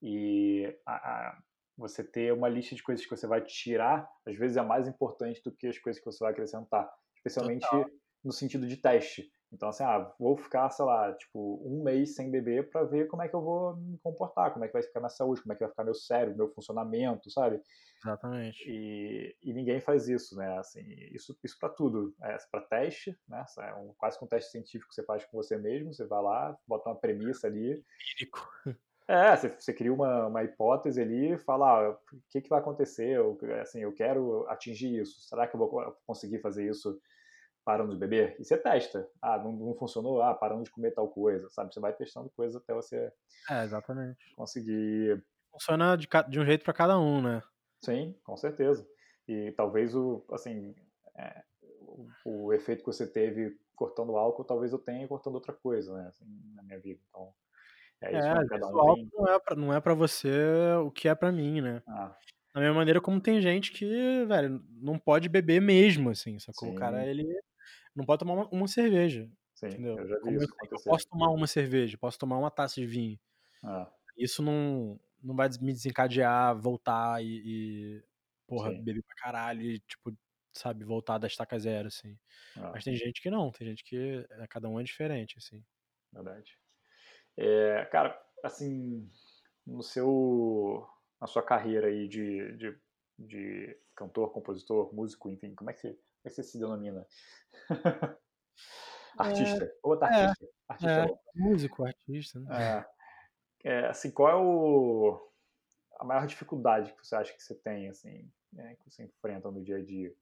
[0.03, 1.43] E a, a,
[1.77, 5.43] você ter uma lista de coisas que você vai tirar, às vezes é mais importante
[5.43, 7.91] do que as coisas que você vai acrescentar, especialmente Total.
[8.25, 9.31] no sentido de teste.
[9.53, 13.23] Então, assim, ah, vou ficar, sei lá, tipo, um mês sem beber para ver como
[13.23, 15.57] é que eu vou me comportar, como é que vai ficar minha saúde, como é
[15.57, 17.61] que vai ficar meu cérebro, meu funcionamento, sabe?
[18.03, 18.65] Exatamente.
[18.67, 20.59] E, e ninguém faz isso, né?
[20.59, 20.83] Assim,
[21.13, 22.15] isso, isso para tudo.
[22.23, 23.45] É, para teste, né?
[23.59, 25.93] É um, quase que um teste científico que você faz com você mesmo.
[25.93, 27.85] Você vai lá, bota uma premissa ali.
[29.07, 32.61] É, você, você cria uma, uma hipótese ali e fala, ah, o que, que vai
[32.61, 33.17] acontecer?
[33.17, 35.21] Eu, assim, eu quero atingir isso.
[35.23, 36.97] Será que eu vou conseguir fazer isso
[37.65, 38.37] parando de beber?
[38.39, 39.09] E você testa.
[39.21, 40.23] Ah, não, não funcionou?
[40.23, 41.73] Ah, parando de comer tal coisa, sabe?
[41.73, 43.13] Você vai testando coisas até você
[43.49, 44.35] é, exatamente.
[44.35, 45.23] conseguir...
[45.53, 47.43] Funciona de, de um jeito para cada um, né?
[47.85, 48.87] Sim, com certeza.
[49.27, 50.75] E talvez o, assim,
[51.17, 51.43] é,
[51.81, 56.09] o, o, efeito que você teve cortando álcool, talvez eu tenha cortando outra coisa, né,
[56.09, 56.25] assim,
[56.55, 57.01] na minha vida.
[57.09, 57.33] Então,
[58.03, 58.27] é isso.
[58.27, 60.31] É, cada um o álcool não é, pra, não é pra você
[60.85, 61.83] o que é pra mim, né?
[61.87, 62.17] Ah.
[62.55, 66.69] Da mesma maneira como tem gente que, velho, não pode beber mesmo, assim, sacou?
[66.69, 66.75] Sim.
[66.75, 67.25] O cara, ele
[67.95, 69.31] não pode tomar uma, uma cerveja.
[69.55, 69.99] Sim, entendeu?
[69.99, 72.81] eu já vi como isso eu, eu posso tomar uma cerveja, posso tomar uma taça
[72.81, 73.19] de vinho.
[73.63, 73.91] Ah.
[74.17, 78.05] Isso não, não vai me desencadear, voltar e, e
[78.47, 78.83] porra, Sim.
[78.83, 80.17] beber pra caralho e, tipo,
[80.53, 82.19] sabe, voltar da estaca zero, assim.
[82.57, 82.71] Ah.
[82.73, 85.63] Mas tem gente que não, tem gente que é, cada um é diferente, assim.
[86.13, 86.59] Verdade.
[87.37, 89.09] É, cara, assim,
[89.67, 90.87] no seu,
[91.21, 92.79] na sua carreira aí de, de,
[93.19, 97.07] de cantor, compositor, músico, enfim, como é que você, que você se denomina?
[99.19, 99.65] artista.
[99.65, 100.45] É, Ou artista.
[100.45, 102.41] É, artista é, músico, artista.
[102.41, 102.79] Né?
[102.79, 103.01] É.
[103.63, 105.31] É, assim, qual é o,
[105.99, 109.63] a maior dificuldade que você acha que você tem, assim, né, que você enfrenta no
[109.63, 110.15] dia a dia?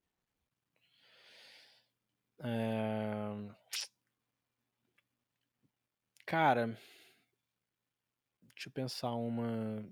[2.41, 3.55] É...
[6.27, 6.67] Cara,
[8.55, 9.83] deixa eu pensar uma.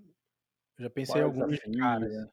[0.77, 2.13] Eu já pensei em alguns caras.
[2.13, 2.29] Né?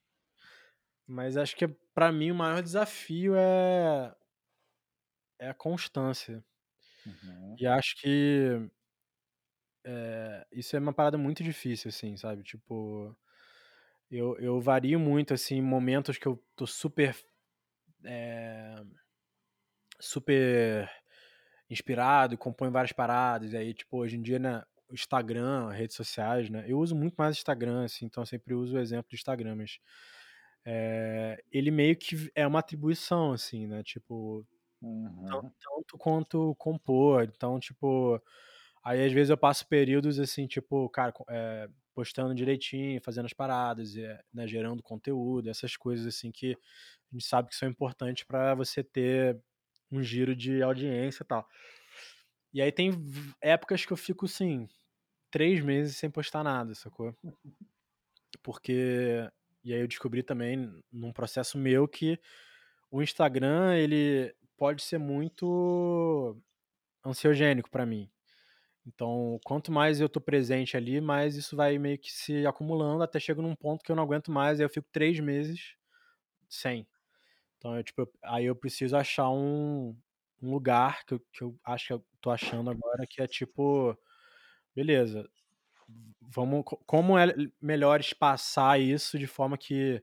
[1.06, 4.14] Mas acho que para mim o maior desafio é
[5.38, 6.44] é a constância.
[7.06, 7.56] Uhum.
[7.58, 8.70] E acho que
[9.84, 12.42] é, isso é uma parada muito difícil, assim, sabe?
[12.42, 13.14] Tipo,
[14.10, 17.14] eu, eu vario muito, assim, momentos que eu tô super.
[18.04, 18.76] É,
[20.00, 20.90] super
[21.70, 23.52] inspirado e componho várias paradas.
[23.52, 26.64] E aí, tipo, hoje em dia, né, Instagram, redes sociais, né?
[26.66, 29.78] Eu uso muito mais Instagram, assim, então eu sempre uso o exemplo do Instagram, mas.
[30.64, 33.82] É, ele meio que é uma atribuição, assim, né?
[33.82, 34.46] Tipo,
[34.82, 35.24] uhum.
[35.26, 37.24] tanto, tanto quanto compor.
[37.24, 38.20] Então, tipo
[38.84, 43.96] Aí às vezes eu passo períodos assim, tipo, cara, é, postando direitinho, fazendo as paradas,
[43.96, 48.54] é, né, gerando conteúdo, essas coisas assim que a gente sabe que são importantes para
[48.54, 49.40] você ter
[49.90, 51.48] um giro de audiência e tal.
[52.52, 52.90] E aí tem
[53.40, 54.68] épocas que eu fico assim,
[55.30, 57.16] três meses sem postar nada, sacou?
[58.42, 59.26] Porque.
[59.64, 62.18] E aí eu descobri também num processo meu que
[62.90, 66.36] o Instagram, ele pode ser muito
[67.04, 68.10] ansiogênico para mim.
[68.86, 73.20] Então, quanto mais eu tô presente ali, mais isso vai meio que se acumulando até
[73.20, 75.74] chega num ponto que eu não aguento mais, aí eu fico três meses
[76.48, 76.86] sem.
[77.58, 79.96] Então, eu, tipo, aí eu preciso achar um,
[80.42, 83.96] um lugar que eu, que eu acho que eu tô achando agora que é tipo,
[84.74, 85.28] beleza,
[86.20, 90.02] vamos, como é melhor espaçar isso de forma que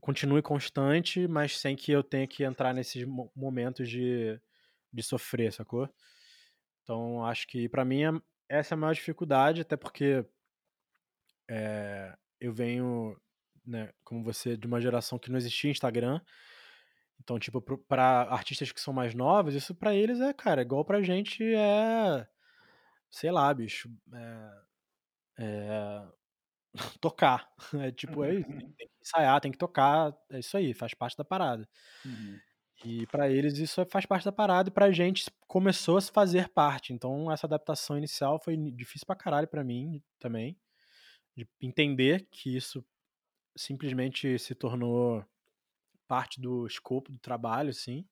[0.00, 4.40] continue constante, mas sem que eu tenha que entrar nesses momentos de,
[4.92, 5.88] de sofrer, sacou?
[6.82, 8.10] Então, acho que para mim é,
[8.48, 10.24] essa é a maior dificuldade, até porque
[11.48, 13.16] é, eu venho,
[13.64, 16.20] né, como você, de uma geração que não existia Instagram.
[17.20, 21.02] Então, tipo, para artistas que são mais novos, isso para eles é, cara, igual pra
[21.02, 22.26] gente é.
[23.14, 23.90] Sei lá, bicho.
[24.14, 26.02] É, é,
[27.00, 27.50] tocar.
[27.80, 30.94] É tipo, é isso, tem tem que ensaiar, tem que tocar, é isso aí, faz
[30.94, 31.68] parte da parada.
[32.04, 32.42] Uhum.
[32.84, 36.10] E pra eles isso é faz parte da parada e pra gente começou a se
[36.10, 40.58] fazer parte, então essa adaptação inicial foi difícil pra caralho pra mim também,
[41.36, 42.84] de entender que isso
[43.56, 45.24] simplesmente se tornou
[46.08, 48.06] parte do escopo do trabalho, assim.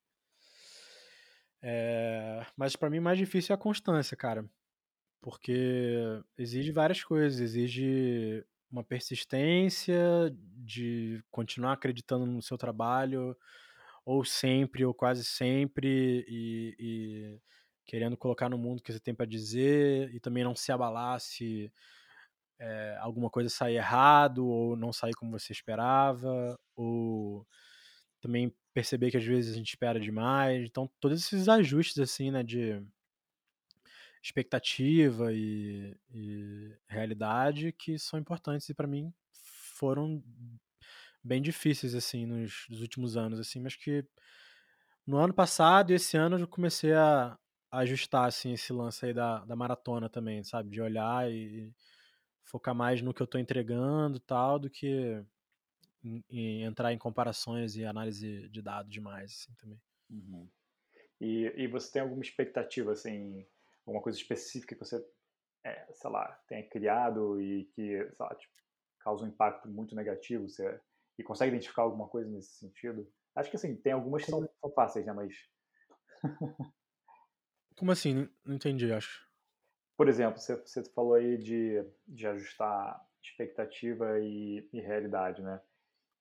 [1.62, 4.48] Eh, mas pra mim mais difícil é a constância, cara,
[5.20, 9.98] porque exige várias coisas, exige uma persistência
[10.56, 13.36] de continuar acreditando no seu trabalho,
[14.05, 17.40] ou sempre ou quase sempre, e e
[17.86, 21.20] querendo colocar no mundo o que você tem pra dizer, e também não se abalar
[21.20, 21.72] se,
[22.60, 27.47] eh, alguma coisa sair errado ou não sair como você esperava, ou
[28.20, 32.42] também perceber que às vezes a gente espera demais, então todos esses ajustes, assim, né,
[32.44, 32.82] de
[34.22, 40.22] expectativa e e realidade que são importantes e pra mim foram
[41.24, 44.05] bem difíceis, assim, nos nos últimos anos, assim, mas que
[45.06, 47.38] no ano passado e esse ano eu comecei a
[47.72, 51.74] ajustar, assim, esse lance aí da da maratona também, sabe, de olhar e
[52.44, 55.24] focar mais no que eu tô entregando, tal, do que
[56.05, 59.80] em em entrar em comparações e análise de dados demais, assim, também.
[60.10, 60.48] Uhum.
[61.20, 63.47] E e você tem alguma expectativa, assim,
[63.86, 65.05] alguma coisa específica que você,
[65.65, 68.55] eh, sei lá, tenha criado e que, sei lá, tipo,
[69.01, 70.81] causa um impacto muito negativo, você
[71.19, 73.12] e consegue identificar alguma coisa nesse sentido?
[73.36, 75.35] Acho que, assim, tem algumas que são são fáceis, né, mas
[77.77, 78.28] Como assim?
[78.44, 79.28] Não entendi, acho.
[79.97, 85.61] Por exemplo, você você falou aí de de ajustar expectativa e e realidade, né,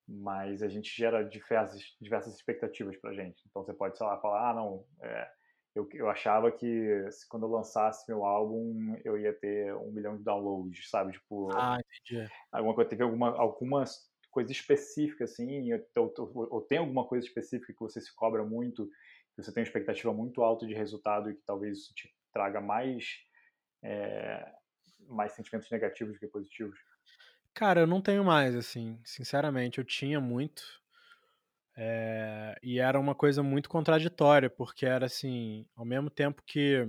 [0.08, 4.50] mas a gente gera diversas diversas expectativas pra gente, então você pode, sei lá, falar:
[4.52, 5.30] "Ah não, eh,
[5.74, 10.24] eu eu achava que se quando eu lançasse meu álbum eu ia ter 1.000.000 de
[10.24, 12.30] downloads", sabe, tipo, Ah, entendi.
[12.52, 17.72] alguma coisa teve alguma algumas coisa específica, assim, ou ou ou tem alguma coisa específica
[17.72, 18.86] que você se cobra muito,
[19.36, 22.60] que você tem uma expectativa muito alta de resultado e que talvez isso te traga
[22.60, 23.06] mais,
[23.84, 24.52] eh,
[25.08, 26.78] mais sentimentos negativos do que positivos?
[27.54, 30.62] Cara, eu não tenho mais, assim, sinceramente, eu tinha muito,
[31.82, 36.86] eh, e era uma coisa muito contraditória, porque era assim, ao mesmo tempo que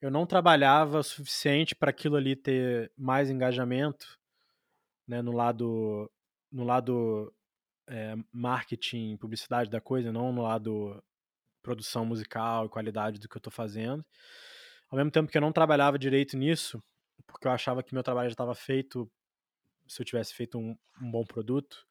[0.00, 4.18] eu não trabalhava o suficiente pra aquilo ali ter mais engajamento,
[5.06, 6.10] né, no lado
[6.50, 7.32] no lado,
[7.88, 11.02] eh, marketing, publicidade da coisa, não no lado
[11.62, 14.04] produção musical e qualidade do que eu tô fazendo.
[14.90, 16.82] Ao mesmo tempo que eu não trabalhava direito nisso,
[17.26, 19.10] porque eu achava que meu trabalho já estava feito,
[19.88, 21.86] se eu tivesse feito um um bom produto,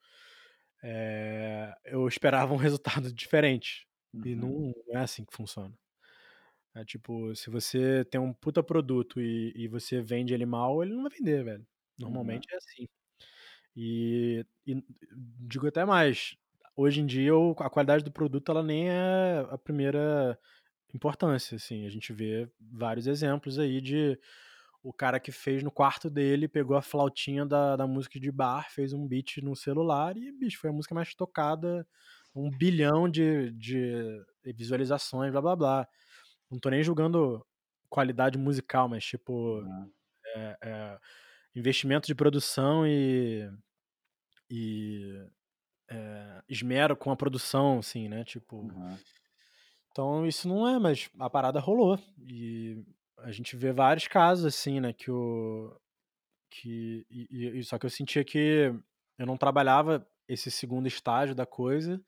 [0.83, 3.87] eh, eu esperava um resultado diferente,
[4.23, 4.37] e Uhum.
[4.37, 5.77] não não é assim que funciona.
[6.75, 10.93] É tipo, se você tem um puta produto e e você vende ele mal, ele
[10.95, 11.67] não vai vender, velho,
[12.05, 12.43] Uhum.
[12.43, 12.87] normalmente é assim.
[13.75, 14.83] E e
[15.39, 16.35] digo até mais,
[16.75, 20.39] hoje em dia a qualidade do produto ela nem é a primeira
[20.93, 24.19] importância, assim, a gente vê vários exemplos aí de
[24.83, 28.69] o cara que fez no quarto dele, pegou a flautinha da da música de bar,
[28.71, 31.87] fez um beat no celular e, bicho, foi a música mais tocada,
[32.35, 35.87] 1.000.000.000 de de visualizações, blá-blá-blá.
[36.51, 37.45] Não tô nem julgando
[37.89, 39.63] qualidade musical, mas tipo,
[40.35, 40.99] eh eh,
[41.55, 43.49] investimento de produção e
[44.51, 45.27] e,
[45.91, 49.03] eh, esmero com a produção, assim, né, tipo Uhum.
[49.91, 52.83] então isso não é, mas a parada rolou, e
[53.23, 55.75] a gente vê vários casos, assim, né, que o
[56.51, 58.73] que e e só que eu sentia que
[59.19, 62.03] eu não trabalhava esse 2º estágio da coisa,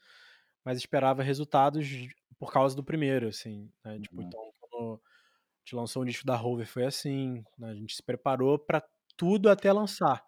[0.66, 1.88] mas esperava resultados
[2.40, 4.24] por causa do primeiro, assim, né, tipo, Uhum.
[4.24, 5.10] então quando a
[5.66, 8.84] gente lançou o disco da Rover foi assim, né, a gente se preparou pra
[9.18, 10.24] tudo até lançar,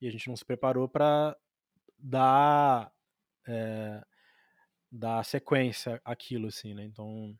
[0.00, 1.36] e a gente não se preparou pra
[1.98, 2.92] dar,
[3.48, 4.02] eh,
[4.92, 7.38] dar sequência àquilo, assim, né, então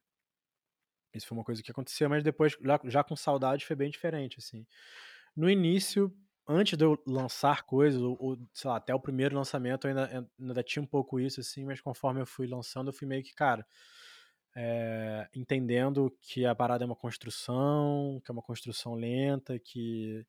[1.14, 2.56] isso foi uma coisa que aconteceu, mas depois
[2.86, 4.66] já com saudade foi bem diferente, assim.
[5.36, 6.14] No início,
[6.48, 10.30] antes de eu lançar coisas ou ou, sei lá, até o primeiro lançamento eu ainda
[10.40, 13.34] ainda tinha um pouco isso, assim, mas conforme eu fui lançando eu fui meio que,
[13.34, 13.66] cara,
[14.56, 20.26] eh, entendendo que a parada é uma construção, que é uma construção lenta, que,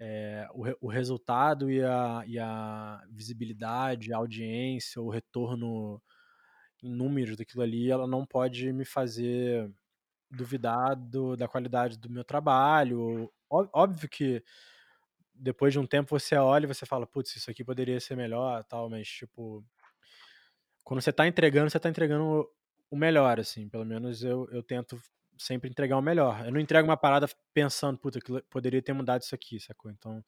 [0.00, 6.02] eh, o o resultado e a e a visibilidade, a audiência, o retorno
[6.82, 9.70] em números daquilo ali, ela não pode me fazer
[10.30, 13.32] duvidar do da qualidade do meu trabalho.
[13.50, 14.42] Óbvio que
[15.34, 18.64] depois de um tempo você olha e você fala: "Putz, isso aqui poderia ser melhor,
[18.64, 19.64] tal", mas tipo
[20.84, 22.48] quando você tá entregando, você tá entregando
[22.90, 25.00] o melhor, assim, pelo menos eu eu tento
[25.38, 26.44] sempre entregar o melhor.
[26.46, 30.22] Eu não entrego uma parada pensando: "Puta, aquilo poderia ter mudado isso aqui", sacou, então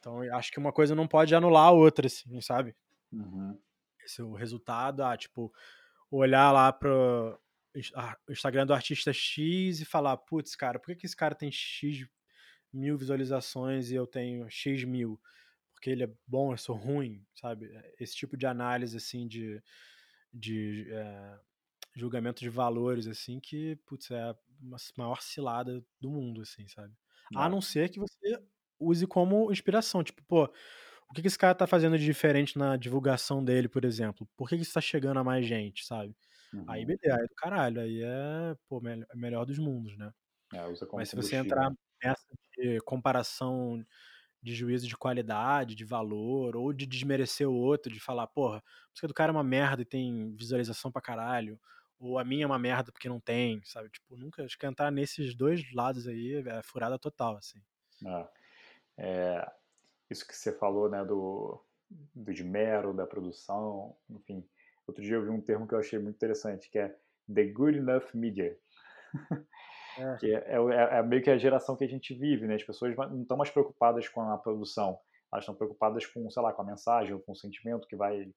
[0.00, 2.74] Então, acho que uma coisa não pode anular a outra, assim, sabe?
[3.12, 3.58] Uhum.
[4.18, 5.52] É o resultado, ah, tipo,
[6.10, 7.38] olhar lá pro
[8.28, 12.06] Instagram do artista X e falar, putz, cara, por que, que esse cara tem X
[12.72, 15.20] mil visualizações e eu tenho X mil?
[15.72, 17.70] Porque ele é bom, eu sou ruim, sabe?
[17.98, 19.62] Esse tipo de análise, assim, de,
[20.32, 21.40] de é,
[21.94, 24.36] julgamento de valores, assim, que, putz, é a
[24.96, 26.94] maior cilada do mundo, assim, sabe?
[27.30, 27.42] Não.
[27.42, 28.40] A não ser que você
[28.78, 30.52] use como inspiração, tipo, pô,
[31.14, 34.28] o que, que esse cara tá fazendo de diferente na divulgação dele, por exemplo?
[34.36, 36.16] Por que, que isso tá chegando a mais gente, sabe?
[36.52, 36.64] Uhum.
[36.66, 40.12] Aí, beleza, aí é do caralho, aí é, pô, melhor, é melhor dos mundos, né?
[40.52, 40.58] É,
[40.92, 41.70] Mas se você entrar
[42.02, 42.26] nessa
[42.58, 43.84] de comparação
[44.42, 48.62] de juízo de qualidade, de valor, ou de desmerecer o outro, de falar, porra, a
[48.90, 51.60] música do cara é uma merda e tem visualização pra caralho,
[51.96, 53.88] ou a minha é uma merda porque não tem, sabe?
[53.88, 57.60] Tipo, nunca, acho que entrar nesses dois lados aí é furada total, assim.
[58.06, 58.28] É,
[58.98, 59.52] é,
[60.10, 61.62] isso que você falou, né, do,
[62.14, 64.46] do esmero, da produção, enfim.
[64.86, 66.94] Outro dia eu vi um termo que eu achei muito interessante, que é
[67.32, 68.56] The Good Enough Media.
[69.96, 70.16] É.
[70.16, 72.56] que é, é, é, meio que a geração que a gente vive, né?
[72.56, 74.98] As pessoas não estão mais preocupadas com a produção,
[75.32, 78.28] elas estão preocupadas com, sei lá, com a mensagem ou com o sentimento que vai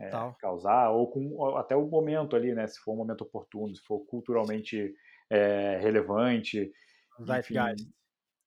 [0.00, 0.10] é,
[0.40, 2.66] causar, ou com até o momento ali, né?
[2.66, 4.94] Se for um momento oportuno, se for culturalmente
[5.30, 6.72] é, relevante.
[7.22, 7.86] Zeitgeist.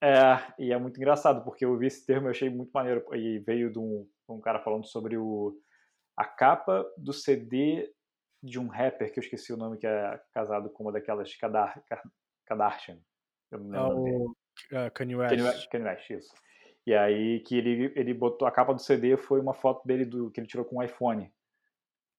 [0.02, 3.40] É, e é muito engraçado, porque eu vi esse termo e achei muito maneiro, e
[3.40, 5.58] veio de um, um cara falando sobre o,
[6.16, 7.94] a capa do CD
[8.42, 11.84] de um rapper, que eu esqueci o nome, que é casado com uma daquelas Kadar,
[12.46, 13.00] Kardashian.
[13.52, 14.38] Eu não lembro.
[14.72, 15.70] É o uh, Kanye West.
[15.70, 16.34] Kanye West, isso.
[16.86, 20.32] E aí que ele, ele botou a capa do CD foi uma foto dele do
[20.32, 21.32] que ele tirou com um iPhone.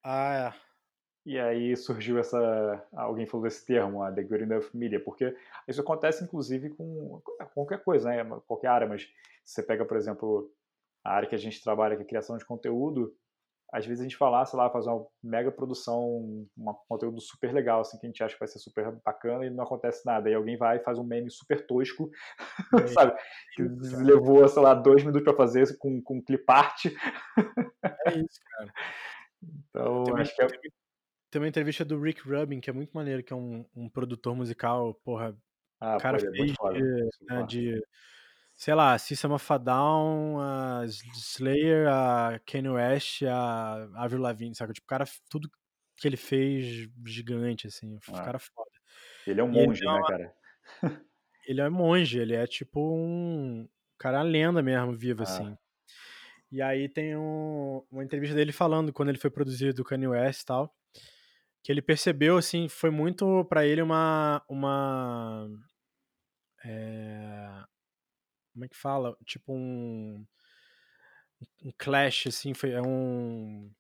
[0.04, 0.69] Ah, é.
[1.24, 2.82] E aí surgiu essa.
[2.92, 5.36] Alguém falou desse termo, a The Good Enough Media, porque
[5.68, 7.20] isso acontece inclusive com
[7.54, 8.24] qualquer coisa, né?
[8.46, 9.02] Qualquer área, mas
[9.44, 10.50] se você pega, por exemplo,
[11.04, 13.14] a área que a gente trabalha, que é criação de conteúdo,
[13.72, 17.80] às vezes a gente fala, sei lá, fazer uma mega produção, um conteúdo super legal,
[17.80, 20.28] assim, que a gente acha que vai ser super bacana e não acontece nada.
[20.28, 22.10] E alguém vai e faz um meme super tosco,
[22.82, 23.16] é, sabe?
[23.54, 23.62] Que
[24.02, 26.86] levou, sei lá, dois minutos para fazer com, com clip art.
[28.06, 28.72] É isso, cara.
[29.70, 30.48] Então, acho que é...
[31.30, 34.34] Tem uma entrevista do Rick Rubin, que é muito maneiro, que é um, um produtor
[34.34, 35.36] musical, porra.
[35.78, 37.82] Ah, o cara pô, é fez é de, né, de,
[38.56, 44.74] sei lá, System of a Down, a Slayer, a Kanye West, a Avril Lavigne, sabe?
[44.74, 45.48] Tipo, o cara, tudo
[45.96, 48.22] que ele fez gigante, assim, ah.
[48.24, 48.70] cara foda.
[49.26, 50.34] Ele é um monge, né, cara?
[51.46, 55.24] ele é um monge, ele é tipo um cara lenda mesmo, vivo, ah.
[55.24, 55.56] assim.
[56.50, 60.42] E aí tem um, uma entrevista dele falando quando ele foi produzido do Kanye West
[60.42, 60.74] e tal,
[61.62, 64.42] que ele percebeu, assim, foi muito para ele uma.
[64.48, 65.48] uma
[66.64, 67.64] é,
[68.52, 69.16] como é que fala?
[69.24, 70.24] Tipo um.
[71.64, 73.70] Um clash, assim, foi é um.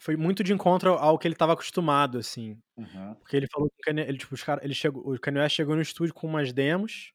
[0.00, 2.60] Foi muito de encontro ao que ele estava acostumado, assim.
[2.76, 3.14] Uhum.
[3.14, 5.82] Porque ele falou que ele, tipo, os cara, ele chegou, o Kanye West chegou no
[5.82, 7.12] estúdio com umas demos.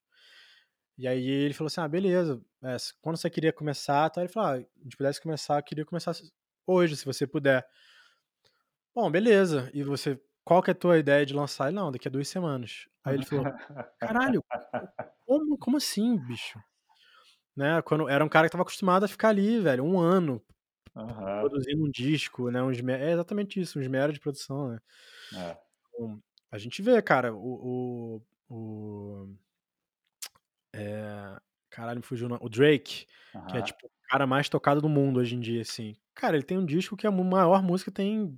[0.98, 4.22] E aí ele falou assim: ah, beleza, é, quando você queria começar, tá?
[4.22, 6.14] ele falou: ah, a gente pudesse começar, eu queria começar
[6.66, 7.66] hoje, se você puder.
[8.98, 9.70] Bom, beleza.
[9.76, 11.68] E você, qual que é a tua ideia de lançar?
[11.68, 12.88] Ele, não, daqui a duas semanas.
[13.04, 13.46] Aí ele falou:
[14.02, 14.44] caralho,
[15.24, 16.60] como, como assim, bicho?
[17.56, 17.80] Né?
[17.84, 20.44] Quando era um cara que tava acostumado a ficar ali, velho, um ano
[20.96, 21.42] uhum.
[21.42, 22.60] produzindo um disco, né?
[22.64, 24.80] Um é exatamente isso, um esmero de produção, né?
[25.36, 25.58] É.
[25.94, 26.20] Então,
[26.50, 29.36] a gente vê, cara, o, o, o
[30.74, 33.06] é, caralho, me fugiu o Drake,
[33.36, 33.46] uhum.
[33.46, 35.96] que é tipo o cara mais tocado do mundo hoje em dia, assim.
[36.16, 38.36] Cara, ele tem um disco que a maior música tem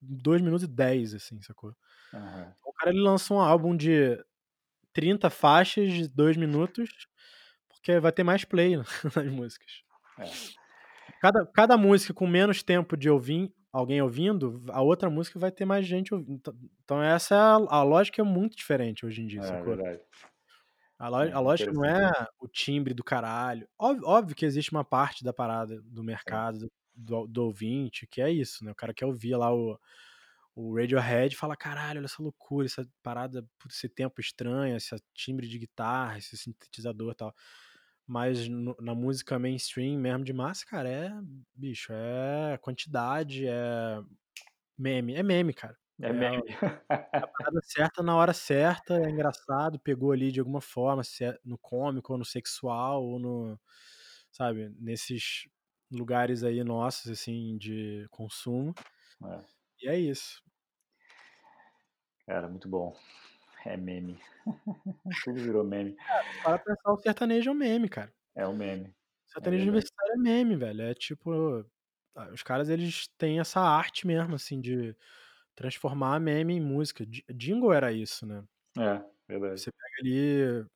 [0.00, 1.74] 2 minutos e 10, assim, sacou?
[2.12, 2.52] Uhum.
[2.64, 4.18] O cara ele lança um álbum de
[4.92, 6.88] 30 faixas de 2 minutos,
[7.68, 8.76] porque vai ter mais play
[9.16, 9.82] nas músicas.
[10.18, 10.24] É.
[11.20, 15.64] Cada, cada música com menos tempo de ouvir, alguém ouvindo, a outra música vai ter
[15.64, 16.32] mais gente ouvindo.
[16.32, 16.54] Então,
[16.84, 19.76] então essa é a, a lógica é muito diferente hoje em dia, é, sacou?
[19.76, 20.00] Verdade.
[20.98, 23.66] A, lo, a lógica não é o timbre do caralho.
[23.78, 26.70] Óbvio, óbvio, que existe uma parte da parada do mercado,
[27.00, 28.72] do, do ouvinte, que é isso, né?
[28.72, 29.78] O cara quer ouvir lá o,
[30.54, 35.48] o Radiohead e fala, caralho, olha essa loucura, essa parada, esse tempo estranho, esse timbre
[35.48, 37.34] de guitarra, esse sintetizador e tal.
[38.06, 41.12] Mas no, na música mainstream mesmo de massa, cara, é,
[41.54, 44.02] bicho, é quantidade, é
[44.76, 45.76] meme, é meme, cara.
[46.02, 46.42] É, é meme.
[46.88, 51.56] A parada certa na hora certa, é engraçado, pegou ali de alguma forma, é no
[51.58, 53.60] cômico, ou no sexual, ou no,
[54.32, 55.48] sabe, nesses
[55.90, 58.74] lugares aí nossos, assim, de consumo.
[59.24, 59.40] É.
[59.82, 60.42] E é isso.
[62.26, 62.96] Cara, muito bom.
[63.64, 64.18] É meme.
[65.24, 65.96] Tudo virou meme.
[66.42, 68.12] para pensar, o sertanejo é um meme, cara.
[68.34, 68.94] É um meme.
[69.26, 70.82] Sertanejo universitário é meme, velho.
[70.82, 71.64] É tipo.
[72.32, 74.96] Os caras, eles têm essa arte mesmo, assim, de
[75.54, 77.04] transformar meme em música.
[77.34, 78.42] Jingle era isso, né?
[78.78, 79.60] É, verdade.
[79.60, 80.66] Você pega ali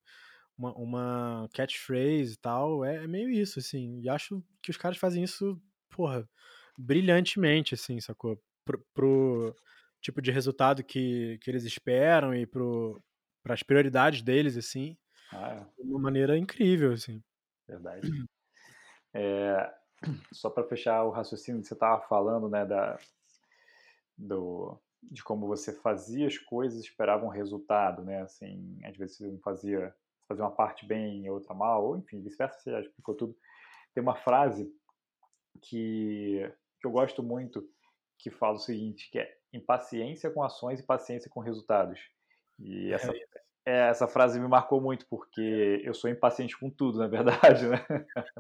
[0.57, 4.01] uma, uma catchphrase e tal, é, é meio isso, assim.
[4.01, 5.61] E acho que os caras fazem isso,
[5.91, 6.29] porra,
[6.79, 8.41] brilhantemente, assim, sacou?
[8.65, 9.57] Pro, pro
[10.01, 13.03] tipo de resultado que, que eles esperam e pro,
[13.43, 14.97] pras prioridades deles, assim.
[15.33, 15.83] Ah, é.
[15.83, 17.23] De uma maneira incrível, assim.
[17.67, 18.09] Verdade.
[19.17, 19.73] É,
[20.33, 22.99] só para fechar o raciocínio que você estava falando, né, da,
[24.17, 29.17] do, de como você fazia as coisas e esperava um resultado, né, assim, às vezes
[29.17, 29.95] você não fazia,
[30.29, 33.37] fazia uma parte bem e outra mal, ou enfim, vice-versa, você já explicou tudo.
[33.95, 34.71] Tem uma frase
[35.63, 37.67] que, que eu gosto muito,
[38.19, 42.01] que fala o seguinte, que é impaciência com ações e paciência com resultados.
[42.59, 43.25] E essa, é
[43.67, 47.85] é, essa frase me marcou muito, porque eu sou impaciente com tudo, na verdade, né?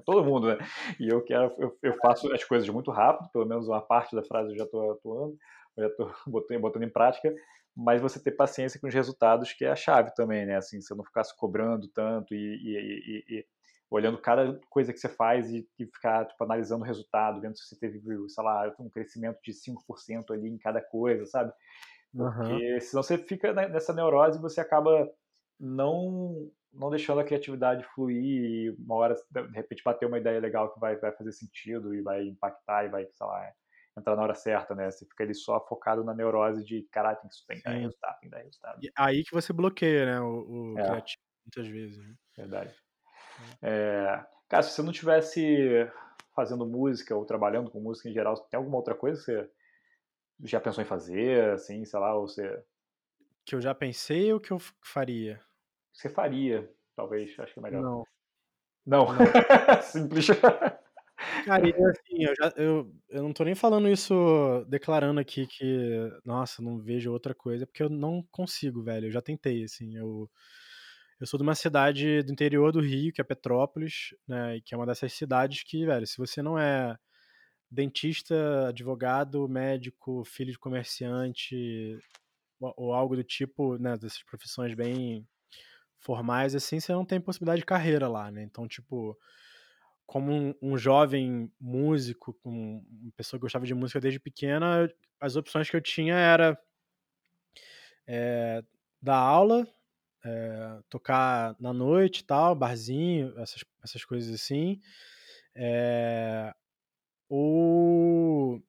[0.04, 0.58] Todo mundo, né?
[1.00, 4.22] E eu quero, eu, eu, faço as coisas muito rápido, pelo menos uma parte da
[4.22, 5.36] frase eu já estou atuando,
[5.78, 7.34] já estou botando, botando em prática,
[7.76, 10.56] mas você ter paciência com os resultados, que é a chave também, né?
[10.56, 13.46] Assim, você não ficar se cobrando tanto e, e, e, e
[13.90, 17.78] olhando cada coisa que você faz e, ficar tipo, analisando o resultado, vendo se você
[17.78, 21.52] teve, sei lá, um crescimento de 5% ali em cada coisa, sabe?
[22.12, 22.80] Porque uhum.
[22.80, 25.10] senão você fica nessa neurose e você acaba
[25.58, 30.72] não não deixando a criatividade fluir e uma hora, de repente, bater uma ideia legal
[30.74, 33.52] que vai, vai fazer sentido e vai impactar e vai, sei lá,
[33.96, 34.90] entrar na hora certa, né?
[34.90, 38.20] Você fica ali só focado na neurose de, caralho, tem que, tem que dar resultado,
[38.20, 38.84] tem que dar resultado.
[38.84, 40.84] E aí que você bloqueia, né, o, o é.
[40.84, 41.98] criativo, muitas vezes.
[41.98, 42.14] Né?
[42.36, 42.74] Verdade.
[43.62, 43.68] É.
[43.70, 45.90] É, cara, se você não tivesse
[46.34, 49.50] fazendo música ou trabalhando com música em geral, tem alguma outra coisa que você
[50.42, 52.62] já pensou em fazer, assim, sei lá, ou você...
[53.44, 55.40] Que eu já pensei ou que eu faria?
[55.92, 57.82] Você faria, talvez, acho que é melhor.
[57.82, 58.06] Não.
[58.84, 59.06] Não?
[59.06, 59.14] não.
[59.82, 60.26] Simples.
[61.44, 64.14] Cara, eu, assim, eu, já, eu, eu não tô nem falando isso,
[64.68, 69.06] declarando aqui que, nossa, não vejo outra coisa, porque eu não consigo, velho.
[69.06, 69.96] Eu já tentei, assim.
[69.96, 70.30] Eu,
[71.20, 74.60] eu sou de uma cidade do interior do Rio, que é Petrópolis, né?
[74.64, 76.96] Que é uma dessas cidades que, velho, se você não é
[77.70, 81.98] dentista, advogado, médico, filho de comerciante
[82.60, 85.26] ou, ou algo do tipo, né, dessas profissões bem
[86.00, 88.42] formais assim, você não tem possibilidade de carreira lá, né?
[88.42, 89.18] Então, tipo,
[90.06, 94.88] como um, um jovem músico, um, uma pessoa que gostava de música desde pequena,
[95.20, 96.58] as opções que eu tinha era
[98.06, 98.62] é,
[99.00, 99.66] dar aula,
[100.24, 104.80] é, tocar na noite tal, barzinho, essas, essas coisas assim.
[105.54, 106.54] É,
[107.28, 108.62] ou,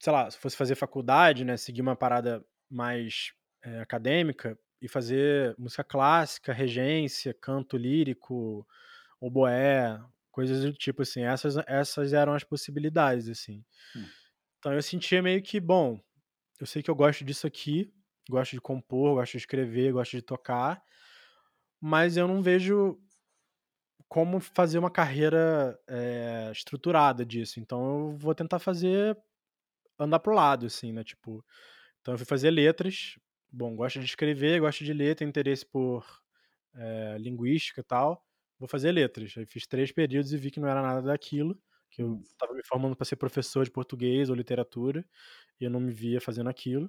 [0.00, 3.32] sei lá, se fosse fazer faculdade, né, seguir uma parada mais
[3.80, 8.66] acadêmica e fazer música clássica, regência, canto lírico,
[9.20, 10.00] oboé,
[10.32, 11.22] coisas do tipo assim.
[11.22, 13.64] Essas, essas eram as possibilidades, assim.
[13.94, 14.06] Hum.
[14.58, 16.00] Então eu sentia meio que, bom,
[16.60, 17.92] eu sei que eu gosto disso aqui,
[18.28, 20.82] gosto de compor, gosto de escrever, gosto de tocar,
[21.80, 22.98] mas eu não vejo
[24.08, 27.58] como fazer uma carreira é, estruturada disso.
[27.60, 29.16] Então eu vou tentar fazer
[29.98, 31.02] andar pro lado, assim, né?
[31.02, 31.44] Tipo,
[32.00, 33.18] então eu fui fazer letras.
[33.50, 36.04] Bom, gosto de escrever, gosto de ler, tenho interesse por
[36.74, 38.24] é, linguística e tal.
[38.62, 39.34] Vou fazer letras.
[39.36, 41.60] Aí fiz três períodos e vi que não era nada daquilo.
[41.90, 45.04] Que eu estava me formando para ser professor de português ou literatura
[45.60, 46.88] e eu não me via fazendo aquilo.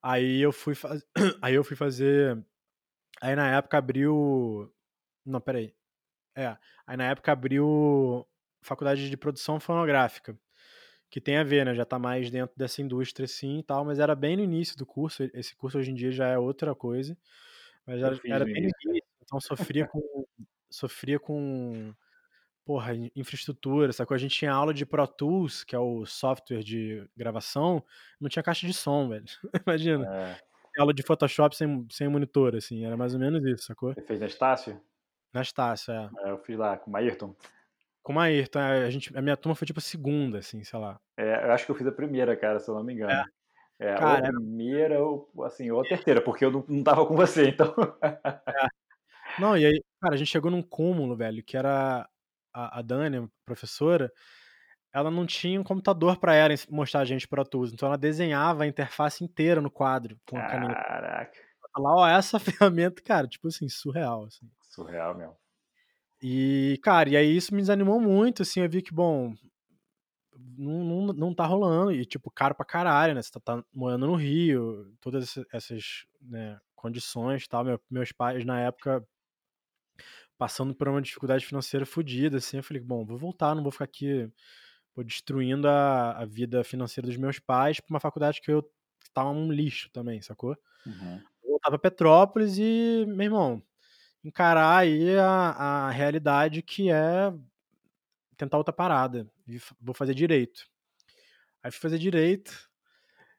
[0.00, 1.04] Aí eu fui, faz...
[1.42, 2.40] aí eu fui fazer.
[3.20, 4.72] Aí na época abriu
[5.26, 5.74] não, peraí.
[6.36, 6.56] É.
[6.86, 8.24] Aí na época abriu
[8.60, 10.38] faculdade de produção fonográfica.
[11.10, 11.74] Que tem a ver, né?
[11.74, 14.86] Já tá mais dentro dessa indústria assim e tal, mas era bem no início do
[14.86, 15.28] curso.
[15.34, 17.18] Esse curso hoje em dia já é outra coisa.
[17.84, 19.01] Mas era, era bem no início.
[19.32, 20.26] Então sofria com.
[20.70, 21.94] sofria com.
[22.64, 24.14] Porra, infraestrutura, sacou?
[24.14, 27.82] A gente tinha aula de Pro Tools, que é o software de gravação,
[28.20, 29.24] não tinha caixa de som, velho.
[29.66, 30.06] Imagina.
[30.14, 30.36] É.
[30.78, 33.92] Aula de Photoshop sem, sem monitor, assim, era mais ou menos isso, sacou?
[33.92, 34.80] Você fez na Estácio?
[35.32, 36.10] Nastácio, é.
[36.24, 36.30] é.
[36.30, 37.34] Eu fui lá com o Ayrton.
[38.02, 40.78] Com o Ayrton, é, a, gente, a minha turma foi tipo a segunda, assim, sei
[40.78, 41.00] lá.
[41.16, 43.12] É, eu acho que eu fiz a primeira, cara, se eu não me engano.
[43.12, 43.24] É.
[43.80, 47.04] É, cara, ou a primeira, ou, assim, ou a terceira, porque eu não, não tava
[47.04, 47.74] com você, então.
[48.00, 48.68] é.
[49.38, 52.08] Não, e aí, cara, a gente chegou num cúmulo, velho, que era
[52.52, 54.12] a, a Dani, a professora,
[54.92, 58.64] ela não tinha um computador para ela mostrar a gente Pro Tools, então ela desenhava
[58.64, 60.74] a interface inteira no quadro com a caneta.
[60.74, 61.38] Caraca.
[61.76, 64.50] Ela, ó, essa ferramenta, cara, tipo assim, surreal, assim.
[64.68, 65.36] Surreal mesmo.
[66.22, 69.34] E, cara, e aí isso me desanimou muito, assim, eu vi que, bom,
[70.56, 74.06] não, não, não tá rolando, e, tipo, caro pra caralho, né, você tá, tá morando
[74.06, 79.04] no Rio, todas essas, né, condições e tal, Meu, meus pais, na época,
[80.42, 82.56] passando por uma dificuldade financeira fodida, assim.
[82.56, 84.28] Eu falei, bom, vou voltar, não vou ficar aqui
[84.92, 88.68] pô, destruindo a, a vida financeira dos meus pais pra uma faculdade que eu
[89.14, 90.58] tava um lixo também, sacou?
[90.84, 91.22] Uhum.
[91.42, 93.62] Vou voltar pra Petrópolis e, meu irmão,
[94.24, 95.50] encarar aí a,
[95.86, 97.32] a realidade que é
[98.36, 99.30] tentar outra parada.
[99.80, 100.66] Vou fazer direito.
[101.62, 102.68] Aí fui fazer direito.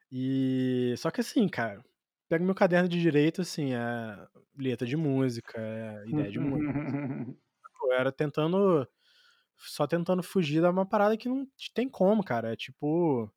[0.09, 0.95] E.
[0.97, 1.83] Só que assim, cara,
[2.29, 4.27] pego meu caderno de direito, assim, é
[4.57, 6.73] letra de música, é ideia de música.
[7.83, 8.87] Eu era tentando.
[9.57, 12.53] Só tentando fugir da uma parada que não tem como, cara.
[12.53, 13.31] É tipo.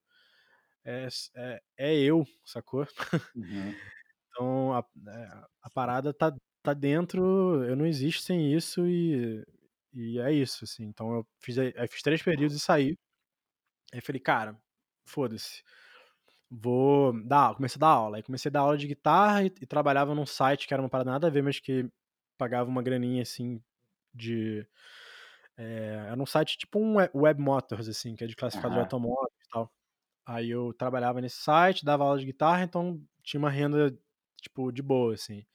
[0.85, 2.87] É, é, é eu, sacou?
[3.35, 3.75] Uhum.
[4.31, 7.65] então a, é, a parada tá, tá dentro.
[7.65, 9.45] Eu não existo sem isso e.
[9.93, 10.85] E é isso, assim.
[10.85, 12.97] Então eu fiz, aí fiz três períodos e saí.
[13.93, 14.57] Aí falei, cara,
[15.05, 15.63] foda-se
[16.51, 18.17] vou dar, comecei a dar aula.
[18.17, 20.89] Aí comecei a dar aula de guitarra e, e, trabalhava num site que era uma
[20.89, 21.89] parada nada a ver, mas que
[22.39, 23.63] pagava uma graninha assim
[24.15, 24.67] de.
[25.57, 28.81] É, era um site tipo um Web Motors, assim, que é de classificado uhum.
[28.81, 29.73] de automóveis e tal.
[30.27, 33.97] Aí eu trabalhava nesse site, dava aula de guitarra, então tinha uma renda,
[34.43, 35.47] tipo, de boa, assim.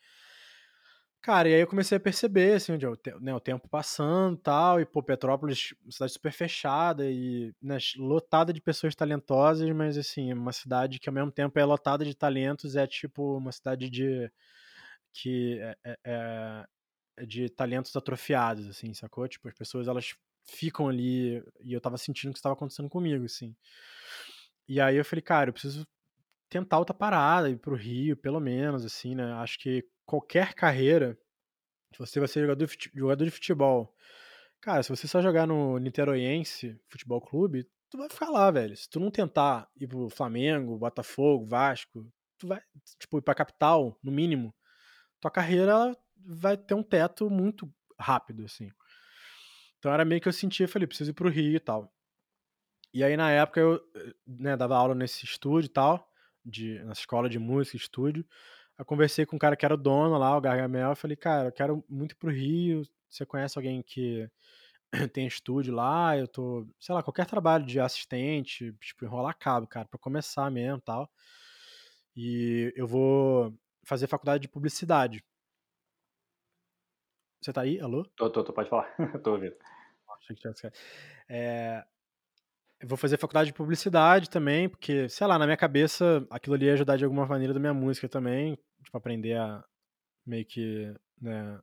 [1.22, 4.82] Cara, e aí eu comecei a perceber, assim, onde eu, né, o tempo passando tal,
[4.82, 10.34] e, pô, Petrópolis, uma cidade super fechada e né, lotada de pessoas talentosas, mas, assim,
[10.34, 14.32] uma cidade que ao mesmo tempo é lotada de talentos, é tipo uma cidade de.
[15.14, 16.66] que é, é, é,
[17.18, 19.28] é de talentos atrofiados, assim, sacou?
[19.28, 20.16] Tipo, as pessoas, elas
[20.46, 23.56] ficam ali, e eu tava sentindo que estava acontecendo comigo, assim.
[24.68, 25.86] E aí eu falei, cara, eu preciso
[26.50, 29.34] tentar outra parada, ir pro Rio, pelo menos, assim, né?
[29.36, 31.18] Acho que qualquer carreira,
[31.94, 33.96] se você vai ser jogador, jogador de futebol,
[34.60, 38.76] cara, se você só jogar no Niteroiense Futebol Clube, tu vai ficar lá, velho.
[38.76, 42.62] Se tu não tentar ir pro Flamengo, Botafogo, Vasco, tu vai,
[43.00, 44.54] tipo, ir pra capital, no mínimo,
[45.20, 48.70] tua carreira vai ter um teto muito rápido, assim.
[49.78, 51.92] Então era meio que eu sentia, falei, preciso ir pro Rio e tal.
[52.94, 53.82] E aí, na época, eu
[54.28, 56.10] né, dava aula nesse estúdio e tal,
[56.44, 58.26] de, na escola de música, estúdio.
[58.82, 61.50] Eu conversei com um cara que era o dono lá, o Gargamel, eu falei, cara,
[61.50, 64.28] eu quero muito pro Rio, você conhece alguém que
[65.14, 69.88] tem estúdio lá, eu tô, sei lá, qualquer trabalho de assistente, tipo, enrolar cabo, cara,
[69.88, 71.08] para começar mesmo tal.
[72.16, 73.56] E eu vou
[73.86, 75.24] fazer faculdade de publicidade.
[77.40, 77.80] Você tá aí?
[77.80, 78.04] Alô?
[78.16, 78.92] Tô, tô, tô pode falar.
[79.24, 79.56] tô ouvindo.
[81.30, 81.86] É,
[82.82, 86.66] eu vou fazer faculdade de publicidade também, porque, sei lá, na minha cabeça aquilo ali
[86.66, 89.64] ia ajudar de alguma maneira da minha música também, tipo, aprender a
[90.26, 91.60] meio que, né,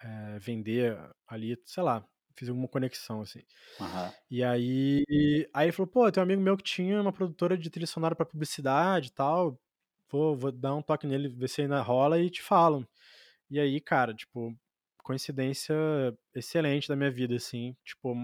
[0.00, 2.06] é, vender ali, sei lá,
[2.36, 3.40] fiz alguma conexão, assim.
[3.80, 4.12] Uhum.
[4.30, 5.04] E aí,
[5.52, 8.14] aí ele falou, pô, tem um amigo meu que tinha uma produtora de trilha sonora
[8.14, 9.58] pra publicidade e tal,
[10.10, 12.86] vou, vou dar um toque nele, ver se ainda rola e te falo.
[13.50, 14.56] E aí, cara, tipo,
[15.02, 15.74] coincidência
[16.34, 18.14] excelente da minha vida, assim, tipo,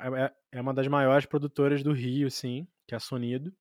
[0.00, 3.52] é, é, é uma das maiores produtoras do Rio, sim, que é a Sonido.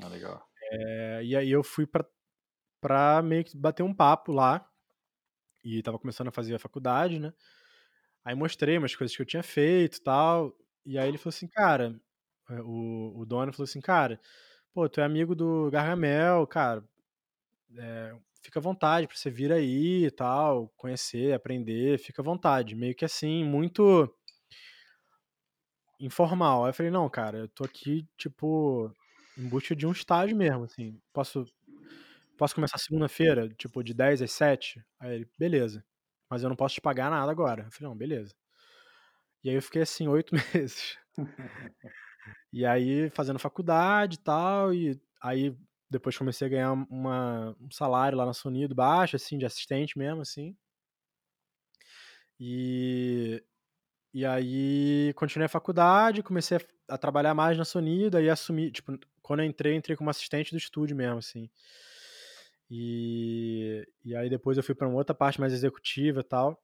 [0.00, 0.42] Ah, legal.
[0.70, 2.04] É, e aí eu fui pra,
[2.80, 4.68] pra meio que bater um papo lá.
[5.64, 7.32] E tava começando a fazer a faculdade, né?
[8.24, 10.56] Aí mostrei umas coisas que eu tinha feito e tal.
[10.84, 12.00] E aí ele falou assim, cara,
[12.50, 14.20] é, o, o dono falou assim, cara,
[14.72, 16.84] pô, tu é amigo do Gargamel, cara,
[17.76, 22.74] é, fica à vontade pra você vir aí e tal, conhecer, aprender, fica à vontade.
[22.74, 24.12] Meio que assim, muito
[26.00, 26.64] informal.
[26.64, 28.92] Aí eu falei, não, cara, eu tô aqui, tipo,
[29.36, 31.00] em busca de um estágio mesmo, assim.
[31.12, 31.44] Posso,
[32.36, 34.84] posso começar segunda-feira, tipo, de 10 às 7?
[35.00, 35.84] Aí ele, beleza.
[36.30, 37.64] Mas eu não posso te pagar nada agora.
[37.64, 38.34] Eu falei, não, beleza.
[39.42, 40.96] E aí eu fiquei assim, oito meses.
[42.52, 45.56] e aí, fazendo faculdade e tal, e aí
[45.90, 50.20] depois comecei a ganhar uma, um salário lá na Sonido baixo, assim, de assistente mesmo,
[50.20, 50.56] assim.
[52.40, 53.42] E,
[54.12, 58.98] e aí continuei a faculdade, comecei a, a trabalhar mais na Sony, daí assumi, tipo,
[59.22, 61.50] quando eu entrei, entrei como assistente do estúdio mesmo, assim.
[62.70, 66.62] E, e aí depois eu fui para uma outra parte mais executiva e tal.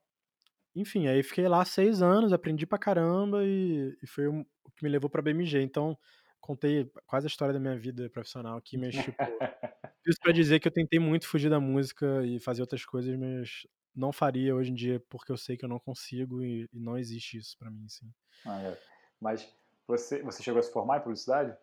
[0.74, 4.44] Enfim, aí fiquei lá seis anos, aprendi pra caramba e, e foi o
[4.76, 5.62] que me levou pra BMG.
[5.62, 5.96] Então,
[6.40, 9.16] contei quase a história da minha vida profissional aqui, mas tipo,
[10.06, 13.66] isso pra dizer que eu tentei muito fugir da música e fazer outras coisas, mas
[13.94, 16.98] não faria hoje em dia porque eu sei que eu não consigo e, e não
[16.98, 18.12] existe isso para mim, sim.
[18.44, 18.78] Ah, é.
[19.20, 19.48] Mas
[19.86, 21.56] você, você chegou a se formar em publicidade?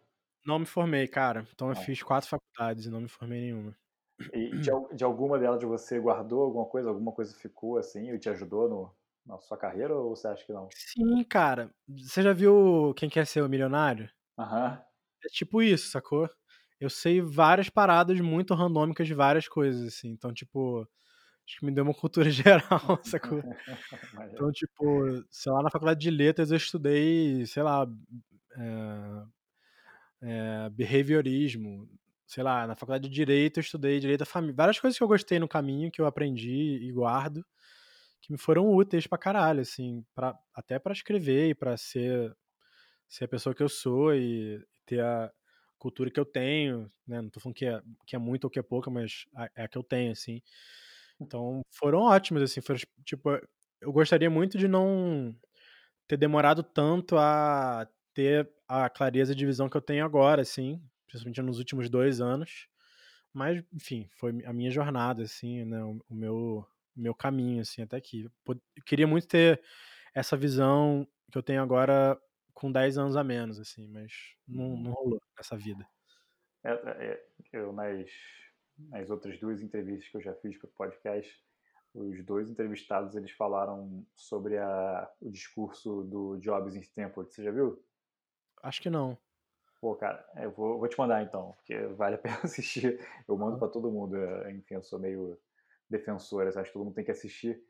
[0.46, 1.46] Não me formei, cara.
[1.54, 3.76] Então eu fiz quatro faculdades e não me formei nenhuma.
[4.34, 6.90] E de, de alguma delas você guardou alguma coisa?
[6.90, 8.96] Alguma coisa ficou assim e te ajudou no,
[9.26, 10.70] na sua carreira ou você acha que não?
[10.74, 11.74] Sim, cara.
[11.88, 14.10] Você já viu Quem Quer Ser o Milionário?
[14.38, 14.84] Aham.
[15.24, 16.30] É tipo isso, sacou?
[16.80, 20.10] Eu sei várias paradas muito randômicas de várias coisas, assim.
[20.10, 20.88] Então, tipo,
[21.48, 23.44] acho que me deu uma cultura geral, sacou?
[24.34, 27.86] Então, tipo, sei lá, na faculdade de letras eu estudei, sei lá,
[28.58, 29.26] é,
[30.22, 31.90] é, behaviorismo,
[32.26, 35.08] sei lá, na faculdade de direito eu estudei direito da família, várias coisas que eu
[35.08, 37.46] gostei no caminho, que eu aprendi e guardo,
[38.22, 42.36] que me foram úteis pra caralho, assim, pra, até para escrever e pra ser,
[43.10, 45.32] ser a pessoa que eu sou e ter a
[45.80, 47.22] cultura que eu tenho, né?
[47.22, 49.68] Não tô falando que é, que é muito ou que é pouca, mas é a
[49.68, 50.42] que eu tenho, assim.
[51.22, 53.30] Então, foram ótimos, assim, foram, tipo,
[53.80, 55.36] eu gostaria muito de não
[56.08, 61.42] ter demorado tanto a ter a clareza de visão que eu tenho agora, assim, principalmente
[61.42, 62.68] nos últimos dois anos.
[63.34, 67.98] Mas, enfim, foi a minha jornada, assim, né, o, o meu, meu caminho, assim, até
[67.98, 68.28] aqui.
[68.48, 69.62] Eu queria muito ter
[70.14, 72.20] essa visão que eu tenho agora
[72.54, 74.12] com 10 anos a menos, assim, mas
[74.48, 75.88] não, não rolou nessa vida.
[76.64, 78.10] É, é, eu, nas,
[78.90, 81.42] nas outras duas entrevistas que eu já fiz para o podcast,
[81.94, 87.32] os dois entrevistados eles falaram sobre a, o discurso do Jobs em Stanford.
[87.34, 87.84] Você já viu?
[88.64, 89.18] Acho que não.
[89.82, 93.00] Pô, cara, eu vou, vou te mandar então, porque vale a pena assistir.
[93.28, 94.16] Eu mando para todo mundo.
[94.16, 95.38] É, enfim, eu sou meio
[95.90, 97.62] defensor, acho que todo mundo tem que assistir.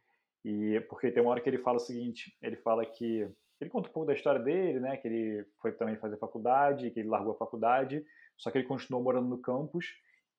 [0.44, 3.28] E porque tem uma hora que ele fala o seguinte: ele fala que
[3.60, 4.98] ele conta um pouco da história dele, né?
[4.98, 8.06] Que ele foi também fazer faculdade, que ele largou a faculdade,
[8.38, 9.86] só que ele continuou morando no campus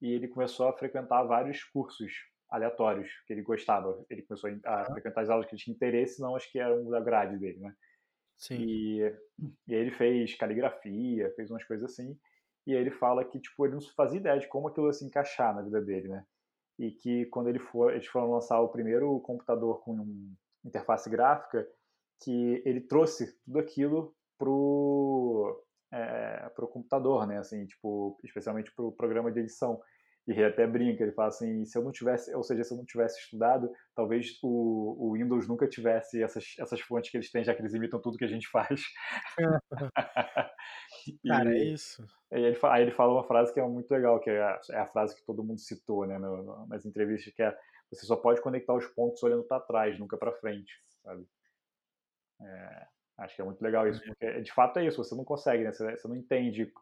[0.02, 2.12] e ele começou a frequentar vários cursos
[2.50, 4.04] aleatórios que ele gostava.
[4.10, 7.00] Ele começou a frequentar as aulas que ele tinha interesse, não acho que eram da
[7.00, 7.72] grade dele, né?
[8.36, 8.56] Sim.
[8.58, 8.98] E,
[9.68, 12.18] e aí ele fez caligrafia, fez umas coisas assim.
[12.66, 15.06] E aí ele fala que tipo ele não fazia ideia de como aquilo ia se
[15.06, 16.26] encaixar na vida dele, né?
[16.78, 20.34] E que quando ele for, eles foram lançar o primeiro computador com um
[20.64, 21.66] interface gráfica,
[22.24, 27.38] que ele trouxe tudo aquilo pro é, pro computador, né?
[27.38, 29.80] Assim, tipo, especialmente pro programa de edição.
[30.26, 32.78] E ele até brinca, ele fala assim, se eu não tivesse, ou seja, se eu
[32.78, 37.42] não tivesse estudado, talvez o, o Windows nunca tivesse essas, essas fontes que eles têm,
[37.42, 38.82] já que eles imitam tudo que a gente faz.
[41.26, 42.06] Cara, é isso.
[42.32, 44.78] Aí ele, aí ele fala uma frase que é muito legal, que é a, é
[44.78, 47.52] a frase que todo mundo citou né, no, no, nas entrevistas, que é
[47.90, 50.72] você só pode conectar os pontos olhando para trás, nunca para frente,
[51.02, 51.26] sabe?
[52.40, 52.86] É,
[53.18, 55.72] acho que é muito legal isso, porque de fato é isso, você não consegue, né?
[55.72, 56.72] Você, você não entende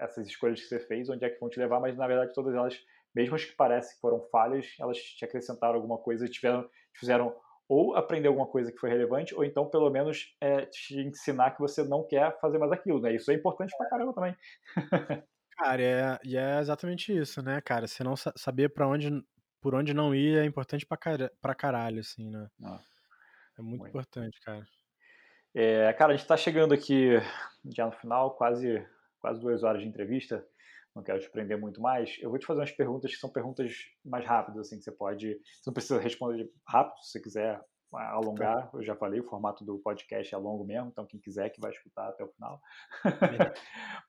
[0.00, 2.54] essas escolhas que você fez, onde é que vão te levar, mas na verdade todas
[2.54, 2.78] elas,
[3.14, 7.36] mesmo as que parecem que foram falhas, elas te acrescentaram alguma coisa tiveram, te fizeram
[7.68, 11.60] ou aprender alguma coisa que foi relevante, ou então pelo menos é, te ensinar que
[11.60, 13.14] você não quer fazer mais aquilo, né?
[13.14, 14.36] Isso é importante pra caramba também.
[15.56, 17.86] Cara, é, e é exatamente isso, né, cara?
[17.86, 19.10] Você não saber para onde,
[19.60, 22.48] por onde não ir é importante pra, car pra caralho, assim, né?
[22.64, 22.80] Ah,
[23.58, 24.66] é muito, muito, importante, cara.
[25.54, 27.10] É, cara, a gente tá chegando aqui
[27.76, 28.84] já no final, quase
[29.20, 30.44] quase duas horas de entrevista,
[30.94, 32.18] não quero te prender muito mais.
[32.20, 33.72] Eu vou te fazer umas perguntas que são perguntas
[34.04, 35.34] mais rápidas, assim, que você pode.
[35.34, 37.60] Você não precisa responder rápido, se você quiser
[37.92, 38.70] alongar.
[38.72, 41.70] Eu já falei, o formato do podcast é longo mesmo, então quem quiser que vai
[41.70, 42.60] escutar até o final.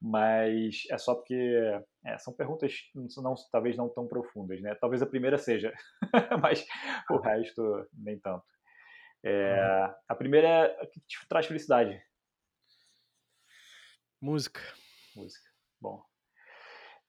[0.02, 2.74] Mas é só porque é, são perguntas
[3.18, 4.76] não, talvez não tão profundas, né?
[4.76, 5.74] Talvez a primeira seja,
[6.42, 6.66] mas
[7.10, 8.46] o resto nem tanto.
[9.24, 12.02] É, a primeira é o que te traz felicidade?
[14.20, 14.81] Música
[15.16, 15.50] música.
[15.80, 16.04] Bom.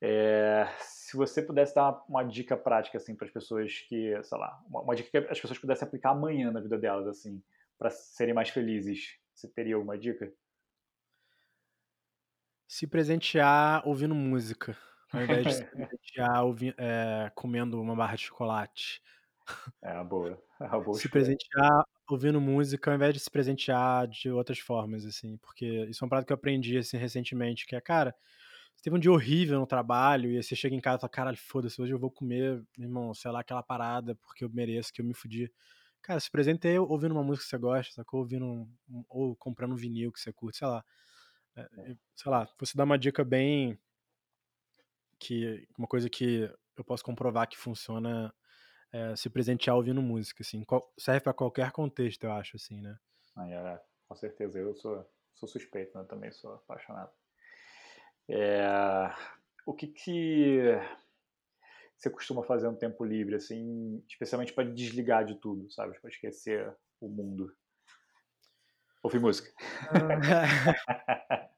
[0.01, 4.39] É, se você pudesse dar uma, uma dica prática assim para as pessoas que, sei
[4.39, 7.41] lá, uma, uma, dica que as pessoas pudessem aplicar amanhã na vida delas assim,
[7.79, 10.33] para serem mais felizes, você teria alguma dica?
[12.66, 14.77] Se presentear ouvindo música,
[15.12, 19.03] ao invés de se presentear ouvindo, é, comendo uma barra de chocolate.
[19.83, 20.43] É uma boa.
[20.61, 25.05] É uma boa se presentear ouvindo música ao invés de se presentear de outras formas,
[25.05, 28.15] assim, porque isso é uma parada que eu aprendi, assim, recentemente, que é, cara,
[28.74, 31.11] você teve um dia horrível no trabalho e aí você chega em casa e fala,
[31.11, 35.01] caralho, foda-se, hoje eu vou comer, irmão, sei lá, aquela parada porque eu mereço, que
[35.01, 35.51] eu me fudi.
[36.03, 38.20] Cara, se presentei ouvindo uma música que você gosta, sacou?
[38.20, 40.85] Ouvindo, um, ou comprando um vinil que você curte, sei lá.
[41.55, 43.79] É, sei lá, você dá uma dica bem
[45.19, 48.35] que uma coisa que eu posso comprovar que funciona
[48.93, 50.64] é, se presentear ouvindo música, assim.
[50.98, 52.98] serve para qualquer contexto, eu acho, assim, né?
[53.35, 54.59] Ah, com certeza.
[54.59, 56.05] Eu sou, sou suspeito, né?
[56.05, 57.10] Também sou apaixonado.
[58.28, 58.62] É,
[59.66, 60.60] o que que
[61.97, 65.98] você costuma fazer no tempo livre, assim, especialmente para desligar de tudo, sabe?
[66.01, 67.55] Para esquecer o mundo.
[69.02, 69.52] Ouvir música.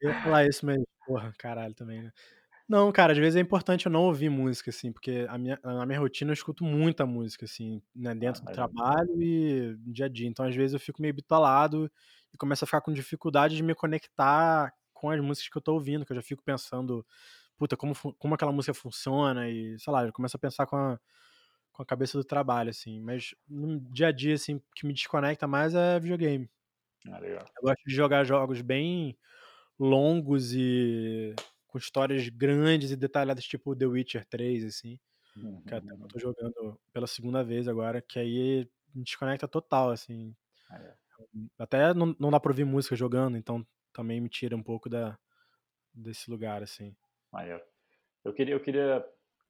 [0.00, 2.12] eu ia falar isso, mas, porra, caralho também, né?
[2.68, 5.86] Não, cara, às vezes é importante eu não ouvir música, assim, porque a minha, na
[5.86, 10.08] minha rotina eu escuto muita música, assim, né, dentro do trabalho e no dia a
[10.08, 10.28] dia.
[10.28, 11.90] Então, às vezes eu fico meio bitolado
[12.32, 15.74] e começo a ficar com dificuldade de me conectar com as músicas que eu tô
[15.74, 17.06] ouvindo, que eu já fico pensando,
[17.56, 21.00] puta, como, como aquela música funciona e, sei lá, eu começo a pensar com a,
[21.72, 23.00] com a cabeça do trabalho, assim.
[23.00, 26.50] Mas no dia a dia, assim, o que me desconecta mais é videogame.
[27.10, 27.46] Ah, legal.
[27.56, 29.16] Eu gosto de jogar jogos bem
[29.78, 31.34] longos e
[31.68, 34.98] com histórias grandes e detalhadas, tipo The Witcher 3, assim.
[35.66, 36.08] Que até eu Uhum.
[36.08, 40.36] tô jogando pela segunda vez agora, que aí me desconecta total, assim.
[40.68, 40.98] Ah, é.
[41.58, 45.18] Até não, não dá pra ouvir música jogando, então também me tira um pouco da,
[45.94, 46.96] desse lugar, assim.
[47.32, 47.62] Maneiro.
[48.24, 49.06] Eu queria, eu queria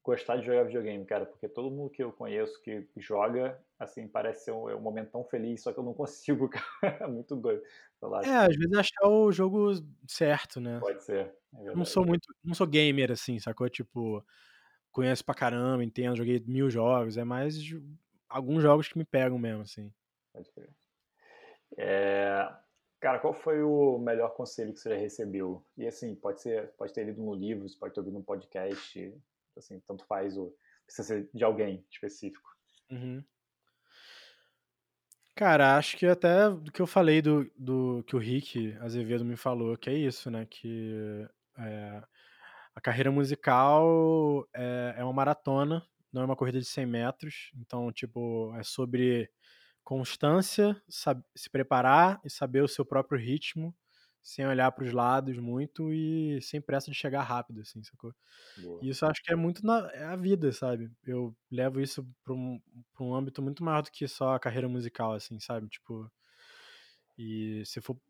[0.08, 4.46] gostar de jogar videogame, cara, porque todo mundo que eu conheço que joga, assim, parece
[4.46, 7.04] ser um, é um momento tão feliz, só que eu não consigo, cara.
[7.04, 7.62] É muito doido.
[8.00, 9.72] Lá, É, às vezes achar o jogo
[10.06, 10.78] certo, né?
[10.80, 11.34] pode ser.
[11.54, 12.34] É não sou muito.
[12.42, 13.68] Não sou gamer, assim, sacou?
[13.68, 14.24] Tipo,
[14.90, 17.16] conheço pra caramba, entendo, joguei mil jogos.
[17.18, 17.56] É mais
[18.28, 19.92] alguns jogos que me pegam mesmo, assim.
[20.32, 20.70] Pode crer.
[21.76, 22.48] É,
[23.00, 25.64] Cara, qual foi o melhor conselho que você já recebeu?
[25.76, 29.14] E assim, pode ser, pode ter lido no livro, pode ter ouvido num podcast,
[29.58, 30.54] assim, tanto faz, o
[30.86, 32.48] precisa ser de alguém específico.
[32.90, 33.22] Uhum.
[35.36, 39.36] Cara, acho que até do que eu falei do, do que o Rick Azevedo me
[39.36, 40.46] falou, que é isso, né?
[40.46, 42.02] Que é,
[42.74, 47.52] a carreira musical é, é uma maratona, não é uma corrida de 100 metros.
[47.54, 49.30] Então, tipo, é sobre
[49.84, 53.74] constância, se preparar e saber o seu próprio ritmo,
[54.22, 58.14] sem olhar para os lados muito e sem pressa de chegar rápido, assim, sacou?
[58.56, 58.88] Boa.
[58.90, 60.90] Isso acho que é muito na é a vida, sabe?
[61.04, 62.60] Eu levo isso para um,
[62.94, 65.68] pra um âmbito muito maior do que só a carreira musical, assim, sabe?
[65.68, 66.10] Tipo,
[67.16, 68.00] e se for,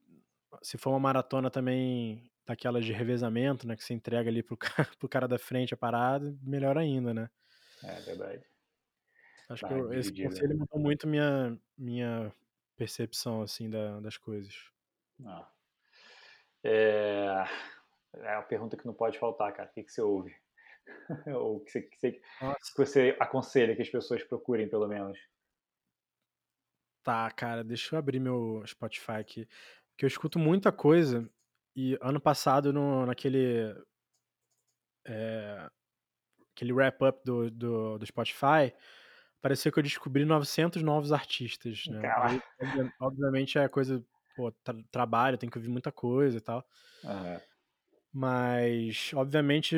[0.63, 3.77] se for uma maratona também daquelas de revezamento, né?
[3.77, 4.57] Que você entrega ali pro
[4.87, 7.31] cara, pro cara da frente a parada, melhor ainda, né?
[7.83, 8.47] É verdade.
[9.49, 12.33] Acho Tá, que eu- esse conselho mudou muito minha, minha
[12.77, 14.55] percepção, assim, da- das coisas.
[15.25, 15.53] Ah.
[16.65, 17.45] É...
[18.15, 19.69] é a pergunta que não pode faltar, cara.
[19.69, 20.35] O que, que você ouve?
[21.37, 25.19] Ou o que você, que você, que você aconselha que as pessoas procurem, pelo menos?
[27.03, 29.49] Tá, cara, deixa eu abrir meu Spotify aqui.
[29.91, 31.29] Porque eu escuto muita coisa.
[31.75, 33.75] E ano passado, no, naquele.
[35.07, 35.71] é,
[36.53, 38.75] aquele wrap-up do, do, do Spotify,
[39.41, 42.03] pareceu que eu descobri 900 novos artistas, né?
[42.61, 44.05] E obviamente, é coisa.
[44.39, 46.65] Pô, tra- trabalho, tem que ouvir muita coisa e tal.
[47.03, 47.41] Aham.
[48.13, 49.77] Mas, obviamente,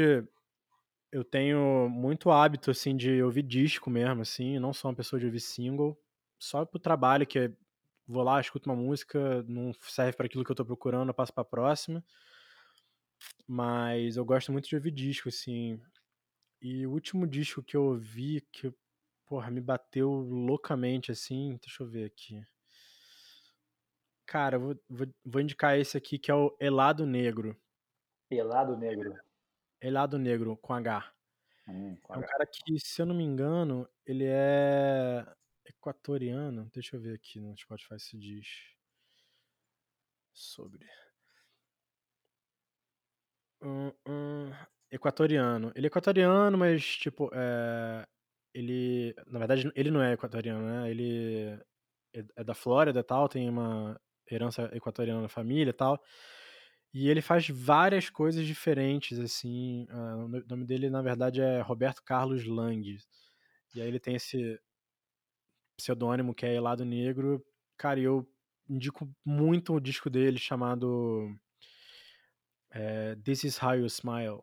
[1.13, 4.59] eu tenho muito hábito, assim, de ouvir disco mesmo, assim.
[4.59, 5.99] Não sou uma pessoa de ouvir single.
[6.39, 7.53] Só pro trabalho, que é,
[8.07, 11.33] vou lá, escuto uma música, não serve para aquilo que eu tô procurando, eu passo
[11.35, 12.05] pra próxima.
[13.47, 15.81] Mas eu gosto muito de ouvir disco, assim.
[16.63, 18.75] E o último disco que eu ouvi, que,
[19.27, 21.59] porra, me bateu loucamente, assim.
[21.63, 22.43] Deixa eu ver aqui.
[24.31, 27.61] Cara, vou, vou, vou indicar esse aqui, que é o Elado Negro.
[28.29, 29.19] Pelado negro.
[29.83, 31.13] Elado Negro, com H.
[31.67, 32.29] Hum, com É um H.
[32.29, 35.27] cara que, se eu não me engano, ele é
[35.67, 36.71] equatoriano.
[36.73, 38.47] Deixa eu ver aqui no Spotify se diz.
[40.33, 40.87] Sobre.
[43.61, 44.53] Hum, hum,
[44.93, 45.73] equatoriano.
[45.75, 48.07] Ele é equatoriano, mas, tipo, é,
[48.55, 49.13] ele.
[49.27, 50.89] Na verdade, ele não é equatoriano, né?
[50.89, 51.61] Ele
[52.15, 54.01] é, é da Flórida e tal, tem uma
[54.35, 56.01] herança equatoriana na família e tal.
[56.93, 59.87] E ele faz várias coisas diferentes, assim.
[59.91, 62.99] ah, o no- nome dele, na verdade, é Roberto Carlos Lang.
[63.75, 64.59] E aí ele tem esse
[65.77, 67.45] pseudônimo que é Elado Negro.
[67.77, 68.29] Cara, eu
[68.69, 71.35] indico muito o disco dele chamado
[72.73, 74.43] é, This Is How You Smile,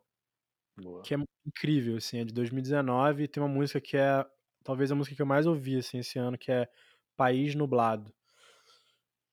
[0.76, 1.04] Boa.
[1.04, 4.24] que é incrível, assim, é de 2019 e tem uma música que é
[4.64, 6.68] talvez a música que eu mais ouvi, assim, esse ano, que é
[7.16, 8.12] País Nublado,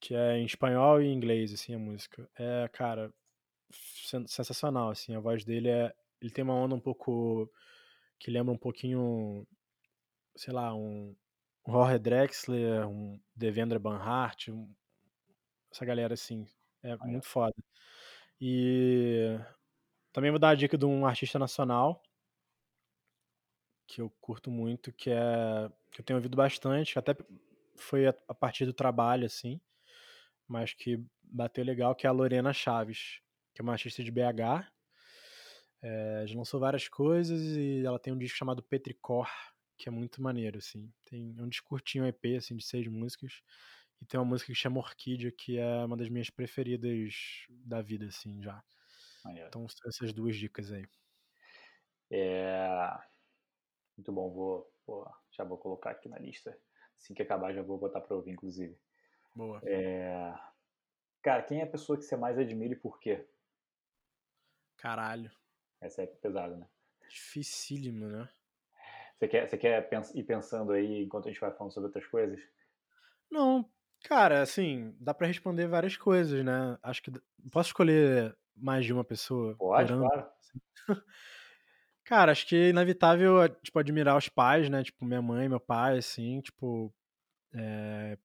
[0.05, 2.29] que é em espanhol e inglês, assim, a música.
[2.37, 3.11] É, cara,
[3.71, 5.93] sen- sensacional, assim, a voz dele é...
[6.21, 7.49] Ele tem uma onda um pouco...
[8.19, 9.47] que lembra um pouquinho,
[10.35, 11.15] sei lá, um
[11.67, 14.73] um Jorge Drexler, um Devendra Banhart, um-
[15.71, 16.45] essa galera, assim,
[16.83, 17.55] é muito foda.
[18.41, 19.39] E
[20.13, 22.01] também vou dar a dica de um artista nacional
[23.87, 27.15] que eu curto muito, que é que eu tenho ouvido bastante, que até
[27.77, 29.59] foi a, a partir do trabalho assim,
[30.47, 33.19] mas que bateu legal, que é a Lorena Chaves,
[33.53, 34.67] que é uma artista de BH.
[35.81, 39.29] É, já lançou várias coisas e ela tem um disco chamado Petricor,
[39.77, 40.91] que é muito maneiro assim.
[41.05, 43.41] Tem é um disco curtinho EP assim de seis músicas.
[44.01, 46.91] E tem uma música que chama Orquídea, que é uma das minhas preferidas
[47.49, 48.61] da vida, assim, já.
[49.23, 49.49] Maneiro.
[49.49, 50.85] Então, essas duas dicas aí.
[52.09, 53.05] É...
[53.97, 56.57] Muito bom, vou, vou- já vou colocar aqui na lista.
[56.97, 58.79] Assim que acabar, já vou botar pra ouvir, inclusive.
[59.35, 59.61] Boa.
[59.63, 60.33] É...
[61.21, 63.27] Cara, quem é a pessoa que você mais admira e por quê?
[64.77, 65.31] Caralho.
[65.81, 66.67] Essa é pesada, né?
[67.09, 68.29] Dificílimo, né?
[69.17, 72.39] Você quer, você quer ir pensando aí enquanto a gente vai falando sobre outras coisas?
[73.31, 73.69] Não,
[74.03, 76.77] cara, assim, dá para responder várias coisas, né?
[76.83, 77.11] Acho que
[77.51, 80.29] posso escolher mais de uma pessoa Pode, claro.
[82.03, 84.83] Cara, acho que é inevitável, tipo, admirar os pais, né?
[84.83, 86.93] Tipo, minha mãe, meu pai, assim, tipo,
[87.51, 88.15] é...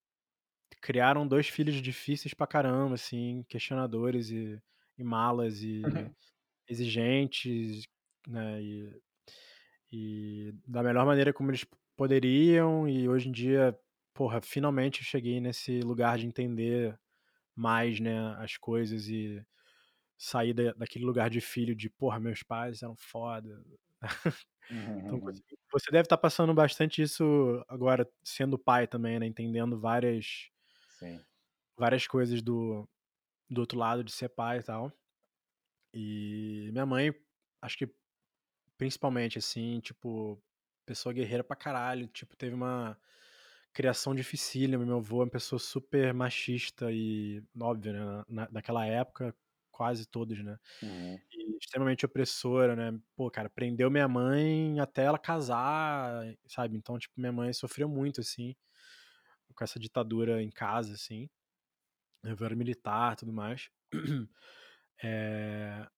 [0.81, 4.61] criaram dois filhos difíceis pra caramba, assim, questionadores e,
[4.99, 6.11] e malas e uhum.
[6.69, 7.87] exigentes,
[8.27, 8.63] né?
[8.63, 9.01] E,
[9.93, 11.67] e da melhor maneira como eles
[11.97, 13.79] poderiam, e hoje em dia,
[14.15, 16.99] porra, finalmente eu cheguei nesse lugar de entender
[17.55, 19.45] mais, né, as coisas e
[20.17, 23.63] sair da, daquele lugar de filho de, porra, meus pais eram foda.
[24.71, 24.99] Uhum.
[24.99, 25.33] então, uhum.
[25.73, 29.27] você deve estar tá passando bastante isso agora, sendo pai também, né?
[29.27, 30.51] Entendendo várias,
[31.01, 31.25] Sim.
[31.79, 32.89] várias coisas do,
[33.51, 34.93] do outro lado de ser pai e tal.
[35.93, 37.13] E minha mãe,
[37.63, 37.93] acho que
[38.79, 40.43] principalmente, assim, tipo,
[40.87, 42.09] pessoa guerreira pra caralho.
[42.09, 42.99] Tipo, teve uma
[43.73, 44.87] criação dificílima.
[44.87, 48.25] Meu avô é uma pessoa super machista e, óbvio, né?
[48.29, 49.37] Na, naquela época,
[49.73, 50.59] quase todos, né?
[50.83, 51.21] Uhum.
[51.33, 52.99] E extremamente opressora, né?
[53.17, 56.77] Pô, cara, prendeu minha mãe até ela casar, sabe?
[56.77, 58.55] Então, tipo, minha mãe sofreu muito, assim,
[59.61, 61.29] com essa ditadura em casa, assim.
[62.25, 63.71] Era militar tudo mais.
[65.03, 65.87] É...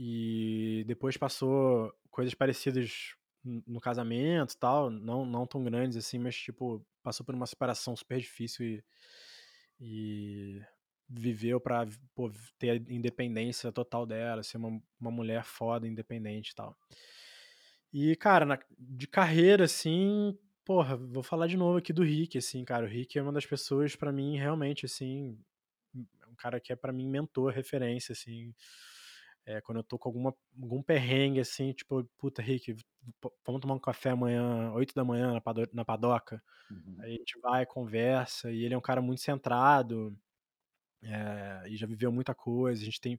[0.00, 6.36] E depois passou coisas parecidas no casamento e tal, não, não tão grandes assim, mas,
[6.36, 8.84] tipo, passou por uma separação super difícil e,
[9.80, 10.62] e
[11.08, 12.30] viveu pra pô,
[12.60, 16.78] ter a independência total dela, ser uma, uma mulher foda, independente e tal.
[17.92, 22.62] E, cara, na, de carreira, assim, porra, vou falar de novo aqui do Rick, assim,
[22.62, 22.84] cara.
[22.84, 25.34] O Rick é uma das pessoas, para mim, realmente, assim,
[25.94, 28.54] um cara que é para mim mentor, referência, assim.
[29.46, 32.76] É, quando eu tô com alguma, algum perrengue, assim, tipo, puta, Rick,
[33.46, 36.42] vamos tomar um café amanhã, 8 da manhã, na, pado na padoca.
[36.70, 36.96] Uhum.
[37.00, 40.14] Aí a gente vai, conversa, e ele é um cara muito centrado,
[41.02, 43.18] é, e já viveu muita coisa, a gente tem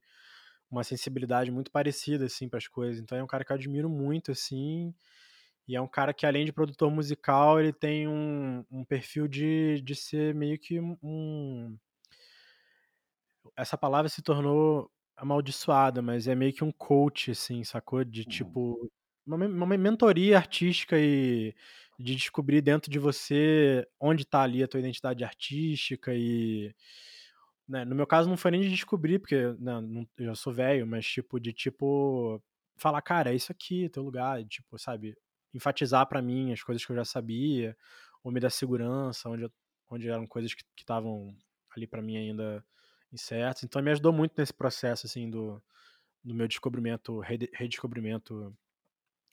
[0.69, 3.01] uma sensibilidade muito parecida, assim, para as coisas.
[3.01, 4.93] Então é um cara que eu admiro muito, assim,
[5.69, 9.79] e é um cara que, além de produtor musical, ele tem um, um perfil de,
[9.83, 11.77] de ser meio que um.
[13.55, 18.03] Essa palavra se tornou amaldiçoada, mas é meio que um coach, assim, sacou?
[18.03, 18.27] De uhum.
[18.27, 18.91] tipo.
[19.27, 21.53] Uma, uma mentoria artística e
[21.99, 26.73] de descobrir dentro de você onde está ali a tua identidade artística e
[27.67, 30.51] né, no meu caso não foi nem de descobrir, porque né, não, eu já sou
[30.51, 32.41] velho, mas tipo, de tipo,
[32.75, 35.15] falar, cara, é isso aqui, teu lugar, tipo, sabe,
[35.53, 37.75] enfatizar para mim as coisas que eu já sabia,
[38.23, 39.49] ou me dar segurança, onde,
[39.89, 41.35] onde eram coisas que estavam
[41.75, 42.63] ali para mim ainda
[43.11, 43.63] incertas.
[43.63, 45.61] Então me ajudou muito nesse processo, assim, do,
[46.23, 48.55] do meu descobrimento, redescobrimento,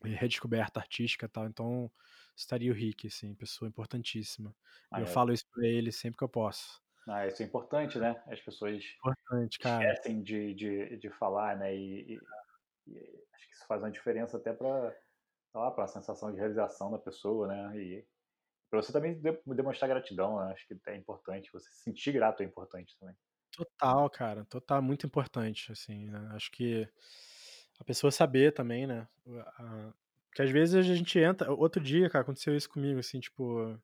[0.02, 1.46] redescoberta artística e tal.
[1.46, 1.90] Então
[2.36, 4.54] estaria o Rick, assim, pessoa importantíssima.
[4.90, 5.08] Ah, eu é.
[5.08, 6.82] falo isso pra ele sempre que eu posso.
[7.08, 8.20] Ah, isso é importante, né?
[8.26, 8.82] As pessoas
[9.48, 11.74] esquecem de, de, de falar, né?
[11.74, 12.20] E, e,
[12.88, 14.94] e, acho que isso faz uma diferença até para
[15.74, 17.78] para a sensação de realização da pessoa, né?
[17.78, 18.06] E
[18.70, 20.52] para você também demonstrar gratidão, né?
[20.52, 21.50] acho que é importante.
[21.52, 23.14] Você se sentir grato é importante também.
[23.52, 26.30] Total, cara, total, muito importante, assim, né?
[26.32, 26.86] Acho que
[27.78, 29.08] a pessoa saber também, né?
[30.28, 31.52] Porque às vezes a gente entra.
[31.52, 33.78] Outro dia, cara, aconteceu isso comigo, assim, tipo.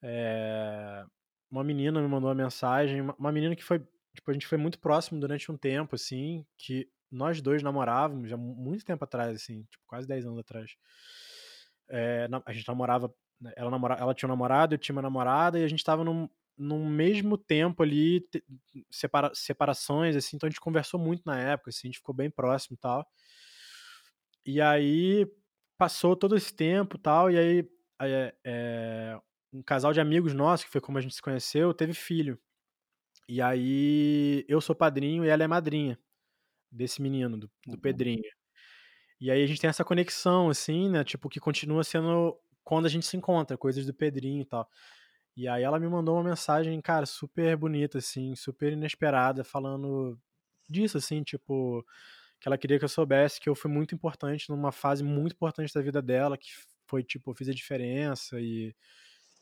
[0.00, 1.04] É,
[1.50, 3.80] uma menina me mandou uma mensagem, uma menina que foi,
[4.14, 8.36] tipo, a gente foi muito próximo durante um tempo, assim, que nós dois namorávamos já
[8.36, 10.76] muito tempo atrás, assim, tipo, quase 10 anos atrás.
[11.88, 15.58] É, a gente namorava, né, ela, namora, ela tinha um namorado, eu tinha uma namorada,
[15.58, 16.28] e a gente tava num,
[16.58, 18.26] num mesmo tempo ali,
[18.90, 22.30] separa, separações, assim, então a gente conversou muito na época, assim, a gente ficou bem
[22.30, 23.06] próximo e tal.
[24.44, 25.26] E aí
[25.78, 27.70] passou todo esse tempo tal, e aí
[28.44, 29.18] é,
[29.52, 32.38] um casal de amigos nossos, que foi como a gente se conheceu, teve filho.
[33.28, 35.98] E aí eu sou padrinho e ela é madrinha
[36.74, 37.80] desse menino, do, do uhum.
[37.80, 38.22] Pedrinho.
[39.20, 41.04] E aí a gente tem essa conexão, assim, né?
[41.04, 44.68] Tipo, que continua sendo quando a gente se encontra, coisas do Pedrinho e tal.
[45.36, 50.18] E aí ela me mandou uma mensagem, cara, super bonita, assim, super inesperada, falando
[50.68, 51.84] disso, assim, tipo,
[52.40, 55.74] que ela queria que eu soubesse que eu fui muito importante numa fase muito importante
[55.74, 56.50] da vida dela, que
[56.86, 58.74] foi, tipo, eu fiz a diferença e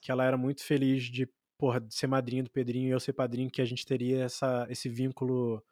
[0.01, 1.29] que ela era muito feliz de,
[1.59, 4.89] porra, ser madrinha do Pedrinho e eu ser padrinho, que a gente teria essa, esse
[4.89, 5.63] vínculo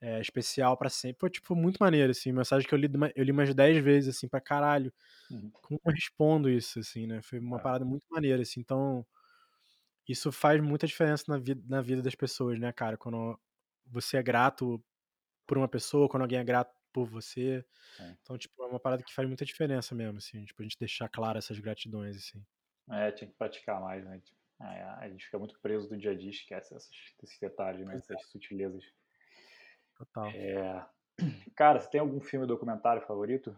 [0.00, 1.20] é, especial para sempre.
[1.20, 4.28] Foi, tipo, muito maneiro, assim, mensagem que eu li, eu li umas 10 vezes, assim,
[4.28, 4.92] pra caralho.
[5.30, 5.50] Uhum.
[5.52, 7.20] Como eu respondo isso, assim, né?
[7.22, 7.60] Foi uma é.
[7.60, 9.06] parada muito maneira, assim, então
[10.08, 12.96] isso faz muita diferença na vida, na vida das pessoas, né, cara?
[12.96, 13.38] Quando
[13.86, 14.82] você é grato
[15.46, 17.64] por uma pessoa, quando alguém é grato por você.
[18.00, 18.16] É.
[18.22, 21.08] Então, tipo, é uma parada que faz muita diferença mesmo, assim, tipo, a gente deixar
[21.08, 22.44] claro essas gratidões, assim.
[22.90, 24.18] É, tinha que praticar mais, né?
[24.18, 26.90] Tipo, é, a gente fica muito preso do dia a dia, esquece esses,
[27.22, 27.96] esses detalhes, né?
[27.96, 28.84] essas sutilezas.
[30.00, 30.28] Total.
[30.28, 30.86] É...
[31.54, 33.54] Cara, você tem algum filme documentário favorito?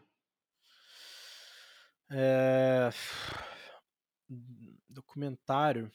[2.10, 2.90] É...
[4.88, 5.90] Documentário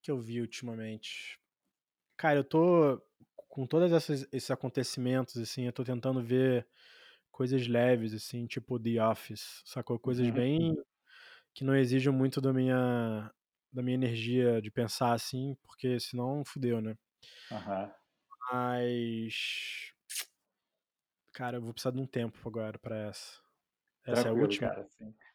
[0.00, 1.38] que eu vi ultimamente.
[2.16, 3.02] Cara, eu tô
[3.48, 3.92] com todos
[4.32, 6.66] esses acontecimentos, assim, eu tô tentando ver
[7.30, 9.98] coisas leves, assim, tipo The Office, sacou?
[9.98, 10.32] Coisas uhum.
[10.32, 10.84] bem
[11.52, 13.30] que não exijam muito da minha
[13.70, 16.96] da minha energia de pensar assim, porque senão fudeu, né?
[17.50, 17.90] Uhum.
[18.50, 19.92] Mas
[21.38, 23.40] cara, eu vou precisar de um tempo agora para essa.
[24.04, 24.68] Essa Tranquilo, é a última.
[24.70, 24.88] Cara.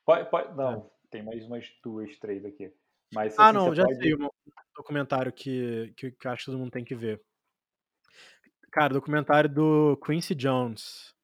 [0.05, 1.09] Pode, pode, não, é.
[1.09, 2.73] tem mais umas duas, três aqui.
[3.13, 3.97] Mas, ah, assim, não, já pode...
[3.97, 4.29] sei um
[4.75, 7.21] documentário que, que, que acho que todo mundo tem que ver.
[8.69, 11.15] Cara, documentário do Quincy Jones.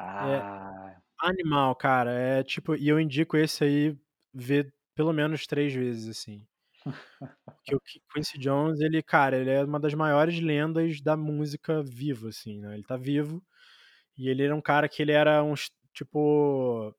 [0.00, 0.96] É ah.
[1.24, 2.12] É animal, cara.
[2.12, 3.96] É tipo, e eu indico esse aí
[4.34, 6.46] ver pelo menos três vezes, assim.
[7.46, 7.80] Porque o
[8.12, 12.74] Quincy Jones, ele, cara, ele é uma das maiores lendas da música viva, assim, né?
[12.74, 13.42] Ele tá vivo.
[14.16, 15.54] E ele era um cara que ele era um,
[15.92, 16.94] tipo,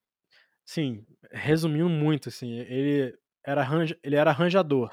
[0.66, 4.92] sim, resumindo muito, assim, ele era, arranja, ele era arranjador.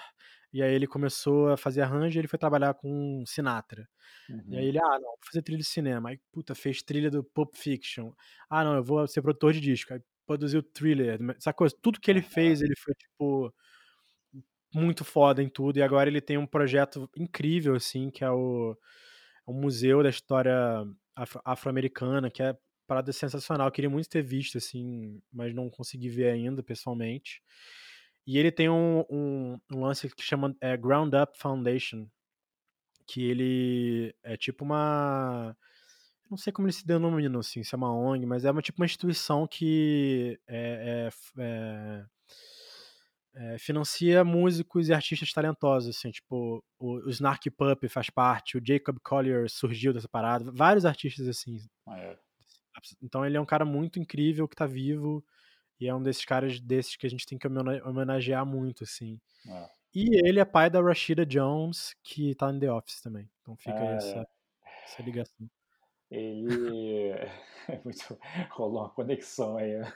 [0.52, 3.88] E aí ele começou a fazer arranjo e ele foi trabalhar com Sinatra.
[4.28, 4.42] Uhum.
[4.48, 4.68] E aí uhum.
[4.68, 6.10] ele, ah, não, vou fazer trilha de cinema.
[6.10, 8.12] Aí, puta, fez trilha do Pulp Fiction.
[8.48, 9.92] Ah, não, eu vou ser produtor de disco.
[9.92, 11.18] Aí produziu thriller.
[11.36, 13.54] Essa coisa, tudo que ele fez, ele foi, tipo,
[14.76, 15.78] muito foda em tudo.
[15.78, 18.76] E agora ele tem um projeto incrível, assim, que é o,
[19.46, 20.84] o Museu da História
[21.44, 23.66] Afro-Americana, que é parada sensacional.
[23.68, 27.42] Eu queria muito ter visto, assim, mas não consegui ver ainda, pessoalmente.
[28.26, 32.08] E ele tem um, um, um lance que chama é, Ground Up Foundation,
[33.06, 35.56] que ele é tipo uma
[36.28, 38.80] não sei como ele se denomina, assim, se é uma ONG, mas é uma tipo
[38.82, 42.04] uma instituição que é, é, é,
[43.36, 48.62] é, financia músicos e artistas talentosos, assim, tipo, o, o Snarky Puppy faz parte, o
[48.64, 51.58] Jacob Collier surgiu dessa parada, vários artistas assim.
[51.86, 52.18] Ah, é.
[53.02, 55.24] Então ele é um cara muito incrível que tá vivo
[55.78, 59.20] e é um desses caras desses que a gente tem que homenagear muito, assim.
[59.46, 59.68] É.
[59.94, 63.28] E ele é pai da Rashida Jones, que tá em The Office também.
[63.40, 64.26] Então fica aí essa, é.
[64.84, 65.50] essa ligação.
[66.10, 67.10] Ele
[67.68, 68.18] é muito
[68.50, 69.72] rolou uma conexão aí.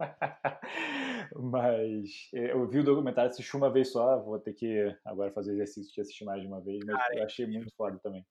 [1.34, 5.52] Mas é, eu vi o documentário, assisti uma vez só, vou ter que agora fazer
[5.52, 8.26] exercício de assistir mais de uma vez, mas Cara, eu achei muito foda também.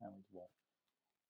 [0.00, 0.48] É muito bom.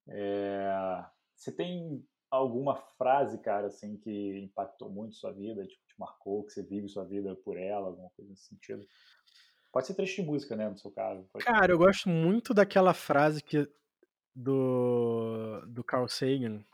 [0.09, 1.05] É...
[1.35, 6.52] Você tem alguma frase, cara, assim, que impactou muito sua vida, tipo, te marcou, que
[6.52, 8.86] você vive sua vida por ela, alguma coisa nesse sentido?
[9.73, 11.27] Pode ser trecho de música, né, no seu caso.
[11.40, 13.69] Cara, eu gosto muito daquela frase que
[14.35, 16.64] do, do Carl Sagan,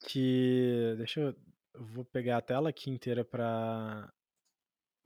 [0.00, 0.94] que.
[0.98, 1.34] Deixa eu.
[1.80, 4.12] Vou pegar a tela aqui inteira pra,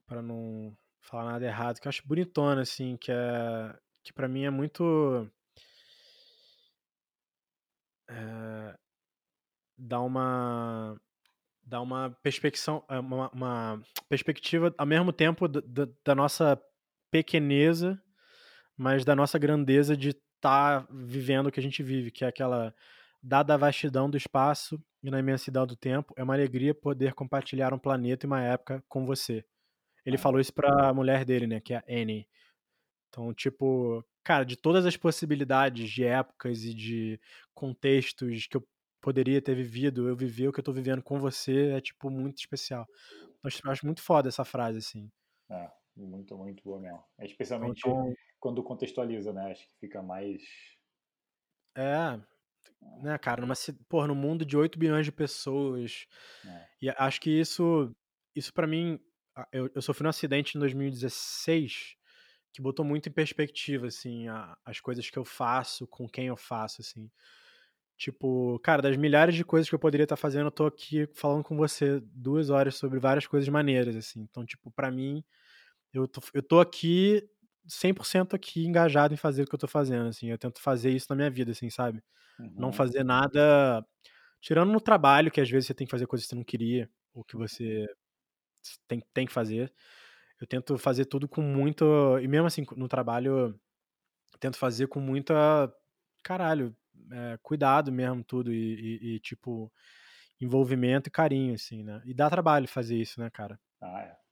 [0.06, 3.78] pra não falar nada errado, que eu acho bonitona, assim, que é.
[4.02, 5.30] Que pra mim é muito.
[8.10, 8.76] É,
[9.78, 11.00] dá uma
[11.62, 16.60] dá uma perspectiva, uma, uma, perspectiva ao mesmo tempo da, da, nossa
[17.10, 18.02] pequeneza,
[18.76, 22.74] mas da nossa grandeza de tá vivendo o que a gente vive, que é aquela
[23.22, 27.74] dada a vastidão do espaço e na imensidão do tempo, é uma alegria poder compartilhar
[27.74, 29.44] um planeta e uma época com você.
[30.04, 32.26] Ele falou isso para a mulher dele, né, que é a Annie.
[33.08, 37.20] Então, tipo, cara, de todas as possibilidades de épocas e de
[37.52, 38.66] contextos que eu
[38.98, 42.38] poderia ter vivido, eu vivi o que eu tô vivendo com você, é, tipo, muito
[42.38, 42.86] especial.
[43.38, 45.12] Então, eu acho muito foda essa frase, assim.
[45.50, 47.04] É, muito, muito boa mesmo.
[47.18, 49.52] É especialmente então, quando contextualiza, né?
[49.52, 50.42] Acho que fica mais.
[51.76, 52.18] É,
[53.02, 53.54] né, cara, numa,
[53.88, 56.06] porra, no mundo de 8 bilhões de pessoas.
[56.44, 56.66] É.
[56.82, 57.94] E acho que isso,
[58.34, 58.98] isso para mim,
[59.52, 61.96] eu, eu sofri um acidente em 2016
[62.52, 66.36] que botou muito em perspectiva, assim, a, as coisas que eu faço, com quem eu
[66.36, 67.10] faço, assim.
[67.96, 71.42] Tipo, cara, das milhares de coisas que eu poderia estar fazendo, eu tô aqui falando
[71.42, 74.20] com você duas horas sobre várias coisas maneiras, assim.
[74.20, 75.24] Então, tipo, para mim,
[75.92, 77.28] eu tô, eu tô aqui
[77.66, 80.30] 100% aqui engajado em fazer o que eu tô fazendo, assim.
[80.30, 82.02] Eu tento fazer isso na minha vida, assim, sabe?
[82.38, 82.54] Uhum.
[82.56, 83.84] Não fazer nada.
[84.40, 86.90] Tirando no trabalho, que às vezes você tem que fazer coisas que você não queria,
[87.14, 87.86] ou que você
[88.88, 89.72] tem, tem que fazer.
[90.40, 91.84] Eu tento fazer tudo com muito.
[92.20, 93.58] E mesmo assim, no trabalho,
[94.40, 95.72] tento fazer com muita.
[96.22, 96.76] Caralho,
[97.12, 98.52] é, cuidado mesmo, tudo.
[98.52, 99.72] E, e, e, tipo,
[100.40, 102.02] envolvimento e carinho, assim, né?
[102.04, 103.58] E dá trabalho fazer isso, né, cara?
[103.80, 104.23] Ah, é.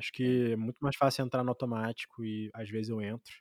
[0.00, 3.32] Acho que é muito mais fácil entrar no automático e às vezes eu entro.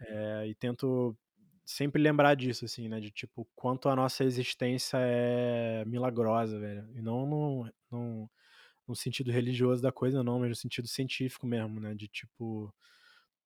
[0.00, 1.16] É, e tento
[1.64, 3.00] sempre lembrar disso, assim, né?
[3.00, 6.88] De tipo, quanto a nossa existência é milagrosa, velho.
[6.94, 8.30] E não no, no,
[8.88, 11.94] no sentido religioso da coisa, não, mas no sentido científico mesmo, né?
[11.94, 12.74] De tipo,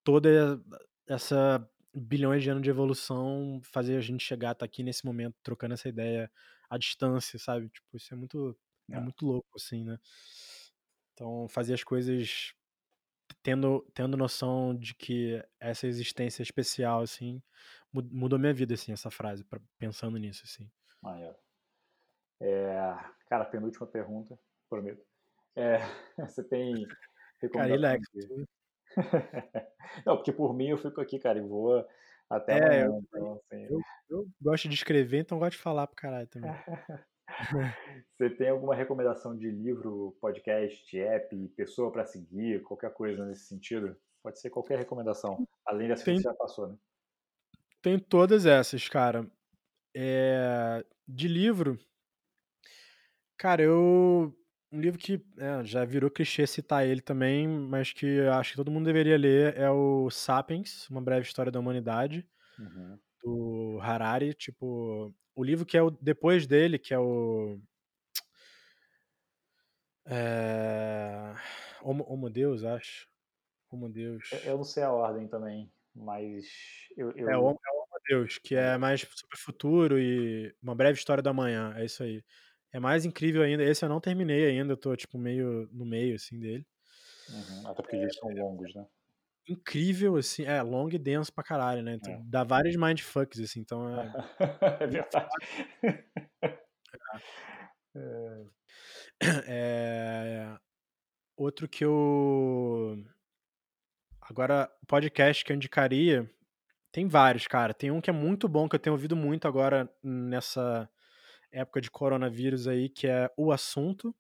[0.05, 0.61] toda
[1.09, 5.75] essa bilhões de anos de evolução fazer a gente chegar tá aqui nesse momento trocando
[5.75, 6.31] essa ideia
[6.71, 7.69] à distância, sabe?
[7.71, 8.57] Tipo, isso é muito
[8.93, 9.99] é, é muito louco assim, né?
[11.21, 12.55] Então, fazer as coisas
[13.43, 17.43] tendo tendo noção de que essa existência especial assim
[17.93, 19.45] mudou minha vida assim essa frase,
[19.79, 20.71] pensando nisso assim.
[21.03, 21.37] Maneiro.
[22.41, 22.75] É,
[23.29, 25.05] cara, penúltima pergunta, prometo.
[25.55, 25.77] É,
[26.27, 26.87] você tem
[27.39, 28.47] recomendação cara,
[30.07, 31.87] Não, porque por mim eu fico aqui, cara, e vou
[32.31, 32.85] até é, amanhã.
[32.87, 33.65] Eu, então, assim...
[33.65, 36.51] eu, eu, gosto de escrever, então gosto de falar pro caralho também.
[38.17, 43.97] Você tem alguma recomendação de livro, podcast, app, pessoa para seguir, qualquer coisa nesse sentido?
[44.23, 46.77] Pode ser qualquer recomendação, além dessa tem, que você já passou, né?
[47.81, 49.27] Tem todas essas, cara.
[49.97, 51.79] É, de livro,
[53.37, 54.35] cara, eu
[54.73, 58.71] um livro que é, já virou clichê citar ele também, mas que acho que todo
[58.71, 62.25] mundo deveria ler é o Sapiens, Uma Breve História da Humanidade,
[62.59, 62.99] uhum.
[63.23, 64.33] do Harari.
[64.33, 67.59] Tipo, o livro que é o depois dele, que é o.
[70.05, 71.35] É...
[71.83, 73.09] Homo, Homo Deus, acho.
[73.71, 74.23] Homo Deus.
[74.45, 76.47] Eu não sei a ordem também, mas.
[76.95, 77.31] Eu, eu...
[77.31, 80.99] É, o Homo, é Homo Deus, que é mais sobre o futuro e uma breve
[80.99, 81.73] história da manhã.
[81.75, 82.23] É isso aí.
[82.71, 83.65] É mais incrível ainda.
[83.65, 86.67] Esse eu não terminei ainda, eu tô, tipo, meio no meio, assim, dele.
[87.31, 88.87] Uhum, até porque eles são longos, né?
[89.51, 90.45] Incrível, assim.
[90.45, 91.95] É, longo e denso pra caralho, né?
[91.95, 92.21] Então, é.
[92.25, 94.13] Dá vários mindfucks, assim, então é.
[94.81, 95.29] é verdade.
[97.97, 98.45] É.
[99.49, 100.57] é...
[101.37, 102.97] Outro que eu.
[104.23, 106.31] Agora, podcast que eu indicaria.
[106.93, 107.75] Tem vários, cara.
[107.75, 110.89] Tem um que é muito bom, que eu tenho ouvido muito agora nessa
[111.51, 114.15] época de coronavírus aí, que é O Assunto,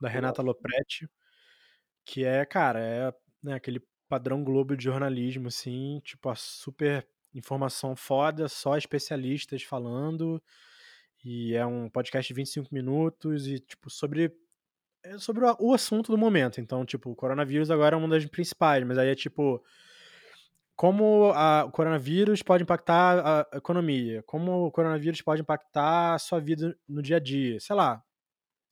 [0.00, 1.06] da Renata Lopretti,
[2.04, 3.80] que é, cara, é né, aquele
[4.10, 10.42] padrão Globo de jornalismo, assim, tipo, a super informação foda, só especialistas falando,
[11.24, 14.34] e é um podcast de 25 minutos, e, tipo, sobre
[15.02, 16.60] é sobre o assunto do momento.
[16.60, 19.64] Então, tipo, o coronavírus agora é uma das principais, mas aí é tipo
[20.76, 26.40] como a, o coronavírus pode impactar a economia, como o coronavírus pode impactar a sua
[26.40, 28.02] vida no dia a dia, sei lá.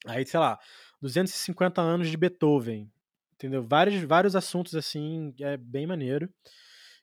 [0.06, 0.58] Aí, sei lá,
[1.00, 2.90] 250 anos de Beethoven,
[3.38, 3.62] entendeu?
[3.62, 6.28] Vários, vários assuntos assim, é bem maneiro.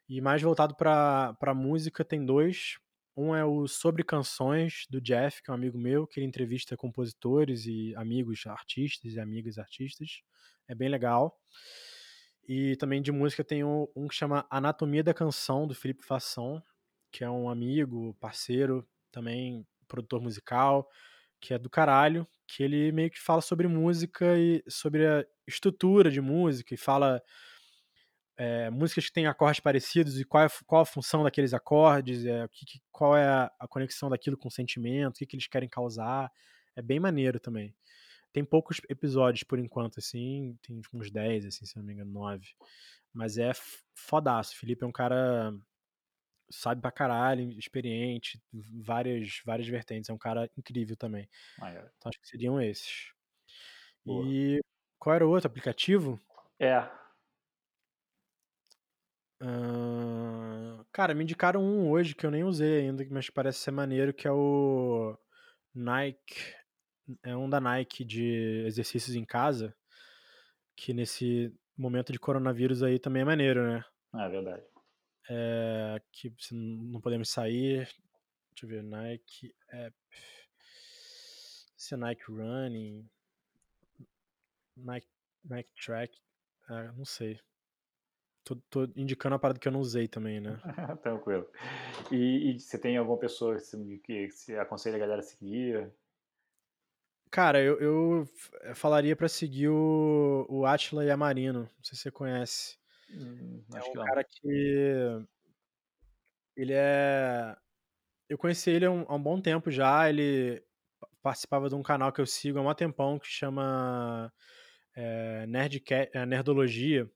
[0.07, 2.77] E mais voltado para música, tem dois.
[3.17, 6.75] Um é o Sobre Canções, do Jeff, que é um amigo meu, que ele entrevista
[6.75, 10.21] compositores e amigos artistas e amigas artistas.
[10.67, 11.39] É bem legal.
[12.47, 16.61] E também de música tem um, um, que chama Anatomia da Canção, do Felipe Fasson,
[17.11, 20.87] que é um amigo, parceiro, também produtor musical,
[21.39, 26.09] que é do caralho, que ele meio que fala sobre música e sobre a estrutura
[26.09, 27.21] de música e fala
[28.37, 32.47] é, músicas que têm acordes parecidos e qual é, qual a função daqueles acordes, é,
[32.49, 35.69] que, qual é a, a, conexão daquilo com o sentimento, o que, que eles querem
[35.69, 36.31] causar.
[36.75, 37.73] É bem maneiro também.
[38.33, 40.57] Tem poucos episódios por enquanto, assim.
[40.61, 42.45] Tem tipo, uns 10, assim, se não me engano, 9.
[43.13, 43.53] Mas é
[43.93, 44.57] fodaço.
[44.57, 45.53] Felipe é um cara.
[46.51, 50.09] Sabe pra caralho, experiente, várias, várias vertentes.
[50.09, 51.29] É um cara incrível também.
[51.61, 51.89] Ah, é.
[51.97, 53.13] Então acho que seriam esses.
[54.05, 54.25] Boa.
[54.27, 54.59] E
[55.05, 56.19] qual era o outro aplicativo?
[56.59, 56.79] É.
[59.39, 64.11] Uh, cara, me indicaram um hoje que eu nem usei ainda, mas parece ser maneiro,
[64.15, 65.15] que é o
[65.75, 66.55] Nike
[67.21, 69.75] é um da Nike de exercícios em casa,
[70.75, 73.85] que nesse momento de coronavírus aí também é maneiro, né?
[74.15, 74.63] É verdade.
[75.29, 77.87] É, que não podemos sair.
[78.49, 79.95] Deixa eu ver, Nike App.
[81.77, 83.07] Se é Nike Running.
[84.75, 85.07] Nike,
[85.43, 86.17] Nike Track.
[86.67, 87.39] Ah, não sei.
[88.43, 90.59] Tô, tô, indicando a parada que eu não usei também, né?
[91.01, 91.49] Tranquilo.
[92.11, 95.91] E, e, você tem alguma pessoa que, que você aconselha a galera a seguir?
[97.31, 98.29] Cara, eu, eu
[98.75, 101.61] falaria para seguir o, o Atila Yamarino.
[101.61, 102.77] Não sei se você conhece.
[103.09, 105.25] Hum, é um que cara que.
[106.55, 107.57] Ele é.
[108.29, 110.07] Eu conheci ele há um, há um, bom tempo já.
[110.09, 110.63] Ele
[111.21, 114.31] participava de um canal que eu sigo há um tempão que chama
[114.95, 116.09] é, Nerdca...
[116.13, 117.09] É, Nerdologia,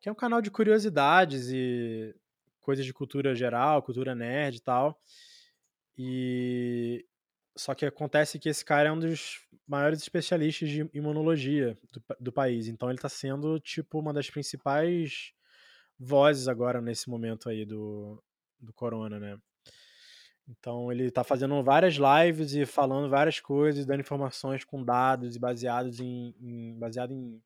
[0.00, 2.14] que é um canal de curiosidades e
[2.60, 5.00] coisas de cultura geral, cultura nerd e tal.
[5.96, 7.06] E
[7.56, 12.32] só que acontece que esse cara é um dos maiores especialistas de imunologia do, do
[12.32, 12.68] país.
[12.68, 15.32] Então ele está sendo, tipo, uma das principais
[15.98, 18.22] vozes agora nesse momento aí do,
[18.58, 19.38] do corona, né?
[20.50, 25.38] Então ele tá fazendo várias lives e falando várias coisas, dando informações com dados e
[25.38, 27.40] baseados em, em baseado em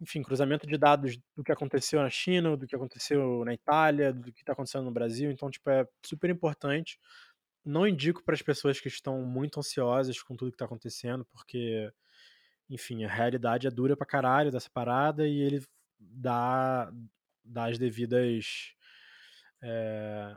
[0.00, 4.32] enfim, cruzamento de dados do que aconteceu na China, do que aconteceu na Itália, do
[4.32, 5.30] que está acontecendo no Brasil.
[5.30, 6.98] Então, tipo, é super importante.
[7.64, 11.90] Não indico para as pessoas que estão muito ansiosas com tudo que está acontecendo, porque,
[12.70, 15.62] enfim, a realidade é dura pra caralho dessa parada e ele
[15.98, 16.92] dá,
[17.44, 18.72] dá as devidas.
[19.60, 20.36] É,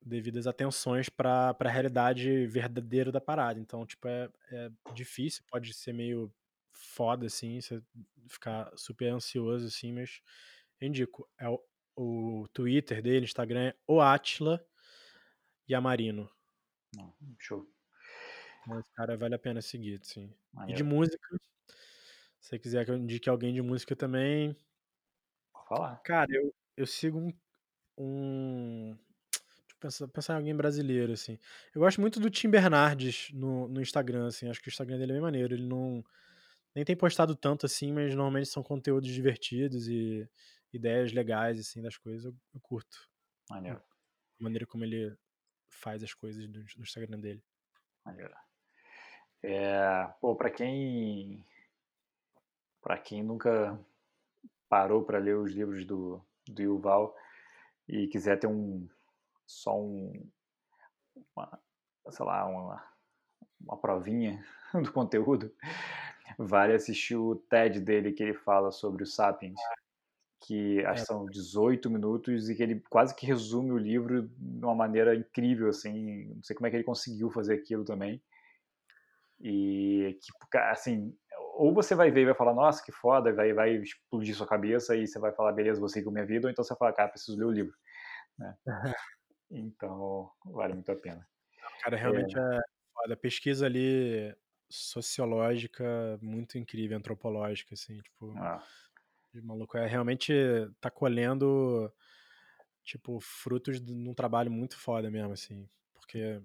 [0.00, 3.60] devidas atenções para a realidade verdadeira da parada.
[3.60, 6.32] Então, tipo, é, é difícil, pode ser meio
[6.72, 7.82] foda, assim, você
[8.28, 10.20] ficar super ansioso, assim, mas
[10.80, 11.28] eu indico.
[11.38, 11.60] É o,
[11.96, 14.64] o Twitter dele, Instagram é o Atila
[15.68, 16.30] Yamarino.
[17.38, 17.66] Show.
[18.78, 20.32] Esse cara vale a pena seguir, sim.
[20.66, 21.38] E de música,
[22.38, 24.54] se você quiser que eu indique alguém de música também.
[25.52, 25.96] Vou falar.
[26.02, 27.32] Cara, eu, eu sigo um.
[27.96, 28.98] um
[29.78, 31.38] pensar, pensar em alguém brasileiro, assim.
[31.74, 34.48] Eu gosto muito do Tim Bernardes no, no Instagram, assim.
[34.48, 35.54] Acho que o Instagram dele é bem maneiro.
[35.54, 36.04] Ele não
[36.74, 40.28] nem tem postado tanto assim, mas normalmente são conteúdos divertidos e
[40.72, 42.24] ideias legais, assim, das coisas.
[42.24, 43.08] Eu, eu curto.
[43.50, 43.82] Maneiro.
[44.38, 45.16] A maneira como ele
[45.68, 47.42] faz as coisas no, no Instagram dele.
[48.04, 48.34] Maneiro.
[49.42, 51.44] É, pô, pra quem.
[52.82, 53.78] Pra quem nunca
[54.68, 57.16] parou para ler os livros do, do Yuval
[57.88, 58.88] e quiser ter um.
[59.48, 60.12] Só um.
[61.34, 61.58] Uma,
[62.10, 62.84] sei lá, uma,
[63.60, 64.44] uma provinha
[64.84, 65.52] do conteúdo,
[66.38, 69.58] vale assistir o TED dele que ele fala sobre o Sapiens,
[70.40, 74.64] que acho que são 18 minutos e que ele quase que resume o livro de
[74.64, 78.22] uma maneira incrível, assim, não sei como é que ele conseguiu fazer aquilo também.
[79.40, 81.16] E que, assim,
[81.54, 84.94] ou você vai ver e vai falar, nossa, que foda, vai, vai explodir sua cabeça
[84.94, 86.92] e você vai falar, beleza, vou seguir com minha vida, ou então você vai falar,
[86.92, 87.74] cara, preciso ler o livro.
[88.38, 88.54] Né?
[89.50, 91.26] então, vale muito a pena.
[91.82, 92.60] Cara, realmente é, é
[92.92, 93.14] foda.
[93.14, 94.34] A pesquisa ali
[94.68, 98.34] sociológica muito incrível, antropológica, assim, tipo.
[98.36, 98.62] Ah.
[99.32, 99.76] De maluco.
[99.76, 100.32] É realmente
[100.80, 101.92] tá colhendo,
[102.82, 105.68] tipo, frutos de um trabalho muito foda mesmo, assim.
[105.94, 106.40] Porque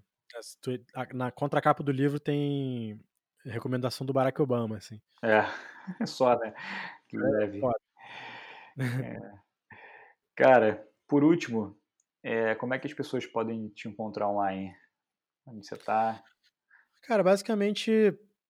[1.13, 2.99] na contracapa do livro tem
[3.45, 5.01] recomendação do Barack Obama, assim.
[5.21, 5.43] É,
[6.07, 6.53] só, né?
[7.07, 7.61] Que é leve.
[8.77, 9.43] É.
[10.35, 11.77] Cara, por último,
[12.23, 14.73] é, como é que as pessoas podem te encontrar online?
[15.45, 16.23] Onde você tá?
[17.01, 17.91] Cara, basicamente,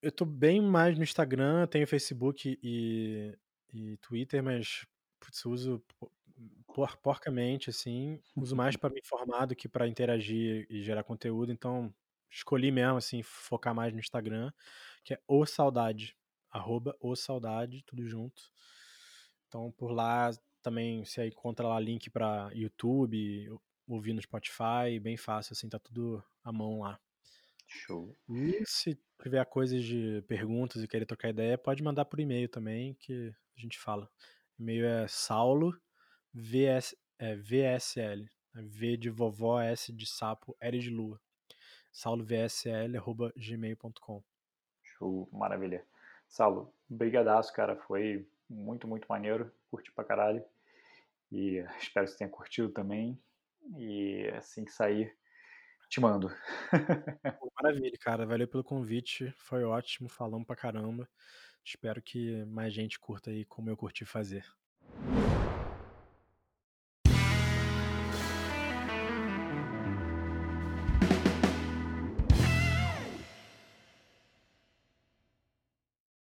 [0.01, 3.35] eu tô bem mais no Instagram, tenho Facebook e,
[3.73, 4.85] e Twitter, mas
[5.19, 5.83] putz, uso
[6.67, 8.21] por, porcamente, assim.
[8.35, 11.93] Uso mais para me informar do que para interagir e gerar conteúdo, então
[12.29, 14.51] escolhi mesmo, assim, focar mais no Instagram,
[15.03, 16.15] que é o Saudade,
[16.49, 18.41] arroba o Saudade, tudo junto.
[19.47, 20.31] Então, por lá
[20.63, 23.51] também você encontra lá link para YouTube,
[23.87, 26.99] ouvir no Spotify, bem fácil, assim, tá tudo à mão lá.
[27.67, 28.15] Show.
[28.29, 32.93] E se tiver coisas de perguntas e querer trocar ideia, pode mandar por e-mail também,
[32.95, 34.09] que a gente fala.
[34.57, 35.77] O e-mail é saulo
[36.33, 38.29] VS, é, VSL.
[38.53, 41.19] Né, v de vovó, S de sapo, L de lua.
[41.91, 44.23] saulovsl.gmail.com
[44.83, 45.85] Show, maravilha.
[46.27, 47.75] Saulo, brigadaço, cara.
[47.75, 49.51] Foi muito, muito maneiro.
[49.69, 50.43] Curti pra caralho.
[51.33, 53.19] E espero que você tenha curtido também.
[53.75, 55.17] E assim que sair,
[55.89, 56.29] te mando.
[57.59, 58.23] Maravilha, cara.
[58.23, 59.33] Valeu pelo convite.
[59.37, 60.07] Foi ótimo.
[60.07, 61.09] Falamos pra caramba.
[61.65, 64.45] Espero que mais gente curta aí como eu curti fazer.